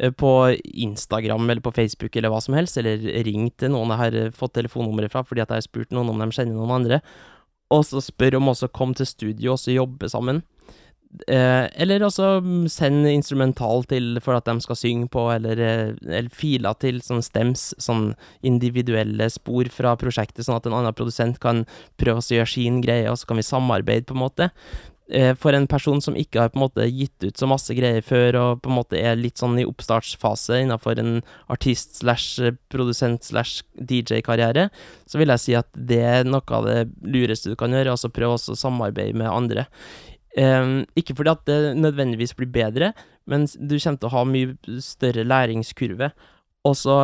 eh, 0.00 0.10
På 0.10 0.48
Instagram 0.64 1.44
eller 1.50 1.60
på 1.62 1.74
Facebook 1.76 2.16
eller 2.16 2.32
hva 2.32 2.40
som 2.42 2.54
helst, 2.56 2.78
eller 2.80 2.96
ring 3.28 3.50
til 3.60 3.70
noen 3.76 3.92
jeg 3.92 4.00
har 4.00 4.14
eh, 4.24 4.30
fått 4.34 4.54
telefonnummeret 4.56 5.12
fra 5.12 5.20
fordi 5.22 5.44
at 5.44 5.52
jeg 5.52 5.60
har 5.60 5.68
spurt 5.68 5.92
noen 5.92 6.08
om 6.10 6.18
de 6.24 6.30
kjenner 6.32 6.56
noen 6.56 6.72
andre, 6.80 7.02
og 7.74 7.86
så 7.88 8.02
spør 8.04 8.38
om 8.40 8.52
også 8.52 8.70
å 8.70 8.74
komme 8.74 8.96
til 8.98 9.08
studio 9.08 9.54
og 9.54 9.62
så 9.62 9.74
jobbe 9.74 10.10
sammen. 10.12 10.42
Eh, 11.30 11.66
eller 11.78 12.02
også 12.02 12.40
send 12.72 13.06
instrumental 13.06 13.84
til 13.86 14.18
for 14.22 14.34
at 14.34 14.48
de 14.48 14.56
skal 14.64 14.78
synge 14.78 15.08
på, 15.14 15.28
eller, 15.30 15.60
eh, 15.62 15.92
eller 16.08 16.30
filer 16.34 16.74
til 16.82 16.98
sånn 17.06 17.22
stems, 17.22 17.68
sånn 17.78 18.16
individuelle 18.42 19.28
spor 19.30 19.70
fra 19.70 19.94
prosjektet, 20.00 20.42
sånn 20.42 20.58
at 20.58 20.66
en 20.66 20.74
annen 20.80 20.96
produsent 20.96 21.38
kan 21.42 21.62
prøve 22.02 22.18
å 22.18 22.34
gjøre 22.34 22.50
sin 22.50 22.80
greie, 22.82 23.06
og 23.10 23.20
så 23.20 23.30
kan 23.30 23.38
vi 23.38 23.46
samarbeide, 23.46 24.08
på 24.10 24.18
en 24.18 24.24
måte. 24.24 24.50
Eh, 25.12 25.34
for 25.36 25.52
en 25.52 25.66
person 25.68 26.00
som 26.00 26.14
ikke 26.16 26.40
har 26.40 26.52
på 26.52 26.56
en 26.56 26.62
måte 26.62 26.86
gitt 26.88 27.26
ut 27.26 27.36
så 27.36 27.48
masse 27.48 27.74
greier 27.76 28.00
før, 28.04 28.38
og 28.40 28.62
på 28.64 28.70
en 28.70 28.78
måte 28.78 28.96
er 28.96 29.18
litt 29.20 29.36
sånn 29.40 29.58
i 29.60 29.66
oppstartsfase 29.68 30.62
innenfor 30.62 30.96
en 31.00 31.18
artist 31.52 32.00
slash 32.00 32.40
produsent 32.72 33.26
slash 33.26 33.60
DJ-karriere, 33.76 34.70
så 35.04 35.20
vil 35.20 35.34
jeg 35.34 35.42
si 35.42 35.58
at 35.60 35.68
det 35.76 36.00
er 36.00 36.24
noe 36.24 36.56
av 36.56 36.64
det 36.70 36.78
lureste 37.04 37.52
du 37.52 37.58
kan 37.60 37.76
gjøre, 37.76 37.92
altså 37.92 38.08
prøve 38.08 38.38
også 38.38 38.56
å 38.56 38.62
samarbeide 38.64 39.20
med 39.20 39.28
andre. 39.28 39.68
Um, 40.34 40.80
ikke 40.98 41.14
fordi 41.14 41.30
at 41.30 41.44
det 41.46 41.58
nødvendigvis 41.78 42.32
blir 42.38 42.48
bedre, 42.50 42.94
men 43.28 43.44
du 43.44 43.76
kommer 43.76 44.00
til 44.00 44.08
å 44.08 44.14
ha 44.16 44.24
mye 44.26 44.80
større 44.82 45.22
læringskurve. 45.28 46.10
Og 46.64 46.72
så, 46.80 46.94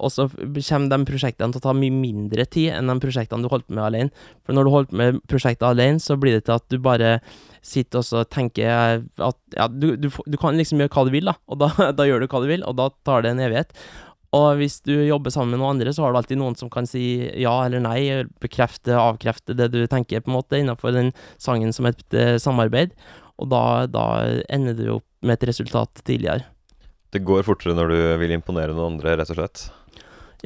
og 0.00 0.12
så 0.14 0.24
kommer 0.32 0.88
de 0.88 0.98
prosjektene 1.04 1.52
til 1.52 1.60
å 1.60 1.64
ta 1.66 1.74
mye 1.76 1.92
mindre 1.92 2.46
tid 2.48 2.70
enn 2.72 2.88
de 2.88 2.96
prosjektene 3.02 3.44
du 3.44 3.50
holdt 3.52 3.68
med 3.68 3.82
alene. 3.84 4.28
For 4.46 4.56
når 4.56 4.64
du 4.64 4.72
holder 4.72 4.90
på 4.90 5.00
med 5.00 5.18
prosjektet 5.28 5.66
alene, 5.68 6.00
så 6.00 6.16
blir 6.16 6.38
det 6.38 6.46
til 6.46 6.56
at 6.56 6.64
du 6.72 6.78
bare 6.80 7.18
sitter 7.60 8.00
og 8.00 8.30
tenker 8.32 8.70
eh, 8.70 9.02
at 9.20 9.36
ja, 9.58 9.66
du, 9.68 9.92
du, 10.00 10.08
du 10.08 10.36
kan 10.40 10.56
liksom 10.56 10.80
gjøre 10.80 10.94
hva 10.94 11.04
du 11.04 11.12
vil, 11.12 11.28
da. 11.28 11.36
Og 11.52 11.60
da, 11.60 11.68
da 11.98 12.06
gjør 12.08 12.24
du 12.24 12.30
hva 12.30 12.40
du 12.40 12.48
vil, 12.48 12.64
og 12.64 12.78
da 12.78 12.88
tar 13.04 13.26
det 13.26 13.34
en 13.34 13.42
evighet. 13.44 13.76
Og 14.36 14.60
hvis 14.60 14.78
du 14.86 14.94
jobber 14.94 15.34
sammen 15.34 15.52
med 15.52 15.60
noen 15.60 15.74
andre, 15.74 15.92
så 15.92 16.06
har 16.06 16.14
du 16.14 16.20
alltid 16.20 16.38
noen 16.40 16.56
som 16.56 16.70
kan 16.72 16.86
si 16.88 17.02
ja 17.42 17.52
eller 17.66 17.82
nei, 17.82 18.22
bekrefte, 18.40 18.94
avkrefte 18.94 19.56
det 19.58 19.68
du 19.74 19.82
tenker, 19.90 20.22
på 20.22 20.32
en 20.32 20.38
måte, 20.38 20.60
innenfor 20.60 20.94
den 20.96 21.12
sangen 21.42 21.74
som 21.76 21.90
et 21.90 22.06
eh, 22.16 22.38
samarbeid. 22.40 22.96
Og 23.42 23.52
da, 23.52 23.84
da 23.90 24.06
ender 24.48 24.78
du 24.78 24.86
opp 24.96 25.06
med 25.26 25.36
et 25.36 25.50
resultat 25.50 26.00
tidligere. 26.06 26.46
Det 27.12 27.24
går 27.26 27.42
fortere 27.46 27.74
når 27.74 27.88
du 27.90 28.00
vil 28.22 28.30
imponere 28.36 28.74
noen 28.74 28.94
andre, 28.94 29.16
rett 29.18 29.30
og 29.32 29.36
slett. 29.40 29.70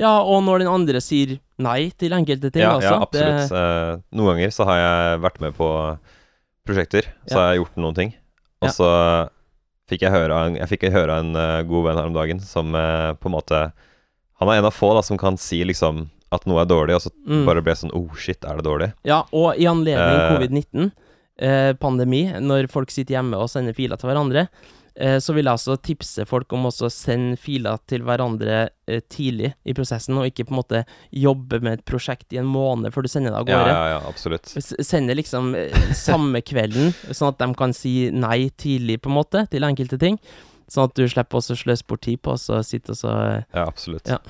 Ja, 0.01 0.23
og 0.27 0.43
når 0.43 0.65
den 0.65 0.69
andre 0.73 1.01
sier 1.05 1.37
nei 1.63 1.91
til 1.95 2.11
enkelte 2.17 2.51
ting 2.51 2.63
Ja, 2.65 2.73
altså. 2.75 2.95
ja 2.97 3.03
absolutt. 3.05 3.51
Det... 3.53 4.19
noen 4.19 4.33
ganger 4.35 4.51
så 4.57 4.65
har 4.67 4.79
jeg 4.81 5.21
vært 5.23 5.41
med 5.45 5.55
på 5.55 5.69
prosjekter, 6.67 7.03
så 7.29 7.35
Ja. 7.37 7.39
har 7.41 7.53
jeg 7.55 7.61
gjort 7.63 7.77
noen 7.77 7.95
ting. 7.95 8.15
Og 8.63 8.69
Ja. 8.69 8.73
så 8.73 8.89
fikk 9.89 10.01
jeg 10.03 10.13
høre 10.13 10.33
av 10.33 10.47
en, 10.49 10.57
en 10.57 11.37
eh, 11.37 11.63
god 11.63 11.85
venn 11.85 11.97
her 11.99 12.07
om 12.07 12.15
dagen 12.15 12.41
som 12.41 12.75
eh, 12.75 13.13
på 13.15 13.27
en 13.27 13.33
måte 13.37 13.73
Han 14.41 14.49
er 14.49 14.59
en 14.59 14.65
av 14.65 14.73
få 14.75 14.95
da 14.97 15.01
som 15.03 15.17
kan 15.17 15.37
si 15.37 15.63
liksom 15.63 16.11
at 16.33 16.45
noe 16.47 16.61
er 16.63 16.67
dårlig, 16.67 16.95
og 16.97 17.03
så 17.03 17.11
Mm. 17.29 17.47
bare 17.47 17.63
ble 17.63 17.73
sånn 17.73 17.93
Oh, 17.95 18.13
shit, 18.17 18.45
er 18.45 18.57
det 18.57 18.65
dårlig? 18.65 18.93
Ja, 19.05 19.23
og 19.33 19.55
i 19.57 19.65
anledning 19.65 20.19
Eh. 20.19 20.31
covid-19, 20.33 20.93
eh, 21.39 21.73
pandemi, 21.75 22.33
når 22.41 22.69
folk 22.69 22.91
sitter 22.91 23.15
hjemme 23.15 23.35
og 23.37 23.49
sender 23.49 23.73
filer 23.73 23.97
til 23.97 24.11
hverandre, 24.11 24.49
eh, 24.49 24.49
så 25.19 25.35
vil 25.35 25.45
jeg 25.49 25.53
altså 25.57 25.75
tipse 25.83 26.23
folk 26.31 26.53
om 26.55 26.67
også 26.71 26.87
å 26.87 26.93
sende 26.93 27.37
filer 27.41 27.81
til 27.91 28.05
hverandre 28.07 28.69
eh, 28.87 29.01
tidlig 29.11 29.51
i 29.67 29.75
prosessen, 29.75 30.15
og 30.21 30.29
ikke 30.29 30.45
på 30.47 30.55
en 30.55 30.61
måte 30.61 30.83
jobbe 31.11 31.59
med 31.65 31.81
et 31.81 31.85
prosjekt 31.85 32.33
i 32.33 32.39
en 32.39 32.47
måned 32.47 32.95
før 32.95 33.03
du 33.03 33.11
sender 33.11 33.35
det 33.35 33.41
av 33.41 33.49
Ja, 33.51 33.59
gårde. 33.59 33.75
ja, 33.75 33.89
ja, 33.97 34.01
absolutt. 34.09 34.47
Send 34.55 34.85
Sende 34.87 35.17
liksom 35.19 35.55
eh, 35.59 35.75
samme 35.99 36.41
kvelden, 36.47 36.93
sånn 37.11 37.33
at 37.35 37.43
de 37.43 37.49
kan 37.59 37.75
si 37.75 37.95
nei 38.15 38.51
tidlig, 38.55 39.01
på 39.03 39.11
en 39.11 39.19
måte, 39.19 39.47
til 39.51 39.67
enkelte 39.67 39.99
ting. 39.99 40.21
Sånn 40.71 40.87
at 40.89 40.95
du 40.97 41.03
slipper 41.11 41.41
også 41.43 41.53
å 41.57 41.61
sløse 41.61 41.85
bort 41.91 42.01
tid 42.07 42.23
på 42.25 42.33
å 42.33 42.41
så 42.41 42.63
sitte 42.65 42.95
og 42.95 42.97
så 43.03 43.11
eh, 43.19 43.43
Ja, 43.53 43.67
absolutt. 43.67 44.07
Ja. 44.09 44.21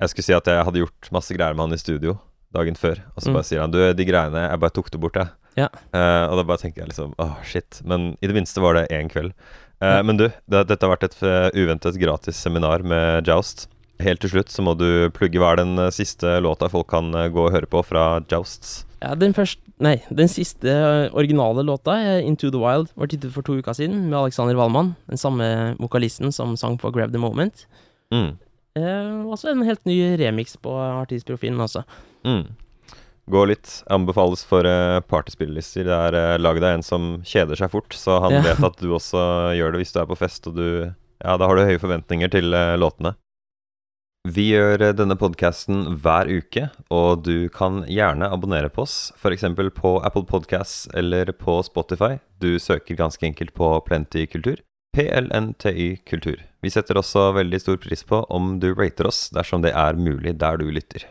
Jeg 0.00 0.08
skulle 0.14 0.24
si 0.30 0.32
at 0.34 0.48
jeg 0.48 0.64
hadde 0.64 0.80
gjort 0.80 1.10
masse 1.12 1.36
greier 1.36 1.52
med 1.54 1.68
han 1.68 1.76
i 1.76 1.80
studio 1.82 2.16
dagen 2.56 2.74
før, 2.74 2.98
og 3.14 3.20
så 3.22 3.28
Mm. 3.30 3.34
bare 3.36 3.46
sier 3.46 3.60
han 3.62 3.70
du, 3.70 3.78
de 3.94 4.04
greiene, 4.08 4.48
jeg 4.48 4.58
bare 4.64 4.72
tok 4.74 4.88
det 4.90 4.98
bort, 5.04 5.14
jeg. 5.20 5.28
Ja. 5.60 5.68
Uh, 5.92 6.24
og 6.32 6.38
da 6.40 6.42
bare 6.48 6.58
tenker 6.62 6.80
jeg 6.82 6.88
liksom 6.90 7.12
åh, 7.20 7.36
shit. 7.44 7.82
Men 7.84 8.16
i 8.22 8.26
det 8.26 8.34
minste 8.34 8.62
var 8.64 8.74
det 8.78 8.88
én 8.90 9.10
kveld. 9.12 9.34
Eh, 9.80 10.02
Men 10.04 10.20
du, 10.20 10.28
det, 10.46 10.64
dette 10.68 10.86
har 10.86 10.94
vært 10.94 11.08
et 11.08 11.18
eh, 11.24 11.48
uventet 11.56 11.98
gratis 12.00 12.36
seminar 12.36 12.84
med 12.86 13.28
Joust. 13.28 13.68
Helt 14.00 14.22
til 14.24 14.32
slutt 14.32 14.52
så 14.52 14.64
må 14.64 14.74
du 14.80 15.10
plugge 15.16 15.40
hva 15.40 15.54
er 15.54 15.62
den 15.62 15.78
eh, 15.78 15.92
siste 15.94 16.38
låta 16.44 16.70
folk 16.72 16.88
kan 16.92 17.12
gå 17.12 17.48
og 17.48 17.52
høre 17.56 17.68
på 17.70 17.82
fra 17.84 18.20
Jousts. 18.30 18.84
Ja, 19.00 19.14
den 19.16 19.36
første 19.36 19.64
Nei, 19.80 19.94
den 20.12 20.28
siste 20.28 20.68
originale 21.16 21.62
låta, 21.64 21.94
'Into 22.20 22.50
the 22.52 22.60
Wild', 22.60 22.90
var 23.00 23.08
tittet 23.08 23.32
for 23.32 23.40
to 23.40 23.54
uker 23.56 23.72
siden, 23.72 24.10
med 24.10 24.18
Alexander 24.18 24.54
Wallmann, 24.54 24.94
den 25.08 25.16
samme 25.16 25.74
vokalisten 25.80 26.28
som 26.32 26.52
sang 26.56 26.76
på 26.76 26.92
'Grab 26.92 27.08
the 27.08 27.18
Moment'. 27.18 27.64
Mm. 28.12 28.36
Eh, 28.76 29.24
også 29.24 29.50
en 29.50 29.62
helt 29.62 29.86
ny 29.86 29.96
remix 30.20 30.56
på 30.60 30.70
artistprofilen, 30.76 31.60
altså. 31.60 31.82
Mm. 32.24 32.52
Gå 33.30 33.44
litt. 33.46 33.70
Anbefales 33.92 34.42
for 34.48 34.66
uh, 34.66 34.98
partyspillelister. 35.06 35.86
Det 35.86 35.96
er 36.08 36.16
uh, 36.18 36.38
Lag 36.42 36.58
deg 36.62 36.78
en 36.80 36.86
som 36.86 37.10
kjeder 37.26 37.58
seg 37.60 37.70
fort, 37.72 37.94
så 37.94 38.18
han 38.24 38.38
Ja. 38.40 38.42
vet 38.48 38.62
at 38.66 38.78
du 38.82 38.90
også 38.96 39.22
gjør 39.58 39.72
det 39.76 39.84
hvis 39.84 39.94
du 39.94 40.00
er 40.02 40.08
på 40.10 40.18
fest, 40.18 40.46
og 40.50 40.56
du 40.58 40.66
Ja, 41.20 41.36
da 41.36 41.46
har 41.46 41.54
du 41.58 41.66
høye 41.68 41.78
forventninger 41.82 42.30
til 42.32 42.54
uh, 42.56 42.76
låtene. 42.80 43.14
Vi 44.28 44.50
gjør 44.50 44.82
eh, 44.84 44.92
denne 44.92 45.16
podkasten 45.16 45.94
hver 46.04 46.28
uke, 46.28 46.66
og 46.92 47.22
du 47.24 47.48
kan 47.48 47.86
gjerne 47.88 48.28
abonnere 48.28 48.68
på 48.68 48.82
oss, 48.84 49.12
f.eks. 49.16 49.46
på 49.76 49.92
Apple 50.04 50.26
Podcasts 50.28 50.88
eller 50.92 51.32
på 51.32 51.54
Spotify. 51.64 52.18
Du 52.38 52.58
søker 52.60 52.98
ganske 52.98 53.24
enkelt 53.24 53.54
på 53.56 53.70
Plenty 53.86 54.26
kultur. 54.28 54.60
PLNTY 54.92 56.02
kultur. 56.04 56.36
Vi 56.60 56.68
setter 56.68 56.98
også 57.00 57.30
veldig 57.36 57.60
stor 57.62 57.78
pris 57.80 58.04
på 58.04 58.20
om 58.28 58.58
du 58.60 58.74
rater 58.74 59.08
oss 59.08 59.30
dersom 59.32 59.62
det 59.64 59.72
er 59.72 59.96
mulig 59.96 60.36
der 60.40 60.60
du 60.60 60.66
lytter. 60.68 61.06